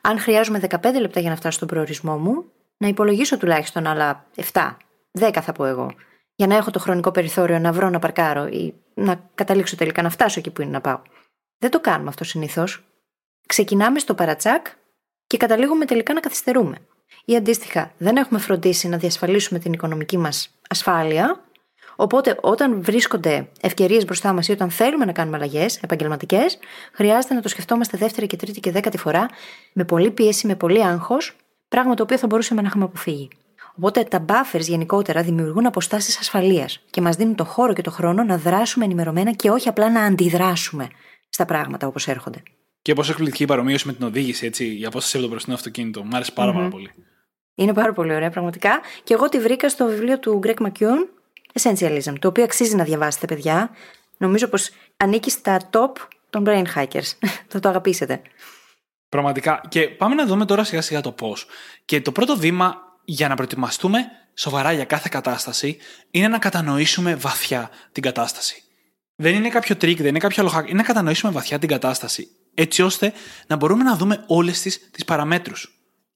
Αν 0.00 0.18
χρειάζομαι 0.18 0.60
15 0.68 1.00
λεπτά 1.00 1.20
για 1.20 1.30
να 1.30 1.36
φτάσω 1.36 1.56
στον 1.56 1.68
προορισμό 1.68 2.18
μου, 2.18 2.44
να 2.76 2.88
υπολογίσω 2.88 3.36
τουλάχιστον 3.36 3.86
άλλα 3.86 4.26
7, 4.52 4.76
10 5.20 5.38
θα 5.42 5.52
πω 5.52 5.64
εγώ, 5.64 5.92
για 6.34 6.46
να 6.46 6.56
έχω 6.56 6.70
το 6.70 6.78
χρονικό 6.78 7.10
περιθώριο 7.10 7.58
να 7.58 7.72
βρω 7.72 7.88
να 7.90 7.98
παρκάρω 7.98 8.46
ή 8.46 8.74
να 8.94 9.30
καταλήξω 9.34 9.76
τελικά 9.76 10.02
να 10.02 10.10
φτάσω 10.10 10.38
εκεί 10.38 10.50
που 10.50 10.62
είναι 10.62 10.70
να 10.70 10.80
πάω. 10.80 11.02
Δεν 11.58 11.70
το 11.70 11.80
κάνουμε 11.80 12.08
αυτό 12.08 12.24
συνήθως. 12.24 12.84
Ξεκινάμε 13.46 13.98
στο 13.98 14.14
παρατσάκ 14.14 14.66
και 15.28 15.36
καταλήγουμε 15.36 15.84
τελικά 15.84 16.14
να 16.14 16.20
καθυστερούμε. 16.20 16.76
Ή 17.24 17.36
αντίστοιχα, 17.36 17.92
δεν 17.98 18.16
έχουμε 18.16 18.38
φροντίσει 18.38 18.88
να 18.88 18.96
διασφαλίσουμε 18.96 19.58
την 19.58 19.72
οικονομική 19.72 20.18
μας 20.18 20.58
ασφάλεια. 20.68 21.44
Οπότε, 21.96 22.36
όταν 22.40 22.82
βρίσκονται 22.82 23.48
ευκαιρίες 23.60 24.04
μπροστά 24.04 24.32
μας 24.32 24.48
ή 24.48 24.52
όταν 24.52 24.70
θέλουμε 24.70 25.04
να 25.04 25.12
κάνουμε 25.12 25.36
αλλαγές 25.36 25.78
επαγγελματικές, 25.82 26.58
χρειάζεται 26.92 27.34
να 27.34 27.40
το 27.40 27.48
σκεφτόμαστε 27.48 27.96
δεύτερη 27.98 28.26
και 28.26 28.36
τρίτη 28.36 28.60
και 28.60 28.70
δέκατη 28.70 28.98
φορά, 28.98 29.28
με 29.72 29.84
πολλή 29.84 30.10
πίεση, 30.10 30.46
με 30.46 30.54
πολύ 30.54 30.84
άγχος, 30.84 31.36
πράγμα 31.68 31.94
το 31.94 32.02
οποίο 32.02 32.18
θα 32.18 32.26
μπορούσαμε 32.26 32.60
να 32.60 32.66
έχουμε 32.66 32.84
αποφύγει. 32.84 33.28
Οπότε 33.76 34.02
τα 34.04 34.24
buffers 34.28 34.60
γενικότερα 34.60 35.22
δημιουργούν 35.22 35.66
αποστάσεις 35.66 36.18
ασφαλείας 36.18 36.84
και 36.90 37.00
μας 37.00 37.16
δίνουν 37.16 37.34
το 37.34 37.44
χώρο 37.44 37.72
και 37.72 37.82
το 37.82 37.90
χρόνο 37.90 38.24
να 38.24 38.36
δράσουμε 38.36 38.84
ενημερωμένα 38.84 39.32
και 39.32 39.50
όχι 39.50 39.68
απλά 39.68 39.90
να 39.90 40.02
αντιδράσουμε 40.02 40.88
στα 41.28 41.44
πράγματα 41.44 41.86
όπως 41.86 42.08
έρχονται. 42.08 42.42
Και 42.82 42.92
πόσο 42.92 43.10
εκπληκτική 43.10 43.42
η 43.42 43.46
παρομοίωση 43.46 43.86
με 43.86 43.92
την 43.92 44.06
οδήγηση, 44.06 44.46
έτσι, 44.46 44.78
η 44.78 44.84
απόσταση 44.84 45.16
από 45.16 45.24
το 45.24 45.30
μπροστινό 45.30 45.56
αυτοκίνητο. 45.56 46.04
Μ' 46.04 46.14
άρεσε 46.14 46.32
πάρα, 46.32 46.52
πάρα 46.52 46.68
πολύ. 46.68 46.90
Είναι 47.54 47.74
πάρα 47.74 47.92
πολύ 47.92 48.14
ωραία, 48.14 48.30
πραγματικά. 48.30 48.80
Και 49.04 49.14
εγώ 49.14 49.28
τη 49.28 49.40
βρήκα 49.40 49.68
στο 49.68 49.86
βιβλίο 49.86 50.18
του 50.18 50.40
Greg 50.44 50.56
McKeown, 50.66 51.06
Essentialism, 51.60 52.14
το 52.18 52.28
οποίο 52.28 52.44
αξίζει 52.44 52.76
να 52.76 52.84
διαβάσετε, 52.84 53.26
παιδιά. 53.26 53.70
Νομίζω 54.16 54.48
πως 54.48 54.70
ανήκει 54.96 55.30
στα 55.30 55.70
top 55.70 55.92
των 56.30 56.44
brain 56.46 56.64
hackers. 56.74 57.12
Θα 57.50 57.60
το 57.60 57.68
αγαπήσετε. 57.68 58.22
Πραγματικά. 59.08 59.60
Και 59.68 59.88
πάμε 59.88 60.14
να 60.14 60.26
δούμε 60.26 60.44
τώρα 60.44 60.64
σιγά 60.64 60.80
σιγά 60.80 61.00
το 61.00 61.12
πώς. 61.12 61.46
Και 61.84 62.00
το 62.00 62.12
πρώτο 62.12 62.36
βήμα 62.36 62.76
για 63.04 63.28
να 63.28 63.34
προετοιμαστούμε 63.34 63.98
σοβαρά 64.34 64.72
για 64.72 64.84
κάθε 64.84 65.08
κατάσταση 65.10 65.76
είναι 66.10 66.28
να 66.28 66.38
κατανοήσουμε 66.38 67.14
βαθιά 67.14 67.70
την 67.92 68.02
κατάσταση. 68.02 68.62
Δεν 69.14 69.34
είναι 69.34 69.48
κάποιο 69.48 69.76
τρικ, 69.76 69.96
δεν 69.96 70.06
είναι 70.06 70.18
κάποιο 70.18 70.42
άλλο 70.42 70.64
Είναι 70.66 70.76
να 70.76 70.82
κατανοήσουμε 70.82 71.32
βαθιά 71.32 71.58
την 71.58 71.68
κατάσταση 71.68 72.28
έτσι 72.60 72.82
ώστε 72.82 73.12
να 73.46 73.56
μπορούμε 73.56 73.82
να 73.82 73.96
δούμε 73.96 74.24
όλες 74.26 74.60
τις 74.60 74.90
τις 74.90 75.04
παραμέτρους. 75.04 75.72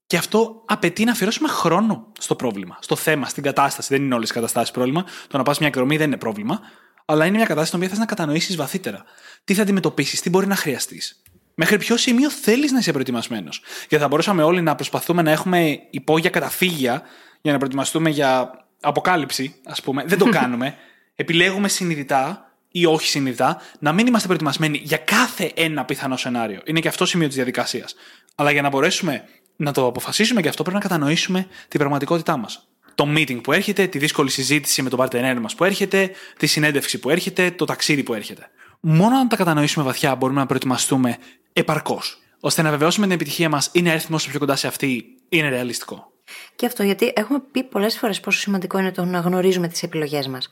Και 0.07 0.17
αυτό 0.17 0.63
απαιτεί 0.65 1.03
να 1.03 1.11
αφιερώσουμε 1.11 1.47
χρόνο 1.47 2.11
στο 2.19 2.35
πρόβλημα, 2.35 2.77
στο 2.81 2.95
θέμα, 2.95 3.27
στην 3.27 3.43
κατάσταση. 3.43 3.93
Δεν 3.93 4.03
είναι 4.03 4.15
όλες 4.15 4.29
οι 4.29 4.33
καταστάσεις 4.33 4.71
πρόβλημα. 4.71 5.05
Το 5.27 5.37
να 5.37 5.43
πας 5.43 5.59
μια 5.59 5.67
εκδρομή 5.67 5.97
δεν 5.97 6.07
είναι 6.07 6.17
πρόβλημα, 6.17 6.59
αλλά 7.05 7.25
είναι 7.25 7.35
μια 7.35 7.45
κατάσταση 7.45 7.69
την 7.69 7.79
οποία 7.79 7.89
θες 7.89 7.99
να 7.99 8.05
κατανοήσεις 8.05 8.55
βαθύτερα. 8.55 9.03
τι 9.43 9.53
θα 9.53 9.61
αντιμετωπίσεις, 9.61 10.21
τι 10.21 10.29
μπορεί 10.29 10.47
να 10.47 10.55
χρειαστείς. 10.55 11.21
Μέχρι 11.55 11.77
ποιο 11.77 11.97
σημείο 11.97 12.29
θέλεις 12.29 12.71
να 12.71 12.79
είσαι 12.79 12.91
προετοιμασμένος. 12.91 13.61
Και 13.87 13.97
θα 13.97 14.07
μπορούσαμε 14.07 14.43
όλοι 14.43 14.61
να 14.61 14.75
προσπαθούμε 14.75 15.21
να 15.21 15.31
έχουμε 15.31 15.79
υπόγεια 15.89 16.29
καταφύγια 16.29 17.01
για 17.41 17.51
να 17.51 17.57
προετοιμαστούμε 17.57 18.09
για 18.09 18.51
αποκάλυψη, 18.81 19.55
ας 19.65 19.81
πούμε. 19.81 20.03
Δεν 20.05 20.17
το 20.17 20.25
κάνουμε. 20.39 20.75
Επιλέγουμε 21.15 21.67
συνειδητά 21.67 22.52
ή 22.75 22.85
όχι 22.85 23.07
συνειδητά 23.07 23.61
να 23.79 23.93
μην 23.93 24.07
είμαστε 24.07 24.27
προετοιμασμένοι 24.27 24.81
για 24.83 24.97
κάθε 24.97 25.51
ένα 25.55 25.85
πιθανό 25.85 26.17
σενάριο. 26.17 26.61
Είναι 26.65 26.79
και 26.79 26.87
αυτό 26.87 27.05
σημείο 27.05 27.27
της 27.27 27.35
διαδικασίας. 27.35 27.95
Αλλά 28.35 28.51
για 28.51 28.61
να 28.61 28.69
μπορέσουμε 28.69 29.23
να 29.55 29.71
το 29.71 29.85
αποφασίσουμε 29.85 30.41
και 30.41 30.47
αυτό 30.47 30.63
πρέπει 30.63 30.77
να 30.77 30.83
κατανοήσουμε 30.83 31.47
την 31.67 31.79
πραγματικότητά 31.79 32.37
μας. 32.37 32.67
Το 32.95 33.07
meeting 33.15 33.41
που 33.43 33.51
έρχεται, 33.51 33.87
τη 33.87 33.97
δύσκολη 33.97 34.29
συζήτηση 34.29 34.81
με 34.81 34.89
τον 34.89 34.99
παρτενέρ 34.99 35.39
μας 35.39 35.55
που 35.55 35.63
έρχεται, 35.63 36.11
τη 36.37 36.47
συνέντευξη 36.47 36.99
που 36.99 37.09
έρχεται, 37.09 37.51
το 37.51 37.65
ταξίδι 37.65 38.03
που 38.03 38.13
έρχεται. 38.13 38.49
Μόνο 38.79 39.17
αν 39.17 39.27
τα 39.27 39.35
κατανοήσουμε 39.35 39.85
βαθιά 39.85 40.15
μπορούμε 40.15 40.39
να 40.39 40.45
προετοιμαστούμε 40.45 41.17
επαρκώς, 41.53 42.21
ώστε 42.39 42.61
να 42.61 42.69
βεβαιώσουμε 42.69 43.05
την 43.05 43.15
επιτυχία 43.15 43.49
μας 43.49 43.69
ή 43.71 43.81
να 43.81 43.91
έρθουμε 43.91 44.15
όσο 44.15 44.29
πιο 44.29 44.39
κοντά 44.39 44.55
σε 44.55 44.67
αυτή 44.67 45.05
είναι 45.29 45.49
ρεαλιστικό. 45.49 46.11
Και 46.55 46.65
αυτό 46.65 46.83
γιατί 46.83 47.13
έχουμε 47.15 47.39
πει 47.51 47.63
πολλές 47.63 47.97
φορές 47.97 48.19
πόσο 48.19 48.39
σημαντικό 48.39 48.79
είναι 48.79 48.91
το 48.91 49.05
να 49.05 49.19
γνωρίζουμε 49.19 49.67
τις 49.67 49.83
επιλογές 49.83 50.27
μας. 50.27 50.49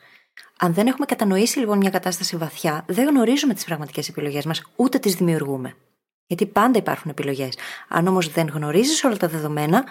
Αν 0.57 0.73
δεν 0.73 0.87
έχουμε 0.87 1.05
κατανοήσει 1.05 1.59
λοιπόν 1.59 1.77
μια 1.77 1.89
κατάσταση 1.89 2.37
βαθιά, 2.37 2.85
δεν 2.87 3.07
γνωρίζουμε 3.07 3.53
τις 3.53 3.63
πραγματικές 3.63 4.09
επιλογές 4.09 4.45
μας, 4.45 4.63
ούτε 4.75 4.99
τις 4.99 5.15
δημιουργούμε. 5.15 5.75
Γιατί 6.27 6.45
πάντα 6.45 6.77
υπάρχουν 6.77 7.11
επιλογές. 7.11 7.57
Αν 7.87 8.07
όμως 8.07 8.31
δεν 8.31 8.47
γνωρίζεις 8.47 9.03
όλα 9.03 9.17
τα 9.17 9.27
δεδομένα, 9.27 9.85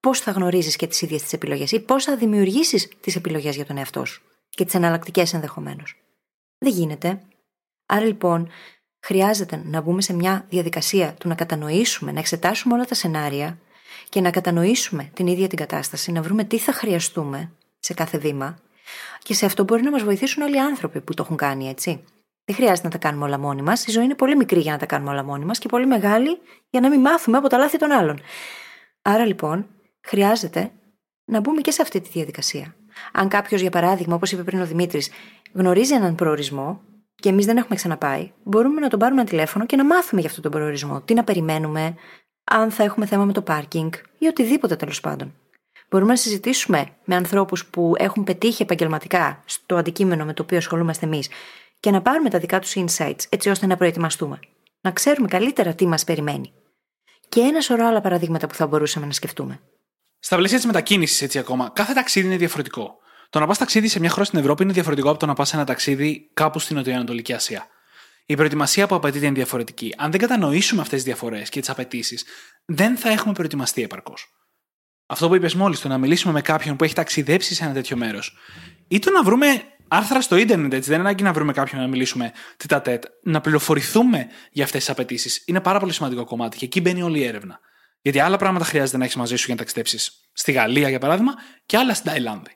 πώς 0.00 0.20
θα 0.20 0.30
γνωρίζεις 0.30 0.76
και 0.76 0.86
τις 0.86 1.02
ίδιες 1.02 1.22
τις 1.22 1.32
επιλογές 1.32 1.72
ή 1.72 1.80
πώς 1.80 2.04
θα 2.04 2.16
δημιουργήσεις 2.16 2.88
τις 3.00 3.16
επιλογές 3.16 3.54
για 3.54 3.64
τον 3.64 3.76
εαυτό 3.76 4.04
σου 4.04 4.22
και 4.48 4.64
τις 4.64 4.74
εναλλακτικές 4.74 5.34
ενδεχομένως. 5.34 5.96
Δεν 6.58 6.72
γίνεται. 6.72 7.20
Άρα 7.86 8.04
λοιπόν, 8.04 8.48
χρειάζεται 9.00 9.62
να 9.64 9.80
μπούμε 9.80 10.02
σε 10.02 10.12
μια 10.12 10.46
διαδικασία 10.48 11.14
του 11.14 11.28
να 11.28 11.34
κατανοήσουμε, 11.34 12.12
να 12.12 12.18
εξετάσουμε 12.18 12.74
όλα 12.74 12.84
τα 12.84 12.94
σενάρια 12.94 13.58
και 14.08 14.20
να 14.20 14.30
κατανοήσουμε 14.30 15.10
την 15.14 15.26
ίδια 15.26 15.48
την 15.48 15.58
κατάσταση, 15.58 16.12
να 16.12 16.22
βρούμε 16.22 16.44
τι 16.44 16.58
θα 16.58 16.72
χρειαστούμε 16.72 17.50
σε 17.78 17.94
κάθε 17.94 18.18
βήμα. 18.18 18.58
Και 19.22 19.34
σε 19.34 19.46
αυτό 19.46 19.64
μπορεί 19.64 19.82
να 19.82 19.90
μας 19.90 20.02
βοηθήσουν 20.02 20.42
όλοι 20.42 20.56
οι 20.56 20.60
άνθρωποι 20.60 21.00
που 21.00 21.14
το 21.14 21.22
έχουν 21.22 21.36
κάνει, 21.36 21.68
έτσι. 21.68 22.04
Δεν 22.44 22.56
χρειάζεται 22.56 22.86
να 22.86 22.92
τα 22.92 22.98
κάνουμε 22.98 23.24
όλα 23.24 23.38
μόνοι 23.38 23.62
μας. 23.62 23.86
Η 23.86 23.90
ζωή 23.90 24.04
είναι 24.04 24.14
πολύ 24.14 24.36
μικρή 24.36 24.60
για 24.60 24.72
να 24.72 24.78
τα 24.78 24.86
κάνουμε 24.86 25.10
όλα 25.10 25.24
μόνοι 25.24 25.44
μας 25.44 25.58
και 25.58 25.68
πολύ 25.68 25.86
μεγάλη 25.86 26.38
για 26.70 26.80
να 26.80 26.88
μην 26.88 27.00
μάθουμε 27.00 27.36
από 27.36 27.48
τα 27.48 27.58
λάθη 27.58 27.78
των 27.78 27.90
άλλων. 27.90 28.20
Άρα 29.02 29.24
λοιπόν, 29.24 29.66
χρειάζεται 30.02 30.70
να 31.24 31.40
μπούμε 31.40 31.60
και 31.60 31.70
σε 31.70 31.82
αυτή 31.82 32.00
τη 32.00 32.08
διαδικασία. 32.08 32.74
Αν 33.12 33.28
κάποιος, 33.28 33.60
για 33.60 33.70
παράδειγμα, 33.70 34.14
όπως 34.14 34.32
είπε 34.32 34.42
πριν 34.42 34.60
ο 34.60 34.66
Δημήτρης, 34.66 35.10
γνωρίζει 35.52 35.94
έναν 35.94 36.14
προορισμό 36.14 36.80
και 37.14 37.28
εμείς 37.28 37.46
δεν 37.46 37.56
έχουμε 37.56 37.74
ξαναπάει, 37.74 38.32
μπορούμε 38.42 38.80
να 38.80 38.88
τον 38.88 38.98
πάρουμε 38.98 39.20
ένα 39.20 39.30
τηλέφωνο 39.30 39.66
και 39.66 39.76
να 39.76 39.84
μάθουμε 39.84 40.20
για 40.20 40.30
αυτόν 40.30 40.42
τον 40.42 40.52
προορισμό. 40.52 41.00
Τι 41.00 41.14
να 41.14 41.24
περιμένουμε, 41.24 41.94
αν 42.44 42.70
θα 42.70 42.82
έχουμε 42.82 43.06
θέμα 43.06 43.24
με 43.24 43.32
το 43.32 43.42
πάρκινγκ 43.42 43.92
ή 44.18 44.26
οτιδήποτε 44.26 44.76
τέλος 44.76 45.00
πάντων. 45.00 45.34
Μπορούμε 45.90 46.10
να 46.10 46.16
συζητήσουμε 46.18 46.88
με 47.04 47.14
ανθρώπους 47.14 47.66
που 47.66 47.94
έχουν 47.98 48.24
πετύχει 48.24 48.62
επαγγελματικά 48.62 49.42
στο 49.44 49.76
αντικείμενο 49.76 50.24
με 50.24 50.32
το 50.32 50.42
οποίο 50.42 50.56
ασχολούμαστε 50.56 51.06
εμείς 51.06 51.28
και 51.80 51.90
να 51.90 52.02
πάρουμε 52.02 52.30
τα 52.30 52.38
δικά 52.38 52.58
τους 52.58 52.74
insights 52.76 53.20
έτσι 53.28 53.48
ώστε 53.48 53.66
να 53.66 53.76
προετοιμαστούμε. 53.76 54.40
Να 54.80 54.90
ξέρουμε 54.90 55.28
καλύτερα 55.28 55.74
τι 55.74 55.86
μας 55.86 56.04
περιμένει. 56.04 56.52
Και 57.28 57.40
ένα 57.40 57.60
σωρό 57.60 57.86
άλλα 57.86 58.00
παραδείγματα 58.00 58.46
που 58.46 58.54
θα 58.54 58.66
μπορούσαμε 58.66 59.06
να 59.06 59.12
σκεφτούμε. 59.12 59.60
Στα 60.18 60.36
πλαίσια 60.36 60.56
της 60.56 60.66
μετακίνησης, 60.66 61.22
έτσι 61.22 61.38
ακόμα, 61.38 61.70
κάθε 61.74 61.92
ταξίδι 61.92 62.26
είναι 62.26 62.36
διαφορετικό. 62.36 62.96
Το 63.30 63.38
να 63.38 63.46
πας 63.46 63.58
ταξίδι 63.58 63.88
σε 63.88 64.00
μια 64.00 64.10
χώρα 64.10 64.24
στην 64.24 64.38
Ευρώπη 64.38 64.62
είναι 64.62 64.72
διαφορετικό 64.72 65.10
από 65.10 65.18
το 65.18 65.26
να 65.26 65.34
πας 65.34 65.48
σε 65.48 65.56
ένα 65.56 65.64
ταξίδι 65.64 66.30
κάπου 66.34 66.58
στην 66.58 66.76
Νοτιοανατολική 66.76 67.32
Ασία. 67.32 67.66
Η 68.26 68.34
προετοιμασία 68.34 68.86
που 68.86 68.94
απαιτείται 68.94 69.26
είναι 69.26 69.34
διαφορετική. 69.34 69.94
Αν 69.96 70.10
δεν 70.10 70.20
κατανοήσουμε 70.20 70.80
αυτές 70.80 70.96
τις 70.96 71.06
διαφορές 71.06 71.48
και 71.48 71.60
τις 71.60 71.70
απαιτήσεις, 71.70 72.24
δεν 72.64 72.96
θα 72.96 73.10
έχουμε 73.10 73.32
προετοιμαστεί 73.32 73.82
επαρκώς. 73.82 74.35
Αυτό 75.06 75.28
που 75.28 75.34
είπες 75.34 75.54
μόλις, 75.54 75.80
το 75.80 75.88
να 75.88 75.98
μιλήσουμε 75.98 76.32
με 76.32 76.40
κάποιον 76.40 76.76
που 76.76 76.84
έχει 76.84 76.94
ταξιδέψει 76.94 77.54
σε 77.54 77.64
ένα 77.64 77.72
τέτοιο 77.72 77.96
μέρος, 77.96 78.36
ή 78.88 78.98
το 78.98 79.10
να 79.10 79.22
βρούμε 79.22 79.62
άρθρα 79.88 80.20
στο 80.20 80.36
ίντερνετ, 80.36 80.72
έτσι. 80.72 80.88
Δεν 80.88 80.98
είναι 80.98 81.08
ανάγκη 81.08 81.22
να 81.22 81.32
βρούμε 81.32 81.52
κάποιον 81.52 81.80
να 81.80 81.86
μιλήσουμε 81.86 82.32
τίτα 82.56 82.80
τέτ. 82.82 83.04
Να 83.22 83.40
πληροφορηθούμε 83.40 84.26
για 84.50 84.64
αυτές 84.64 84.80
τις 84.80 84.90
απαιτήσεις 84.90 85.42
είναι 85.46 85.60
πάρα 85.60 85.78
πολύ 85.78 85.92
σημαντικό 85.92 86.24
κομμάτι 86.24 86.56
και 86.56 86.64
εκεί 86.64 86.80
μπαίνει 86.80 87.02
όλη 87.02 87.18
η 87.18 87.24
έρευνα. 87.24 87.60
Γιατί 88.00 88.20
άλλα 88.20 88.36
πράγματα 88.36 88.64
χρειάζεται 88.64 88.98
να 88.98 89.04
έχεις 89.04 89.16
μαζί 89.16 89.36
σου 89.36 89.44
για 89.44 89.54
να 89.54 89.60
ταξιδέψεις 89.60 90.30
στη 90.32 90.52
Γαλλία, 90.52 90.88
για 90.88 90.98
παράδειγμα, 90.98 91.34
και 91.66 91.76
άλλα 91.76 91.94
στην 91.94 92.10
Ταϊλάνδη. 92.10 92.50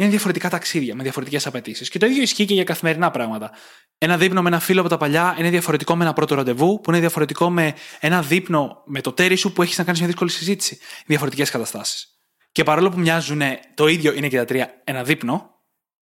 Είναι 0.00 0.08
διαφορετικά 0.08 0.48
ταξίδια 0.48 0.94
με 0.94 1.02
διαφορετικές 1.02 1.46
απαιτήσεις. 1.46 1.88
Και 1.88 1.98
το 1.98 2.06
ίδιο 2.06 2.22
ισχύει 2.22 2.44
και 2.44 2.54
για 2.54 2.64
καθημερινά 2.64 3.10
πράγματα. 3.10 3.50
Ένα 3.98 4.16
δείπνο 4.16 4.42
με 4.42 4.48
ένα 4.48 4.60
φίλο 4.60 4.80
από 4.80 4.88
τα 4.88 4.96
παλιά 4.96 5.36
είναι 5.38 5.50
διαφορετικό 5.50 5.96
με 5.96 6.04
ένα 6.04 6.12
πρώτο 6.12 6.34
ραντεβού, 6.34 6.80
που 6.80 6.90
είναι 6.90 7.00
διαφορετικό 7.00 7.50
με 7.50 7.74
ένα 8.00 8.22
δείπνο 8.22 8.82
με 8.86 9.00
το 9.00 9.12
τέρι 9.12 9.36
σου 9.36 9.52
που 9.52 9.62
έχεις 9.62 9.78
να 9.78 9.84
κάνεις 9.84 10.00
μια 10.00 10.08
δύσκολη 10.08 10.30
συζήτηση. 10.30 10.78
Διαφορετικές 11.06 11.50
καταστάσεις. 11.50 12.06
Και 12.52 12.62
παρόλο 12.62 12.90
που 12.90 12.98
μοιάζουν 12.98 13.42
το 13.74 13.86
ίδιο 13.86 14.12
είναι 14.12 14.28
και 14.28 14.36
τα 14.36 14.44
τρία 14.44 14.70
ένα 14.84 15.04
δείπνο, 15.04 15.59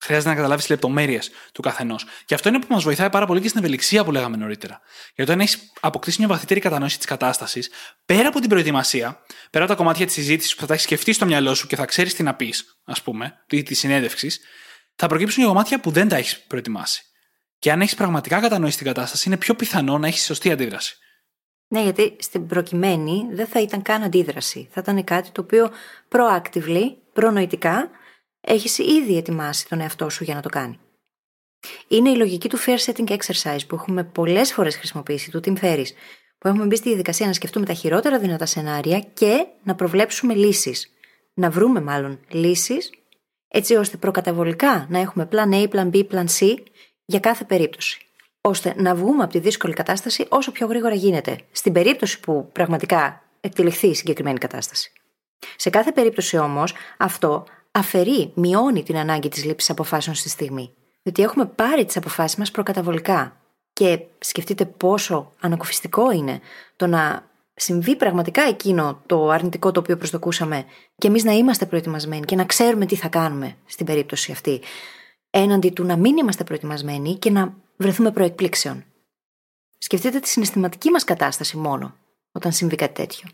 Χρειάζεται 0.04 0.30
να 0.30 0.36
καταλάβεις 0.36 0.70
λεπτομέρειες 0.70 1.32
του 1.54 1.62
καθενός. 1.62 2.06
Και 2.26 2.34
αυτό 2.34 2.50
είναι 2.50 2.60
που 2.60 2.68
μας 2.70 2.84
βοηθάει 2.84 3.10
πάρα 3.10 3.26
πολύ 3.26 3.42
και 3.42 3.48
στην 3.48 3.60
ευελιξία 3.60 4.04
που 4.04 4.12
λέγαμε 4.12 4.38
νωρίτερα. 4.38 4.82
Γιατί 5.16 5.32
όταν 5.32 5.40
έχεις 5.40 5.72
αποκτήσει 5.80 6.20
μια 6.20 6.28
βαθύτερη 6.28 6.60
κατανόηση 6.60 6.98
της 6.98 7.06
κατάστασης, 7.06 7.70
πέρα 8.06 8.28
από 8.28 8.40
την 8.40 8.50
προετοιμασία, 8.50 9.24
πέρα 9.50 9.64
από 9.64 9.74
τα 9.74 9.80
κομμάτια 9.80 10.06
της 10.06 10.14
συζήτησης 10.14 10.56
που 10.56 10.62
θα 10.62 10.68
τα 10.68 10.74
έχεις 10.74 10.86
σκεφτείς 10.86 11.16
στο 11.16 11.26
μυαλό 11.26 11.54
σου 11.54 11.68
και 11.68 11.76
θα 11.76 11.86
ξέρεις 11.86 12.14
τι 12.14 12.24
να 12.24 12.36
πεις, 12.36 12.80
ας 12.86 13.02
πούμε, 13.02 13.34
της 13.48 13.80
συνέντευξης, 13.80 14.40
θα 14.96 15.08
προκύψουν 15.08 15.44
και 15.44 15.50
κομμάτια 15.50 15.80
που 15.80 15.92
δεν 15.92 16.08
τα 16.08 16.16
έχεις 16.16 16.40
προετοιμάσει. 16.40 17.04
Και 17.60 17.72
αν 17.72 17.82
έχεις 17.82 17.96
πραγματικά 17.96 18.40
κατανοήσει 18.40 18.78
την 18.78 18.86
κατάσταση, 18.86 19.28
είναι 19.28 19.38
πιο 19.38 19.56
πιθανό 19.56 19.98
να 19.98 20.08
έχεις 20.08 20.24
σωστή 20.26 20.52
αντίδραση. 20.52 20.96
Ναι, 21.68 21.82
γιατί 21.82 22.16
στην 22.20 22.48
προκειμένη 22.48 23.28
δεν 23.32 23.48
θα 23.48 23.62
ήταν 23.62 23.82
καν 23.82 24.04
αντίδραση. 24.04 24.70
Θα 24.72 24.82
ήταν 24.84 25.04
κάτι 25.04 25.30
το 25.32 25.42
οποίο 25.42 25.72
proactively, 26.10 26.84
προνοητικά, 27.14 27.90
έχεις 28.42 28.78
ήδη 28.78 29.18
ετοιμάσει 29.18 29.68
τον 29.68 29.80
εαυτό 29.80 30.10
σου 30.10 30.24
για 30.24 30.36
να 30.36 30.42
το 30.42 30.50
κάνει. 30.50 30.80
Είναι 31.88 32.10
η 32.10 32.16
λογική 32.16 32.50
του 32.50 32.58
fear 32.60 32.78
setting 32.78 33.18
exercise 33.18 33.68
που 33.68 33.76
έχουμε 33.76 34.04
πολλές 34.04 34.54
φορές 34.54 34.76
χρησιμοποιήσει, 34.76 35.32
του 35.32 35.40
Tim 35.44 35.58
Ferris, 35.62 35.88
που 36.38 36.48
έχουμε 36.48 36.66
μπει 36.66 36.76
στη 36.76 36.88
διαδικασία 36.88 37.28
να 37.28 37.34
σκεφτούμε 37.34 37.66
τα 37.66 37.74
χειρότερα 37.74 38.20
δυνατά 38.20 38.46
σενάρια 38.46 39.00
και 39.00 39.46
να 39.64 39.76
προβλέψουμε 39.76 40.34
λύσεις. 40.34 40.92
Να 41.34 41.50
βρούμε 41.50 41.82
μάλλον 41.82 42.20
λύσεις, 42.30 42.90
έτσι 43.48 43.76
ώστε 43.76 43.98
προκαταβολικά 43.98 44.86
να 44.90 45.00
έχουμε 45.00 45.28
plan 45.32 45.54
A, 45.54 45.68
plan 45.70 45.92
B, 45.92 46.08
plan 46.12 46.26
C 46.40 46.56
για 47.06 47.20
κάθε 47.20 47.44
περίπτωση. 47.44 48.06
Ώστε 48.42 48.74
να 48.78 48.96
βγούμε 48.96 49.24
από 49.24 49.32
τη 49.32 49.40
δύσκολη 49.40 49.74
κατάσταση 49.74 50.26
όσο 50.30 50.52
πιο 50.52 50.68
γρήγορα 50.68 50.96
γίνεται, 50.96 51.40
στην 51.52 51.74
περίπτωση 51.74 52.20
που 52.20 52.50
πραγματικά 52.52 53.24
εκτελεχθεί 53.42 53.88
η 53.88 53.96
συγκεκριμένη 53.96 54.38
κατάσταση. 54.38 54.92
Σε 55.56 55.70
κάθε 55.70 55.92
περίπτωση 55.92 56.38
όμως, 56.38 56.74
αυτό 56.98 57.46
αφαιρεί, 57.72 58.32
μειώνει 58.36 58.84
την 58.84 58.98
ανάγκη 58.98 59.30
της 59.30 59.46
λήψης 59.46 59.70
αποφάσεων 59.70 60.16
στη 60.16 60.30
στιγμή. 60.30 60.74
Διότι 61.04 61.22
έχουμε 61.22 61.46
πάρει 61.46 61.86
τις 61.86 61.98
αποφάσεις 61.98 62.38
μας 62.38 62.52
προκαταβολικά. 62.52 63.36
Και 63.74 64.00
σκεφτείτε 64.20 64.66
πόσο 64.66 65.32
ανακουφιστικό 65.40 66.12
είναι 66.12 66.40
το 66.76 66.88
να 66.88 67.30
συμβεί 67.54 67.96
πραγματικά 67.96 68.42
εκείνο 68.42 69.02
το 69.06 69.30
αρνητικό 69.30 69.72
το 69.72 69.80
οποίο 69.80 69.98
προσδοκούσαμε 69.98 70.66
και 70.96 71.08
εμείς 71.08 71.24
να 71.24 71.32
είμαστε 71.32 71.66
προετοιμασμένοι 71.66 72.26
και 72.26 72.36
να 72.36 72.46
ξέρουμε 72.46 72.86
τι 72.86 72.96
θα 72.96 73.08
κάνουμε 73.08 73.56
στην 73.66 73.86
περίπτωση 73.86 74.32
αυτή. 74.32 74.62
Έναντι 75.30 75.70
του 75.70 75.84
να 75.84 75.98
μην 75.98 76.18
είμαστε 76.18 76.44
προετοιμασμένοι 76.44 77.16
και 77.16 77.30
να 77.30 77.54
βρεθούμε 77.78 78.12
προεκπλήξεων. 78.12 78.84
Σκεφτείτε 79.78 80.20
τη 80.20 80.30
συναισθηματική 80.30 80.90
μας 80.90 81.04
κατάσταση 81.04 81.58
μόνο 81.58 81.96
όταν 82.32 82.52
συμβεί 82.52 82.76
κάτι 82.76 82.94
τέτοιο 82.94 83.30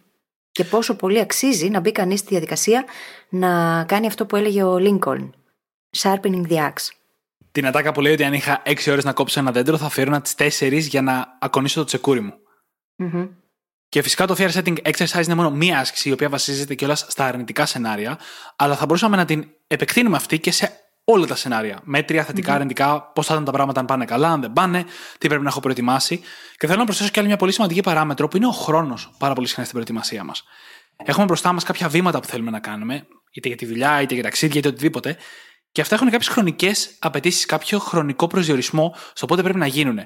και 0.58 0.64
πόσο 0.64 0.96
πολύ 0.96 1.20
αξίζει 1.20 1.70
να 1.70 1.80
μπει 1.80 1.92
κανείς 1.92 2.20
στη 2.20 2.30
διαδικασία 2.30 2.86
να 3.30 3.84
κάνει 3.84 4.08
αυτό 4.08 4.26
που 4.26 4.36
έλεγε 4.36 4.64
ο 4.64 4.78
Λίνκολν. 4.78 5.34
Sharpening 5.98 6.48
the 6.50 6.56
axe. 6.56 6.90
Την 7.52 7.66
ατάκα 7.66 7.92
που 7.92 8.02
λέει 8.02 8.14
ότι 8.14 8.24
αν 8.24 8.34
είχα 8.34 8.62
6 8.66 8.92
ώρες 8.92 9.04
να 9.04 9.14
κόψω 9.14 9.40
ένα 9.40 9.52
δέντρο, 9.52 9.78
θα 9.78 9.86
αφιέρωνα 9.86 10.22
τι 10.22 10.34
4 10.38 10.80
για 10.80 11.02
να 11.02 11.38
ακονίσω 11.40 11.80
το 11.80 11.86
τσεκούρι 11.86 12.20
μου. 12.20 12.34
Mm-hmm. 12.98 13.30
Και 13.90 14.02
φυσικά 14.02 14.28
το 14.28 14.36
fear 14.38 14.52
setting 14.52 14.76
exercise 14.82 15.24
είναι 15.24 15.36
μόνο 15.36 15.52
μία 15.52 15.80
άσκηση 15.80 16.10
η 16.10 16.12
οποία 16.12 16.30
βασίζεται 16.30 16.76
κιόλας 16.76 17.06
στα 17.10 17.26
αρνητικά 17.26 17.66
σενάρια, 17.66 18.20
αλλά 18.56 18.76
θα 18.76 18.86
μπορούσαμε 18.86 19.16
να 19.16 19.26
την 19.26 19.50
επεκτείνουμε 19.68 20.16
αυτή 20.16 20.40
και 20.40 20.52
σε 20.52 20.87
όλα 21.10 21.26
τα 21.26 21.36
σενάρια. 21.36 21.80
Μέτρια, 21.84 22.24
θετικά, 22.24 22.52
mm-hmm. 22.52 22.56
αρνητικά, 22.56 23.02
πώς 23.02 23.26
θα 23.26 23.34
ήταν 23.34 23.46
τα 23.46 23.52
πράγματα 23.52 23.80
αν 23.80 23.86
πάνε 23.86 24.06
καλά, 24.06 24.30
αν 24.30 24.42
δεν 24.42 24.54
πάνε, 24.54 24.86
τι 25.18 25.28
πρέπει 25.28 25.44
να 25.44 25.50
έχω 25.50 25.60
προετοιμάσει. 25.60 26.22
Και 26.58 26.68
θέλω 26.68 26.80
να 26.80 26.86
προσθέσω 26.86 27.10
και 27.10 27.20
άλλη 27.20 27.28
μια 27.28 27.38
πολύ 27.38 27.52
σημαντική 27.52 27.82
παράμετρο 27.82 28.28
που 28.28 28.38
είναι 28.38 28.48
ο 28.48 28.52
χρόνος 28.52 29.12
πάρα 29.18 29.34
πολύ 29.34 29.48
συχνά 29.48 29.64
στην 29.64 29.76
προετοιμασία 29.76 30.24
μας. 30.24 30.44
Έχουμε 31.06 31.26
μπροστά 31.26 31.54
μας 31.54 31.64
κάποια 31.64 31.90
βήματα 31.90 32.20
που 32.20 32.28
θέλουμε 32.28 32.52
να 32.52 32.60
κάνουμε, 32.60 33.08
είτε 33.32 33.48
για 33.48 33.58
τη 33.58 33.66
δουλειά, 33.66 34.02
είτε 34.02 34.14
για 34.14 34.24
ταξίδια, 34.24 34.60
είτε 34.60 34.68
οτιδήποτε. 34.68 35.18
Και 35.72 35.82
αυτά 35.82 35.96
έχουν 35.96 36.10
κάποιες 36.10 36.28
χρονικές 36.28 36.96
απαιτήσεις, 37.00 37.46
κάποιο 37.46 37.80
χρονικό 37.80 38.28
προσδιορισμό 38.28 38.96
στο 39.14 39.26
πότε 39.26 39.42
πρέπει 39.42 39.60
να 39.60 39.68
γίνουν. 39.68 40.00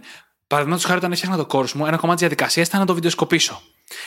Παραδείγματος 0.47 0.85
χάρη, 0.85 0.97
όταν 0.97 1.11
έφτιαχνα 1.11 1.37
το 1.37 1.45
κόρσο 1.45 1.77
μου, 1.77 1.85
ένα 1.85 1.97
κομμάτι 1.97 2.19
της 2.19 2.27
διαδικασίας 2.27 2.67
ήταν 2.67 2.79
να 2.79 2.85
το 2.85 2.93
βιντεοσκοπήσω. 2.93 3.61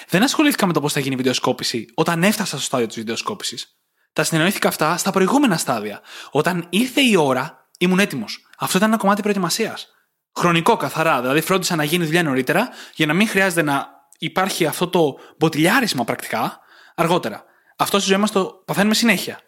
Δεν 0.08 0.22
ασχολήθηκα 0.22 0.66
με 0.66 0.72
το 0.72 0.80
πώς 0.80 0.92
θα 0.92 1.00
γίνει 1.00 1.14
η 1.14 1.16
βιντεοσκόπηση 1.16 1.86
όταν 1.94 2.22
έφτασα 2.22 2.56
στο 2.56 2.64
στάδιο 2.64 2.86
της 2.86 2.96
βιντεοσκόπησης. 2.96 3.76
Τα 4.14 4.24
συνεννοήθηκα 4.24 4.68
αυτά 4.68 4.96
στα 4.96 5.10
προηγούμενα 5.10 5.56
στάδια. 5.56 6.00
Όταν 6.30 6.66
ήρθε 6.70 7.00
η 7.00 7.16
ώρα, 7.16 7.66
ήμουν 7.78 7.98
έτοιμος. 7.98 8.46
Αυτό 8.58 8.76
ήταν 8.76 8.88
ένα 8.88 8.98
κομμάτι 8.98 9.20
προετοιμασίας. 9.20 9.88
Χρονικό, 10.34 10.76
καθαρά. 10.76 11.20
Δηλαδή, 11.20 11.40
φρόντισα 11.40 11.76
να 11.76 11.84
γίνει 11.84 12.04
δουλειά 12.04 12.22
νωρίτερα 12.22 12.68
για 12.94 13.06
να 13.06 13.14
μην 13.14 13.28
χρειάζεται 13.28 13.62
να 13.62 13.88
υπάρχει 14.18 14.66
αυτό 14.66 14.88
το 14.88 15.18
μποτιλιάρισμα 15.38 16.04
πρακτικά 16.04 16.58
αργότερα. 16.94 17.44
Αυτό 17.76 17.98
στη 17.98 18.08
ζωή 18.08 18.18
μας 18.18 18.30
το 18.30 18.62
παθαίνουμε 18.64 18.94
συνέχεια. 18.94 19.40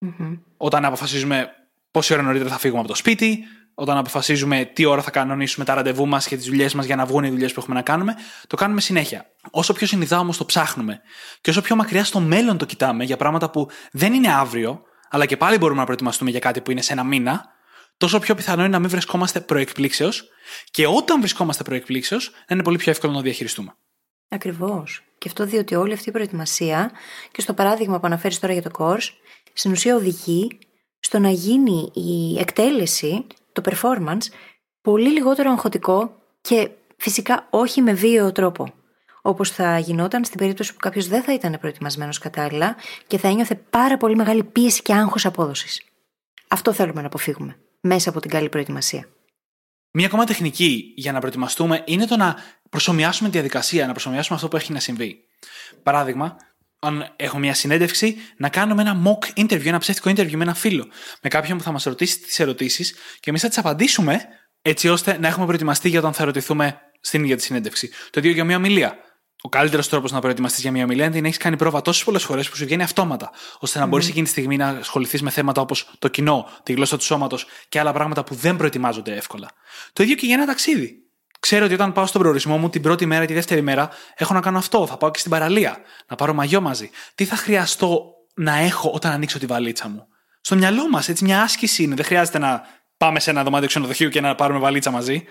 Mm-hmm. 0.00 0.38
Όταν 0.56 0.84
αποφασίζουμε 0.84 1.48
πόση 1.90 2.12
ώρα 2.12 2.22
νωρίτερα 2.22 2.50
θα 2.50 2.58
φύγουμε 2.58 2.80
από 2.80 2.88
το 2.88 2.94
σπίτι, 2.94 3.44
όταν 3.74 3.96
αποφασίζουμε 3.96 4.64
τι 4.64 4.84
ώρα 4.84 5.02
θα 5.02 5.10
κανονίσουμε 5.10 5.64
τα 5.64 5.74
ραντεβού 5.74 6.06
μας 6.06 6.28
και 6.28 6.36
τις 6.36 6.46
δουλειές 6.46 6.74
μας 6.74 6.86
για 6.86 6.96
να 6.96 7.04
βγουν 7.04 7.24
οι 7.24 7.30
δουλειές 7.30 7.52
που 7.52 7.60
έχουμε 7.60 7.76
να 7.76 7.82
κάνουμε, 7.82 8.14
το 8.46 8.56
κάνουμε 8.56 8.80
συνέχεια. 8.80 9.26
Όσο 9.50 9.72
πιο 9.72 9.86
συνειδητά 9.86 10.18
όμως 10.18 10.36
το 10.36 10.44
ψάχνουμε 10.44 11.00
και 11.40 11.50
όσο 11.50 11.60
πιο 11.60 11.76
μακριά 11.76 12.04
στο 12.04 12.20
μέλλον 12.20 12.58
το 12.58 12.64
κοιτάμε 12.64 13.04
για 13.04 13.16
πράγματα 13.16 13.50
που 13.50 13.68
δεν 13.92 14.12
είναι 14.12 14.32
αύριο, 14.32 14.82
αλλά 15.10 15.26
και 15.26 15.36
πάλι 15.36 15.58
μπορούμε 15.58 15.78
να 15.78 15.84
προετοιμαστούμε 15.84 16.30
για 16.30 16.38
κάτι 16.38 16.60
που 16.60 16.70
είναι 16.70 16.82
σε 16.82 16.92
ένα 16.92 17.04
μήνα, 17.04 17.44
τόσο 17.96 18.18
πιο 18.18 18.34
πιθανό 18.34 18.60
είναι 18.60 18.70
να 18.70 18.78
μην 18.78 18.88
βρισκόμαστε 18.88 19.40
προεκπλήξεως 19.40 20.28
και 20.70 20.86
όταν 20.86 21.18
βρισκόμαστε 21.20 21.62
προεκπλήξεως 21.62 22.30
να 22.30 22.54
είναι 22.54 22.62
πολύ 22.62 22.76
πιο 22.76 22.90
εύκολο 22.90 23.12
να 23.12 23.18
το 23.18 23.24
διαχειριστούμε. 23.24 23.74
Ακριβώς. 24.28 25.02
Και 25.18 25.28
αυτό 25.28 25.46
διότι 25.46 25.74
όλη 25.74 25.92
αυτή 25.92 26.08
η 26.08 26.12
προετοιμασία 26.12 26.90
και 27.32 27.40
στο 27.40 27.54
παράδειγμα 27.54 28.00
που 28.00 28.06
αναφέρεις 28.06 28.38
τώρα 28.38 28.52
για 28.52 28.62
το 28.62 28.70
course, 28.78 29.08
στην 29.52 29.72
ουσία 29.72 29.94
οδηγεί 29.94 30.58
στο 31.00 31.18
να 31.18 31.30
γίνει 31.30 31.90
η 31.94 32.38
εκτέλεση, 32.38 33.26
το 33.54 33.62
performance, 33.64 34.26
πολύ 34.80 35.08
λιγότερο 35.08 35.50
αγχωτικό 35.50 36.16
και 36.40 36.70
φυσικά 36.96 37.46
όχι 37.50 37.82
με 37.82 37.92
βίαιο 37.92 38.32
τρόπο. 38.32 38.74
Όπως 39.22 39.50
θα 39.50 39.78
γινόταν 39.78 40.24
στην 40.24 40.38
περίπτωση 40.38 40.72
που 40.72 40.78
κάποιος 40.78 41.06
δεν 41.08 41.22
θα 41.22 41.32
ήταν 41.32 41.58
προετοιμασμένος 41.60 42.18
κατάλληλα 42.18 42.76
και 43.06 43.18
θα 43.18 43.28
ένιωθε 43.28 43.54
πάρα 43.54 43.96
πολύ 43.96 44.16
μεγάλη 44.16 44.44
πίεση 44.44 44.82
και 44.82 44.94
άγχος 44.94 45.26
απόδοσης. 45.26 45.82
Αυτό 46.48 46.72
θέλουμε 46.72 47.00
να 47.00 47.06
αποφύγουμε 47.06 47.56
μέσα 47.80 48.10
από 48.10 48.20
την 48.20 48.30
καλή 48.30 48.48
προετοιμασία. 48.48 49.08
Μία 49.90 50.06
ακόμα 50.06 50.24
τεχνική 50.24 50.92
για 50.96 51.12
να 51.12 51.18
προετοιμαστούμε 51.18 51.82
είναι 51.86 52.06
το 52.06 52.16
να 52.16 52.36
προσωμιάσουμε 52.70 53.28
τη 53.28 53.34
διαδικασία, 53.34 53.86
να 53.86 53.92
προσωμιάσουμε 53.92 54.36
αυτό 54.36 54.48
που 54.48 54.56
έχει 54.56 54.72
να 54.72 54.80
συμβεί. 54.80 55.24
Παράδειγμα, 55.82 56.36
αν 56.86 57.12
έχω 57.16 57.38
μια 57.38 57.54
συνέντευξη, 57.54 58.16
να 58.36 58.48
κάνουμε 58.48 58.82
ένα 58.82 59.02
mock 59.04 59.40
interview, 59.40 59.66
ένα 59.66 59.78
ψεύτικο 59.78 60.10
interview 60.10 60.34
με 60.34 60.42
ένα 60.42 60.54
φίλο. 60.54 60.88
Με 61.22 61.28
κάποιον 61.28 61.58
που 61.58 61.64
θα 61.64 61.72
μας 61.72 61.84
ρωτήσει 61.84 62.20
τις 62.20 62.40
ερωτήσεις 62.40 62.94
και 63.20 63.30
εμείς 63.30 63.42
θα 63.42 63.48
τις 63.48 63.58
απαντήσουμε 63.58 64.20
έτσι 64.62 64.88
ώστε 64.88 65.18
να 65.18 65.28
έχουμε 65.28 65.44
προετοιμαστεί 65.44 65.88
για 65.88 65.98
όταν 65.98 66.12
θα 66.12 66.24
ρωτηθούμε 66.24 66.80
στην 67.00 67.22
ίδια 67.22 67.36
τη 67.36 67.42
συνέντευξη. 67.42 67.90
Το 68.10 68.20
ίδιο 68.20 68.32
για 68.32 68.44
μια 68.44 68.56
ομιλία. 68.56 68.98
Ο 69.42 69.48
καλύτερος 69.48 69.88
τρόπος 69.88 70.12
να 70.12 70.20
προετοιμαστείς 70.20 70.62
για 70.62 70.70
μια 70.70 70.84
ομιλία 70.84 71.04
είναι 71.04 71.20
να 71.20 71.26
έχεις 71.26 71.38
κάνει 71.38 71.56
πρόβα 71.56 71.82
τόσες 71.82 72.04
πολλές 72.04 72.24
φορές 72.24 72.48
που 72.48 72.56
σου 72.56 72.64
βγαίνει 72.64 72.82
αυτόματα, 72.82 73.30
ώστε 73.58 73.78
να 73.78 73.86
μπορείς 73.86 74.08
εκείνη 74.08 74.24
τη 74.24 74.30
στιγμή 74.30 74.56
να 74.56 74.68
ασχοληθείς 74.68 75.22
με 75.22 75.30
θέματα 75.30 75.60
όπως 75.60 75.90
το 75.98 76.08
κοινό, 76.08 76.48
τη 76.62 76.72
γλώσσα 76.72 76.96
του 76.96 77.04
σώματος 77.04 77.46
και 77.68 77.78
άλλα 77.78 77.92
πράγματα 77.92 78.24
που 78.24 78.34
δεν 78.34 78.56
προετοιμάζονται 78.56 79.16
εύκολα. 79.16 79.50
Το 79.92 80.02
ίδιο 80.02 80.14
και 80.14 80.26
για 80.26 80.34
ένα 80.34 80.46
ταξίδι. 80.46 81.03
Ξέρω 81.44 81.64
ότι 81.64 81.74
όταν 81.74 81.92
πάω 81.92 82.06
στον 82.06 82.20
προορισμό 82.20 82.58
μου 82.58 82.68
την 82.68 82.82
πρώτη 82.82 83.06
μέρα 83.06 83.22
ή 83.22 83.26
τη 83.26 83.34
δεύτερη 83.34 83.60
μέρα 83.60 83.90
έχω 84.16 84.34
να 84.34 84.40
κάνω 84.40 84.58
αυτό. 84.58 84.86
Θα 84.86 84.96
πάω 84.96 85.10
και 85.10 85.18
στην 85.18 85.30
παραλία, 85.30 85.78
να 86.08 86.16
πάρω 86.16 86.34
μαγιό 86.34 86.60
μαζί. 86.60 86.90
Τι 87.14 87.24
θα 87.24 87.36
χρειαστώ 87.36 88.14
να 88.34 88.56
έχω 88.56 88.90
όταν 88.90 89.12
ανοίξω 89.12 89.38
τη 89.38 89.46
βαλίτσα 89.46 89.88
μου; 89.88 90.06
Στο 90.40 90.56
μυαλό 90.56 90.88
μας, 90.88 91.08
έτσι 91.08 91.24
μια 91.24 91.42
άσκηση 91.42 91.82
είναι. 91.82 91.94
Δεν 91.94 92.04
χρειάζεται 92.04 92.38
να 92.38 92.66
πάμε 92.96 93.20
σε 93.20 93.30
ένα 93.30 93.42
δωμάτιο 93.42 93.68
ξενοδοχείου 93.68 94.08
και 94.08 94.20
να 94.20 94.34
πάρουμε 94.34 94.58
βαλίτσα 94.58 94.90
μαζί. 94.90 95.24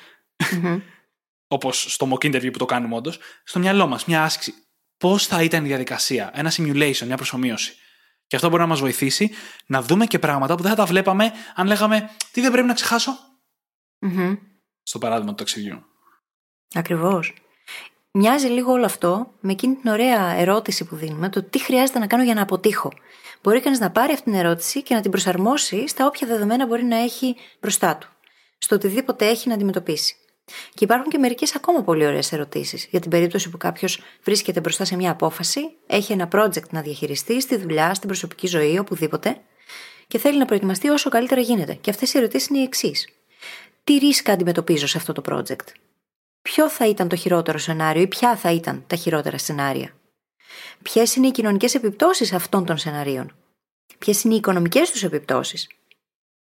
Mm-hmm. 0.44 0.82
Όπως 1.48 1.94
στο 1.94 2.10
mock 2.12 2.26
interview 2.26 2.52
που 2.52 2.58
το 2.58 2.66
κάνουμε 2.66 2.96
όντως. 2.96 3.20
Στο 3.44 3.60
μυαλό 3.60 3.88
μας, 3.88 4.06
μια 4.06 4.24
άσκηση. 4.24 4.54
Πώς 4.98 5.28
θα 5.28 5.44
ήταν 5.44 5.64
η 5.64 5.68
διαδικασία, 5.68 6.32
ένα 6.34 6.52
simulation, 6.56 7.06
μια 7.06 7.16
προσωμείωση. 7.16 7.76
Και 8.28 8.36
αυτό 8.36 8.50
μπορεί 8.50 8.62
να 8.62 8.68
μας 8.68 8.80
βοηθήσει 8.80 9.32
να 9.66 9.82
δούμε 9.82 10.06
και 10.06 10.20
πράγματα 10.20 10.56
που 10.56 10.62
δεν 10.62 10.72
θα 10.72 10.78
τα 10.78 10.86
βλέπαμε 10.86 11.32
αν 11.56 11.68
λέγαμε 11.68 12.10
Τι 12.32 12.42
δεν 12.42 12.52
πρέπει 12.52 12.68
να 12.68 12.74
ξεχάσω; 12.74 13.18
Mm-hmm. 14.06 14.38
Στο 14.84 15.00
παράδειγμα 15.00 15.30
του 15.30 15.38
ταξιδιού. 15.38 15.84
Ακριβώς. 16.74 17.34
Μοιάζει 18.12 18.48
λίγο 18.48 18.72
όλο 18.72 18.86
αυτό 18.86 19.32
με 19.40 19.52
εκείνη 19.52 19.76
την 19.76 19.92
ωραία 19.92 20.36
ερώτηση 20.36 20.86
που 20.86 20.96
δίνουμε, 20.96 21.30
το 21.30 21.44
τι 21.44 21.60
χρειάζεται 21.60 22.00
να 22.00 22.08
κάνω 22.08 22.24
για 22.24 22.34
να 22.34 22.42
αποτύχω. 22.42 22.92
Μπορεί 23.44 23.60
κανείς 23.60 23.80
να 23.80 23.92
πάρει 23.92 24.12
αυτή 24.12 24.24
την 24.24 24.40
ερώτηση 24.40 24.84
και 24.84 24.96
να 24.96 25.02
την 25.02 25.12
προσαρμόσει 25.12 25.88
στα 25.88 26.06
όποια 26.06 26.28
δεδομένα 26.28 26.66
μπορεί 26.66 26.84
να 26.84 26.98
έχει 26.98 27.36
μπροστά 27.62 27.98
του. 27.98 28.10
Στο 28.58 28.76
οτιδήποτε 28.76 29.28
έχει 29.28 29.48
να 29.48 29.54
αντιμετωπίσει. 29.54 30.16
Και 30.74 30.84
υπάρχουν 30.84 31.10
και 31.10 31.18
μερικές 31.18 31.56
ακόμα 31.56 31.84
πολύ 31.84 32.06
ωραίες 32.06 32.32
ερωτήσεις. 32.32 32.88
Για 32.90 33.00
την 33.00 33.10
περίπτωση 33.10 33.50
που 33.50 33.58
κάποιος 33.58 34.02
βρίσκεται 34.24 34.60
μπροστά 34.60 34.86
σε 34.86 34.96
μια 34.96 35.12
απόφαση, 35.12 35.62
έχει 35.88 36.12
ένα 36.12 36.28
project 36.32 36.70
να 36.70 36.82
διαχειριστεί 36.82 37.42
στη 37.42 37.56
δουλειά, 37.58 37.94
στην 37.94 38.08
προσωπική 38.08 38.48
ζωή, 38.48 38.78
οπουδήποτε, 38.78 39.38
και 40.08 40.18
θέλει 40.18 40.38
να 40.38 40.46
προετοιμαστεί 40.46 40.90
όσο 40.90 41.10
καλύτερα 41.10 41.42
γίνεται. 41.42 41.74
Και 41.74 41.90
αυτές 41.90 42.14
οι 42.14 42.18
ερωτήσεις 42.18 42.48
είναι 42.48 42.60
οι 42.60 42.64
εξής. 42.64 43.08
Τι 43.84 43.98
ρίσκα 43.98 44.32
αντιμετωπίζω 44.32 44.88
σε 44.88 44.98
αυτό 44.98 45.14
το 45.14 45.22
project; 45.26 45.68
Ποιο 46.44 46.70
θα 46.70 46.88
ήταν 46.88 47.08
το 47.08 47.16
χειρότερο 47.16 47.58
σενάριο 47.58 48.02
ή 48.02 48.08
ποια 48.08 48.36
θα 48.36 48.52
ήταν 48.52 48.84
τα 48.88 48.96
χειρότερα 48.96 49.38
σενάρια. 49.38 49.94
Ποιες 50.82 51.16
είναι 51.16 51.28
οι 51.28 51.32
κοινωνικές 51.32 51.76
επιπτώσεις 51.76 52.34
αυτών 52.34 52.66
των 52.66 52.78
σενάριων; 52.78 53.36
Ποιες 53.98 54.24
είναι 54.24 54.34
οι 54.34 54.38
οικονομικές 54.38 54.92
τους 54.92 55.04
επιπτώσεις; 55.04 55.70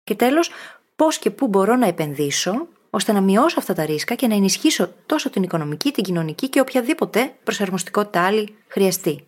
Και 0.05 0.15
τέλος, 0.15 0.51
πώς 0.97 1.19
και 1.19 1.31
πού 1.31 1.47
μπορώ 1.47 1.77
να 1.77 1.87
επενδύσω 1.87 2.69
ώστε 2.91 3.13
να 3.13 3.21
μειώσω 3.21 3.59
αυτά 3.59 3.75
τα 3.75 3.85
ρίσκα 3.85 4.15
και 4.15 4.27
να 4.27 4.35
ενισχύσω 4.35 4.93
τόσο 5.07 5.31
την 5.31 5.43
οικονομική, 5.43 5.93
την 5.93 6.05
κοινωνική 6.05 6.49
και 6.49 6.61
οποιαδήποτε 6.61 7.35
προσαρμοστικότητα 7.45 8.27
άλλη 8.27 8.57
χρειαστεί. 8.69 9.27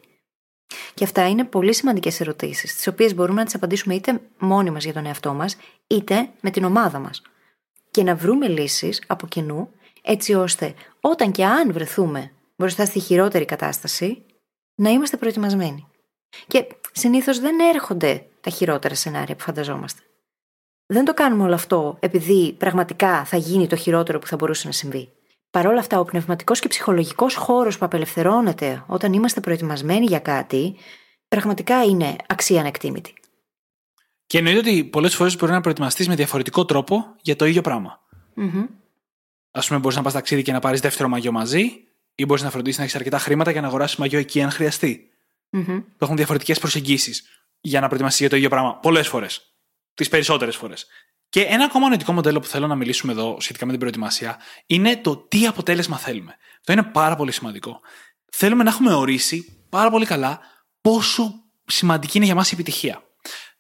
Και 0.94 1.04
αυτά 1.04 1.28
είναι 1.28 1.44
πολύ 1.44 1.74
σημαντικές 1.74 2.20
ερωτήσεις, 2.20 2.74
τις 2.74 2.86
οποίες 2.86 3.14
μπορούμε 3.14 3.38
να 3.38 3.44
τις 3.44 3.54
απαντήσουμε 3.54 3.94
είτε 3.94 4.20
μόνοι 4.38 4.70
μας 4.70 4.84
για 4.84 4.92
τον 4.92 5.06
εαυτό 5.06 5.34
μας, 5.34 5.56
είτε 5.86 6.30
με 6.40 6.50
την 6.50 6.64
ομάδα 6.64 6.98
μας. 6.98 7.22
Και 7.90 8.02
να 8.02 8.14
βρούμε 8.14 8.48
λύσεις 8.48 9.02
από 9.06 9.26
κοινού 9.26 9.70
έτσι 10.02 10.34
ώστε 10.34 10.74
όταν 11.00 11.32
και 11.32 11.44
αν 11.44 11.72
βρεθούμε 11.72 12.32
μπροστά 12.56 12.84
στη 12.84 13.00
χειρότερη 13.00 13.44
κατάσταση, 13.44 14.22
να 14.74 14.90
είμαστε 14.90 15.16
προετοιμασμένοι. 15.16 15.86
Και 16.46 16.66
συνήθως 16.92 17.40
δεν 17.40 17.60
έρχονται 17.74 18.26
τα 18.40 18.50
χειρότερα 18.50 18.94
σενάρια 18.94 19.36
που 19.36 19.42
φανταζόμαστε. 19.42 20.02
Δεν 20.86 21.04
το 21.04 21.14
κάνουμε 21.14 21.42
όλο 21.42 21.54
αυτό 21.54 21.96
επειδή 22.00 22.54
πραγματικά 22.58 23.24
θα 23.24 23.36
γίνει 23.36 23.66
το 23.66 23.76
χειρότερο 23.76 24.18
που 24.18 24.26
θα 24.26 24.36
μπορούσε 24.36 24.66
να 24.66 24.72
συμβεί. 24.72 25.12
Παρ' 25.50 25.66
όλα 25.66 25.78
αυτά, 25.78 26.00
ο 26.00 26.04
πνευματικός 26.04 26.60
και 26.60 26.68
ψυχολογικός 26.68 27.34
χώρος 27.34 27.78
που 27.78 27.84
απελευθερώνεται 27.84 28.84
όταν 28.86 29.12
είμαστε 29.12 29.40
προετοιμασμένοι 29.40 30.04
για 30.04 30.18
κάτι, 30.18 30.76
πραγματικά 31.28 31.84
είναι 31.84 32.16
αξία 32.26 32.60
ανεκτήμητη. 32.60 33.14
Και 34.26 34.38
εννοείται 34.38 34.58
ότι 34.58 34.84
πολλές 34.84 35.14
φορές 35.14 35.36
μπορεί 35.36 35.52
να 35.52 35.60
προετοιμαστείς 35.60 36.08
με 36.08 36.14
διαφορετικό 36.14 36.64
τρόπο 36.64 37.14
για 37.22 37.36
το 37.36 37.44
ίδιο 37.44 37.60
πράγμα. 37.60 38.00
Mm-hmm. 38.36 38.66
Α 39.50 39.60
πούμε, 39.60 39.78
μπορείς 39.78 39.96
να 39.96 40.02
πας 40.02 40.12
ταξίδι 40.12 40.42
και 40.42 40.52
να 40.52 40.58
πάρεις 40.58 40.80
δεύτερο 40.80 41.08
μαγιό 41.08 41.32
μαζί, 41.32 41.84
ή 42.14 42.24
μπορείς 42.24 42.42
να 42.42 42.50
φροντίσεις 42.50 42.78
να 42.78 42.84
έχεις 42.84 42.96
αρκετά 42.96 43.18
χρήματα 43.18 43.50
για 43.50 43.60
να 43.60 43.66
αγοράσεις 43.66 43.96
μαγιό 43.96 44.18
εκεί 44.18 44.42
αν 44.42 44.50
χρειαστεί. 44.50 45.10
Mm-hmm. 45.52 45.84
Έχουν 45.98 46.16
διαφορετικές 46.16 46.58
προσεγγίσεις 46.58 47.24
για 47.60 47.80
να 47.80 47.86
προετοιμαστείς 47.86 48.20
για 48.20 48.28
το 48.28 48.36
ίδιο 48.36 48.48
πράγμα 48.48 48.76
πολλές 48.76 49.08
φορές. 49.08 49.54
Τις 49.94 50.08
περισσότερες 50.08 50.56
φορές. 50.56 50.86
Και 51.28 51.40
ένα 51.40 51.64
ακόμα 51.64 51.88
νοητικό 51.88 52.12
μοντέλο 52.12 52.40
που 52.40 52.46
θέλω 52.46 52.66
να 52.66 52.74
μιλήσουμε 52.74 53.12
εδώ 53.12 53.36
σχετικά 53.40 53.64
με 53.64 53.70
την 53.70 53.80
προετοιμασία 53.80 54.38
είναι 54.66 54.96
το 54.96 55.16
τι 55.16 55.46
αποτέλεσμα 55.46 55.98
θέλουμε. 55.98 56.36
Αυτό 56.58 56.72
είναι 56.72 56.82
πάρα 56.82 57.16
πολύ 57.16 57.32
σημαντικό. 57.32 57.80
Θέλουμε 58.32 58.62
να 58.62 58.70
έχουμε 58.70 58.94
ορίσει 58.94 59.66
πάρα 59.68 59.90
πολύ 59.90 60.06
καλά 60.06 60.40
πόσο 60.80 61.34
σημαντική 61.66 62.16
είναι 62.16 62.26
για 62.26 62.34
μας 62.34 62.50
η 62.50 62.54
επιτυχία. 62.54 63.02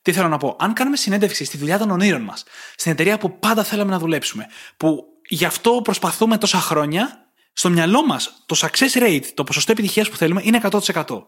Τι 0.02 0.12
θέλω 0.12 0.28
να 0.28 0.36
πω, 0.36 0.56
αν 0.58 0.72
κάνουμε 0.72 0.96
συνέντευξη 0.96 1.44
στη 1.44 1.56
δουλειά 1.56 1.78
των 1.78 1.90
ονείρων 1.90 2.22
μας, 2.22 2.44
στην 2.76 2.92
εταιρεία 2.92 3.18
που 3.18 3.38
πάντα 3.38 3.64
θέλαμε 3.64 3.90
να 3.90 3.98
δουλέψουμε, 3.98 4.46
που 4.76 5.04
γι' 5.30 5.44
αυτό 5.44 5.80
προσπαθούμε 5.82 6.38
τόσα 6.38 6.58
χρόνια. 6.58 7.24
Στο 7.52 7.70
μυαλό 7.70 8.06
μας, 8.06 8.42
το 8.46 8.56
success 8.58 9.02
rate, 9.02 9.24
το 9.34 9.44
ποσοστό 9.44 9.72
επιτυχίας 9.72 10.10
που 10.10 10.16
θέλουμε 10.16 10.40
είναι 10.44 10.56
100%. 10.56 11.26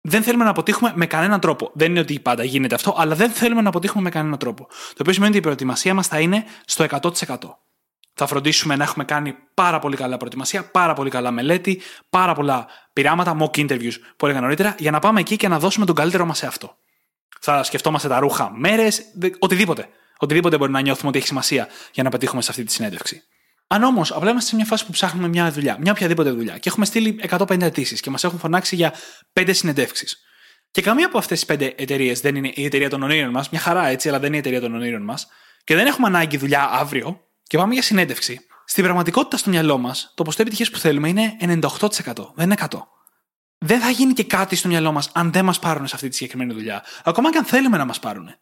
Δεν 0.00 0.22
θέλουμε 0.22 0.44
να 0.44 0.50
αποτύχουμε 0.50 0.92
με 0.94 1.06
κανέναν 1.06 1.40
τρόπο. 1.40 1.70
Δεν 1.74 1.90
είναι 1.90 2.00
ότι 2.00 2.20
πάντα 2.20 2.44
γίνεται 2.44 2.74
αυτό, 2.74 2.94
αλλά 2.98 3.14
δεν 3.14 3.30
θέλουμε 3.30 3.62
να 3.62 3.68
αποτύχουμε 3.68 4.02
με 4.02 4.10
κανέναν 4.10 4.38
τρόπο. 4.38 4.66
Το 4.68 4.96
οποίο 4.98 5.12
σημαίνει 5.12 5.30
ότι 5.30 5.38
η 5.38 5.42
προετοιμασία 5.42 5.94
μας 5.94 6.06
θα 6.06 6.20
είναι 6.20 6.44
στο 6.64 6.84
100%. 6.84 7.10
Θα 8.14 8.26
φροντίσουμε 8.26 8.76
να 8.76 8.84
έχουμε 8.84 9.04
κάνει 9.04 9.34
πάρα 9.54 9.78
πολύ 9.78 9.96
καλά 9.96 10.16
προετοιμασία, 10.16 10.70
πάρα 10.70 10.92
πολύ 10.92 11.10
καλά 11.10 11.30
μελέτη, 11.30 11.80
πάρα 12.10 12.34
πολλά 12.34 12.66
πειράματα, 12.92 13.36
mock 13.40 13.58
interviews 13.58 13.94
που 14.16 14.26
έλεγα 14.26 14.40
νωρίτερα, 14.40 14.74
για 14.78 14.90
να 14.90 14.98
πάμε 14.98 15.20
εκεί 15.20 15.36
και 15.36 15.48
να 15.48 15.58
δώσουμε 15.58 15.86
τον 15.86 15.94
καλύτερό 15.94 16.24
μας 16.24 16.38
σε 16.38 16.46
αυτό. 16.46 16.76
Θα 17.40 17.62
σκεφτόμαστε 17.62 18.08
τα 18.08 18.18
ρούχα 18.18 18.50
μέρες, 18.54 19.02
οτιδήποτε. 19.38 19.88
Οτιδήποτε 20.24 20.56
μπορεί 20.58 20.72
να 20.72 20.80
νιώθουμε 20.80 21.08
ότι 21.08 21.18
έχει 21.18 21.26
σημασία 21.26 21.68
για 21.92 22.02
να 22.02 22.10
πετύχουμε 22.10 22.42
σε 22.42 22.50
αυτή 22.50 22.64
τη 22.64 22.72
συνέντευξη. 22.72 23.22
Αν 23.66 23.82
όμως 23.82 24.12
απλά 24.12 24.30
είμαστε 24.30 24.48
σε 24.50 24.56
μια 24.56 24.64
φάση 24.64 24.86
που 24.86 24.92
ψάχνουμε 24.92 25.28
μια 25.28 25.50
δουλειά, 25.50 25.76
μια 25.80 25.92
οποιαδήποτε 25.92 26.30
δουλειά, 26.30 26.58
και 26.58 26.68
έχουμε 26.68 26.86
στείλει 26.86 27.20
150 27.28 27.60
αιτήσεις 27.60 28.00
και 28.00 28.10
μας 28.10 28.24
έχουν 28.24 28.38
φωνάξει 28.38 28.76
για 28.76 28.94
5 29.32 29.52
συνεντεύξεις. 29.52 30.18
Και 30.70 30.82
καμία 30.82 31.06
από 31.06 31.18
αυτές 31.18 31.44
τις 31.44 31.56
5 31.56 31.72
εταιρείες 31.76 32.20
δεν 32.20 32.36
είναι 32.36 32.50
η 32.54 32.64
εταιρεία 32.64 32.90
των 32.90 33.02
ονείρων 33.02 33.30
μας, 33.30 33.50
μια 33.50 33.60
χαρά 33.60 33.86
έτσι, 33.86 34.08
αλλά 34.08 34.18
δεν 34.18 34.26
είναι 34.26 34.36
η 34.36 34.38
εταιρεία 34.38 34.60
των 34.60 34.74
ονείρων 34.74 35.02
μας, 35.02 35.26
και 35.64 35.74
δεν 35.74 35.86
έχουμε 35.86 36.06
ανάγκη 36.06 36.36
δουλειά 36.36 36.68
αύριο, 36.70 37.20
και 37.42 37.56
πάμε 37.56 37.72
για 37.72 37.82
συνέντευξη. 37.82 38.40
Στην 38.64 38.84
πραγματικότητα, 38.84 39.36
στο 39.36 39.50
μυαλό 39.50 39.78
μας, 39.78 40.12
το 40.14 40.22
ποστό 40.22 40.42
επιτυχίας 40.42 40.70
που 40.70 40.78
θέλουμε 40.78 41.08
είναι 41.08 41.36
98%, 41.40 42.32
δεν 42.34 42.44
είναι 42.44 42.54
100%. 42.54 42.88
Δεν 43.58 43.80
θα 43.80 43.90
γίνει 43.90 44.12
και 44.12 44.24
κάτι 44.24 44.56
στο 44.56 44.68
μυαλό 44.68 44.92
μας 44.92 45.10
αν 45.14 45.32
δεν 45.32 45.44
μας 45.44 45.58
πάρουν 45.58 45.86
σε 45.86 45.94
αυτή 45.94 46.08
τη 46.08 46.14
συγκεκριμένη 46.14 46.52
δουλειά, 46.52 46.84
ακόμα 47.04 47.30
και 47.30 47.38
αν 47.38 47.44
θέλουμε 47.44 47.76
να 47.76 47.84
μας 47.84 47.98
πάρουν. 47.98 48.34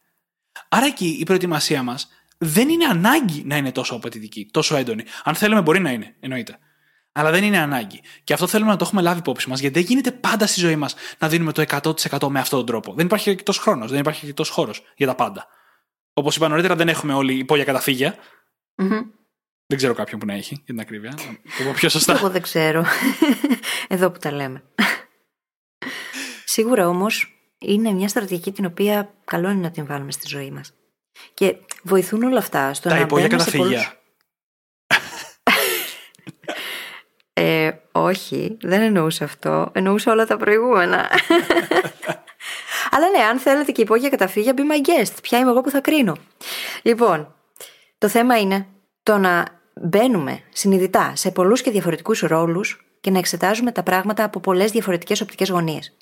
Άρα 0.75 0.85
εκεί 0.85 1.17
η 1.19 1.23
προετοιμασία 1.23 1.83
μας 1.83 2.07
δεν 2.37 2.69
είναι 2.69 2.85
ανάγκη 2.85 3.43
να 3.45 3.57
είναι 3.57 3.71
τόσο 3.71 3.95
απαιτητική, 3.95 4.49
τόσο 4.51 4.75
έντονη. 4.75 5.03
Αν 5.23 5.35
θέλουμε, 5.35 5.61
μπορεί 5.61 5.79
να 5.79 5.91
είναι, 5.91 6.15
εννοείται. 6.19 6.59
Αλλά 7.11 7.31
δεν 7.31 7.43
είναι 7.43 7.57
ανάγκη. 7.57 8.01
Και 8.23 8.33
αυτό 8.33 8.47
θέλουμε 8.47 8.71
να 8.71 8.77
το 8.77 8.85
έχουμε 8.85 9.01
λάβει 9.01 9.19
υπόψη 9.19 9.49
μας, 9.49 9.59
γιατί 9.59 9.79
δεν 9.79 9.87
γίνεται 9.89 10.11
πάντα 10.11 10.47
στη 10.47 10.59
ζωή 10.59 10.75
μας 10.75 10.95
να 11.17 11.27
δίνουμε 11.27 11.51
το 11.51 11.61
100% 11.61 12.27
με 12.27 12.39
αυτόν 12.39 12.57
τον 12.57 12.65
τρόπο. 12.65 12.93
Δεν 12.93 13.05
υπάρχει 13.05 13.29
αρκετό 13.29 13.51
χρόνος, 13.51 13.91
δεν 13.91 13.99
υπάρχει 13.99 14.19
αρκετό 14.25 14.51
χώρος 14.51 14.83
για 14.95 15.07
τα 15.07 15.15
πάντα. 15.15 15.47
Όπως 16.13 16.35
είπα 16.35 16.47
νωρίτερα, 16.47 16.75
δεν 16.75 16.87
έχουμε 16.87 17.13
όλοι 17.13 17.33
υπόγεια 17.33 17.63
καταφύγια. 17.63 18.15
Mm-hmm. 18.75 19.03
Δεν 19.65 19.77
ξέρω 19.77 19.93
κάποιον 19.93 20.19
που 20.19 20.25
να 20.25 20.33
έχει, 20.33 20.53
για 20.53 20.63
την 20.65 20.79
ακρίβεια. 20.79 21.13
Το 21.57 21.63
πω 21.63 21.71
πιο 21.75 21.89
σωστά. 21.89 22.13
Εγώ 22.13 22.29
δεν 22.29 22.41
ξέρω. 22.41 22.85
Εδώ 23.87 24.11
που 24.11 24.19
τα 24.19 24.31
λέμε. 24.31 24.63
Σίγουρα 26.45 26.87
όμως 26.87 27.27
είναι 27.57 27.91
μια 27.91 28.07
στρατηγική 28.07 28.51
την 28.51 28.65
οποία 28.65 29.13
καλό 29.33 29.49
είναι 29.49 29.61
να 29.61 29.71
την 29.71 29.85
βάλουμε 29.85 30.11
στη 30.11 30.27
ζωή 30.27 30.51
μας. 30.51 30.73
Και 31.33 31.55
βοηθούν 31.83 32.23
όλα 32.23 32.37
αυτά 32.37 32.73
στο 32.73 32.89
τα 32.89 32.95
να 32.95 33.01
υπόγεια 33.01 33.27
μπαίνουμε 33.27 33.43
σε 33.49 33.51
καταφύγια. 33.57 33.79
πολλούς- 33.79 33.97
Ε, 37.35 37.71
όχι, 37.91 38.57
δεν 38.61 38.81
εννοούσα 38.81 39.23
αυτό. 39.25 39.69
Εννοούσα 39.73 40.11
όλα 40.11 40.25
τα 40.25 40.37
προηγούμενα. 40.37 41.09
Αλλά 42.91 43.09
ναι, 43.17 43.23
αν 43.23 43.37
θέλετε 43.39 43.71
και 43.71 43.81
υπόγεια 43.81 44.09
καταφύγια, 44.09 44.53
be 44.55 44.59
my 44.59 44.87
guest. 44.87 45.13
Ποια 45.21 45.39
είμαι 45.39 45.49
εγώ 45.49 45.61
που 45.61 45.69
θα 45.69 45.81
κρίνω. 45.81 46.17
Λοιπόν, 46.81 47.35
το 47.97 48.09
θέμα 48.09 48.39
είναι 48.39 48.67
το 49.03 49.17
να 49.17 49.61
μπαίνουμε 49.81 50.43
συνειδητά 50.49 51.15
σε 51.15 51.31
πολλούς 51.31 51.61
και 51.61 51.71
διαφορετικούς 51.71 52.19
ρόλους 52.19 52.85
και 53.01 53.11
να 53.11 53.17
εξετάζουμε 53.17 53.71
τα 53.71 53.83
πράγματα 53.83 54.23
από 54.23 54.39
πολλές 54.39 54.71
διαφορετικές 54.71 55.21
οπτικές 55.21 55.49
γωνίες. 55.49 55.97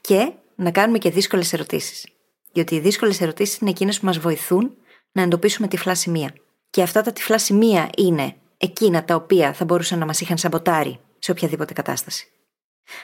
Και 0.00 0.32
να 0.54 0.70
κάνουμε 0.70 0.98
και 0.98 1.10
δύσκολες 1.10 1.52
ερωτήσεις. 1.52 2.06
Διότι 2.54 2.74
οι 2.74 2.80
δύσκολες 2.80 3.20
ερωτήσεις 3.20 3.58
είναι 3.58 3.70
εκείνες 3.70 4.00
που 4.00 4.06
μας 4.06 4.18
βοηθούν 4.18 4.76
να 5.12 5.22
εντοπίσουμε 5.22 5.68
τυφλά 5.68 5.94
σημεία. 5.94 6.34
Και 6.70 6.82
αυτά 6.82 7.02
τα 7.02 7.12
τυφλά 7.12 7.38
σημεία 7.38 7.90
είναι 7.96 8.36
εκείνα 8.56 9.04
τα 9.04 9.14
οποία 9.14 9.52
θα 9.52 9.64
μπορούσαν 9.64 9.98
να 9.98 10.06
μας 10.06 10.20
είχαν 10.20 10.38
σαμποτάρει 10.38 11.00
σε 11.18 11.30
οποιαδήποτε 11.30 11.72
κατάσταση. 11.72 12.26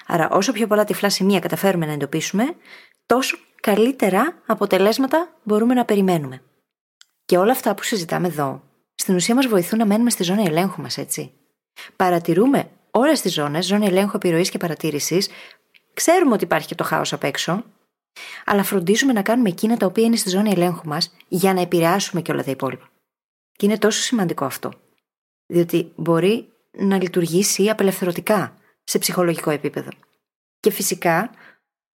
Άρα, 0.07 0.29
όσο 0.31 0.53
πιο 0.53 0.67
πολλά 0.67 0.85
τυφλά 0.85 1.11
σημεία 1.11 1.39
καταφέρουμε 1.39 1.87
να 1.87 1.93
εντοπίσουμε, 1.93 2.45
τόσο 3.07 3.37
καλύτερα 3.61 4.43
αποτελέσματα 4.47 5.35
μπορούμε 5.43 5.75
να 5.75 5.85
περιμένουμε. 5.85 6.43
Και 7.25 7.39
όλα 7.39 7.53
αυτά 7.53 7.75
που 7.75 7.83
συζητάμε 7.83 8.27
εδώ, 8.27 8.63
στην 8.95 9.15
ουσία 9.15 9.35
μας 9.35 9.47
βοηθούν 9.47 9.79
να 9.79 9.87
μένουμε 9.87 10.11
στη 10.11 10.23
ζώνη 10.23 10.43
ελέγχου 10.43 10.83
μας, 10.83 10.99
έτσι. 10.99 11.33
Παρατηρούμε 11.97 12.71
όλες 12.91 13.21
τις 13.21 13.33
ζώνες, 13.33 13.67
ζώνη 13.67 13.87
ελέγχου 13.87 14.17
επιρροής 14.17 14.51
και 14.51 14.59
παρατήρησης, 14.59 15.29
ξέρουμε 15.95 16.35
ότι 16.35 16.45
υπάρχει 16.45 16.67
και 16.67 16.75
το 16.75 16.85
χάος 16.85 17.13
απ' 17.13 17.25
έξω, 17.25 17.65
αλλά 18.45 18.63
φροντίζουμε 18.63 19.13
να 19.13 19.23
κάνουμε 19.23 19.49
εκείνα 19.49 19.77
τα 19.77 19.87
οποία 19.87 20.05
είναι 20.05 20.17
στη 20.17 20.29
ζώνη 20.29 20.51
ελέγχου 20.51 20.89
μας 20.89 21.15
για 21.29 21.55
να 21.55 21.61
επηρεάσουμε 21.61 22.23
και 22.23 22.33
όλα 22.33 22.45
τα 22.45 22.51
υπόλοιπα. 22.51 22.91
Και 23.53 23.67
είναι 23.67 23.79
τόσο 23.79 24.01
σημαντικό 24.01 24.45
αυτό. 24.45 24.73
Διότι 25.47 25.93
μπορεί 25.97 26.49
να 26.71 26.97
λειτουργήσει 27.03 27.69
απελευθερωτικά 27.69 28.55
σε 28.85 28.99
ψυχολογικό 28.99 29.51
επίπεδο. 29.51 29.91
Και 30.61 30.71
φυσικά, 30.71 31.31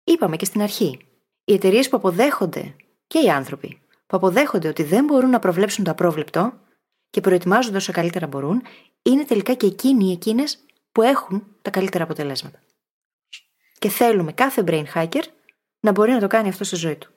είπαμε 0.04 0.36
και 0.36 0.44
στην 0.44 0.62
αρχή, 0.62 0.98
οι 1.44 1.52
εταιρείες 1.52 1.88
που 1.88 1.96
αποδέχονται 1.96 2.76
και 3.06 3.18
οι 3.18 3.30
άνθρωποι 3.30 3.80
που 4.06 4.16
αποδέχονται 4.16 4.68
ότι 4.68 4.82
δεν 4.82 5.04
μπορούν 5.04 5.30
να 5.30 5.38
προβλέψουν 5.38 5.84
το 5.84 5.90
απρόβλεπτο 5.90 6.52
και 7.10 7.20
προετοιμάζονται 7.20 7.76
όσο 7.76 7.92
καλύτερα 7.92 8.26
μπορούν, 8.26 8.62
είναι 9.02 9.24
τελικά 9.24 9.54
και 9.54 9.66
εκείνοι 9.66 10.12
εκείνες 10.12 10.58
που 10.92 11.02
έχουν 11.02 11.46
τα 11.62 11.70
καλύτερα 11.70 12.04
αποτελέσματα. 12.04 12.58
Και 13.78 13.88
θέλουμε 13.88 14.32
κάθε 14.32 14.64
brain 14.66 14.84
hacker 14.94 15.22
να 15.84 15.92
μπορεί 15.92 16.12
να 16.12 16.20
το 16.20 16.26
κάνει 16.26 16.48
αυτό 16.48 16.64
στη 16.64 16.76
ζωή 16.76 16.96
του. 16.96 17.12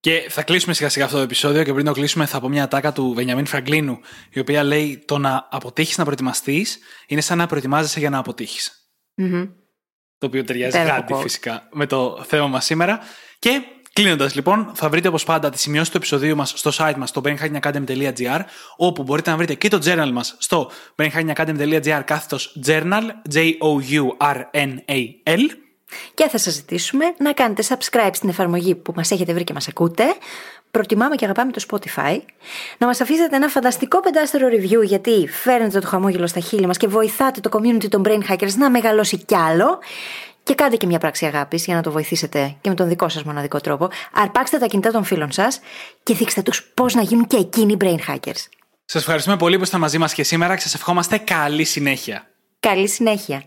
Και 0.00 0.26
θα 0.28 0.42
κλείσουμε 0.42 0.74
σιγά 0.74 0.88
σιγά 0.88 1.04
αυτό 1.04 1.16
το 1.16 1.22
επεισόδιο 1.22 1.62
και 1.62 1.72
πριν 1.72 1.84
το 1.84 1.92
κλείσουμε 1.92 2.26
θα 2.26 2.40
πω 2.40 2.48
μια 2.48 2.68
τάκα 2.68 2.92
του 2.92 3.12
Βενιαμίν 3.14 3.46
Φραγκλίνου, 3.46 3.98
η 4.30 4.40
οποία 4.40 4.62
λέει 4.62 5.02
το 5.06 5.18
να 5.18 5.48
αποτύχεις 5.50 5.98
να 5.98 6.04
προετοιμαστείς 6.04 6.78
είναι 7.06 7.20
σαν 7.20 7.38
να 7.38 7.46
προετοιμάζεσαι 7.46 7.98
για 7.98 8.10
να 8.10 8.18
αποτύχεις. 8.18 8.92
Μμμ. 9.14 9.48
Το 10.18 10.26
οποίο 10.26 10.44
ταιριάζει 10.44 10.76
Υπέροχο 10.76 11.00
κάτι 11.00 11.14
quote. 11.14 11.20
φυσικά 11.22 11.68
με 11.72 11.86
το 11.86 12.24
θέμα 12.26 12.46
μας 12.46 12.64
σήμερα. 12.64 13.00
Και 13.38 13.62
κλείνοντας 13.92 14.34
λοιπόν, 14.34 14.72
θα 14.74 14.88
βρείτε 14.88 15.08
όπως 15.08 15.24
πάντα 15.24 15.50
τι 15.50 15.58
σημειώσει 15.58 15.90
του 15.90 15.96
επεισοδίου 15.96 16.36
μας 16.36 16.52
στο 16.56 16.70
site 16.74 16.94
μας 16.96 17.08
στο 17.08 17.20
brainhackingacademy.gr, 17.24 18.40
όπου 18.76 19.02
μπορείτε 19.02 19.30
να 19.30 19.36
βρείτε 19.36 19.54
και 19.54 19.68
το 19.68 19.78
journal 19.84 20.10
μας 20.12 20.36
στο 20.38 20.70
brainhackingacademy.gr 20.96 22.02
κάθετος 22.04 22.58
journal, 22.66 23.02
J-O-U-R-N-A-L. 23.34 24.22
Και 26.14 26.28
θα 26.28 26.38
σας 26.38 26.54
ζητήσουμε 26.54 27.04
να 27.18 27.32
κάνετε 27.32 27.62
subscribe 27.68 28.10
στην 28.12 28.28
εφαρμογή 28.28 28.74
που 28.74 28.92
μας 28.96 29.10
έχετε 29.10 29.32
βρει 29.32 29.44
και 29.44 29.52
μας 29.52 29.68
ακούτε. 29.68 30.04
Προτιμάμε 30.70 31.14
και 31.14 31.24
αγαπάμε 31.24 31.52
το 31.52 31.64
Spotify. 31.70 32.18
Να 32.78 32.86
μας 32.86 33.00
αφήσετε 33.00 33.36
ένα 33.36 33.48
φανταστικό 33.48 34.00
πεντάστερο 34.00 34.48
review 34.48 34.84
γιατί 34.84 35.28
φέρνετε 35.28 35.80
το 35.80 35.86
χαμόγελο 35.86 36.26
στα 36.26 36.40
χείλη 36.40 36.66
μας 36.66 36.76
και 36.76 36.86
βοηθάτε 36.86 37.40
το 37.40 37.50
community 37.52 37.88
των 37.88 38.02
Brain 38.06 38.20
Hackers 38.30 38.54
να 38.56 38.70
μεγαλώσει 38.70 39.16
κι 39.16 39.34
άλλο. 39.34 39.78
Και 40.42 40.54
κάντε 40.54 40.76
και 40.76 40.86
μια 40.86 40.98
πράξη 40.98 41.26
αγάπης 41.26 41.64
για 41.64 41.74
να 41.74 41.82
το 41.82 41.90
βοηθήσετε 41.90 42.56
και 42.60 42.68
με 42.68 42.74
τον 42.74 42.88
δικό 42.88 43.08
σας 43.08 43.22
μοναδικό 43.22 43.60
τρόπο. 43.60 43.88
Αρπάξτε 44.12 44.58
τα 44.58 44.66
κινητά 44.66 44.90
των 44.90 45.04
φίλων 45.04 45.32
σας 45.32 45.60
και 46.02 46.14
δείξτε 46.14 46.42
τους 46.42 46.62
πώς 46.74 46.94
να 46.94 47.02
γίνουν 47.02 47.26
και 47.26 47.36
εκείνοι 47.36 47.76
brain 47.80 47.98
hackers. 48.08 48.46
Σας 48.84 49.00
ευχαριστούμε 49.00 49.36
πολύ 49.36 49.54
που 49.54 49.60
ήσασταν 49.60 49.80
μαζί 49.80 49.98
μας 49.98 50.14
και 50.14 50.22
σήμερα 50.22 50.54
και 50.54 50.60
σας 50.60 50.74
ευχόμαστε 50.74 51.18
καλή 51.18 51.64
συνέχεια. 51.64 52.30
Καλή 52.60 52.88
συνέχεια. 52.88 53.42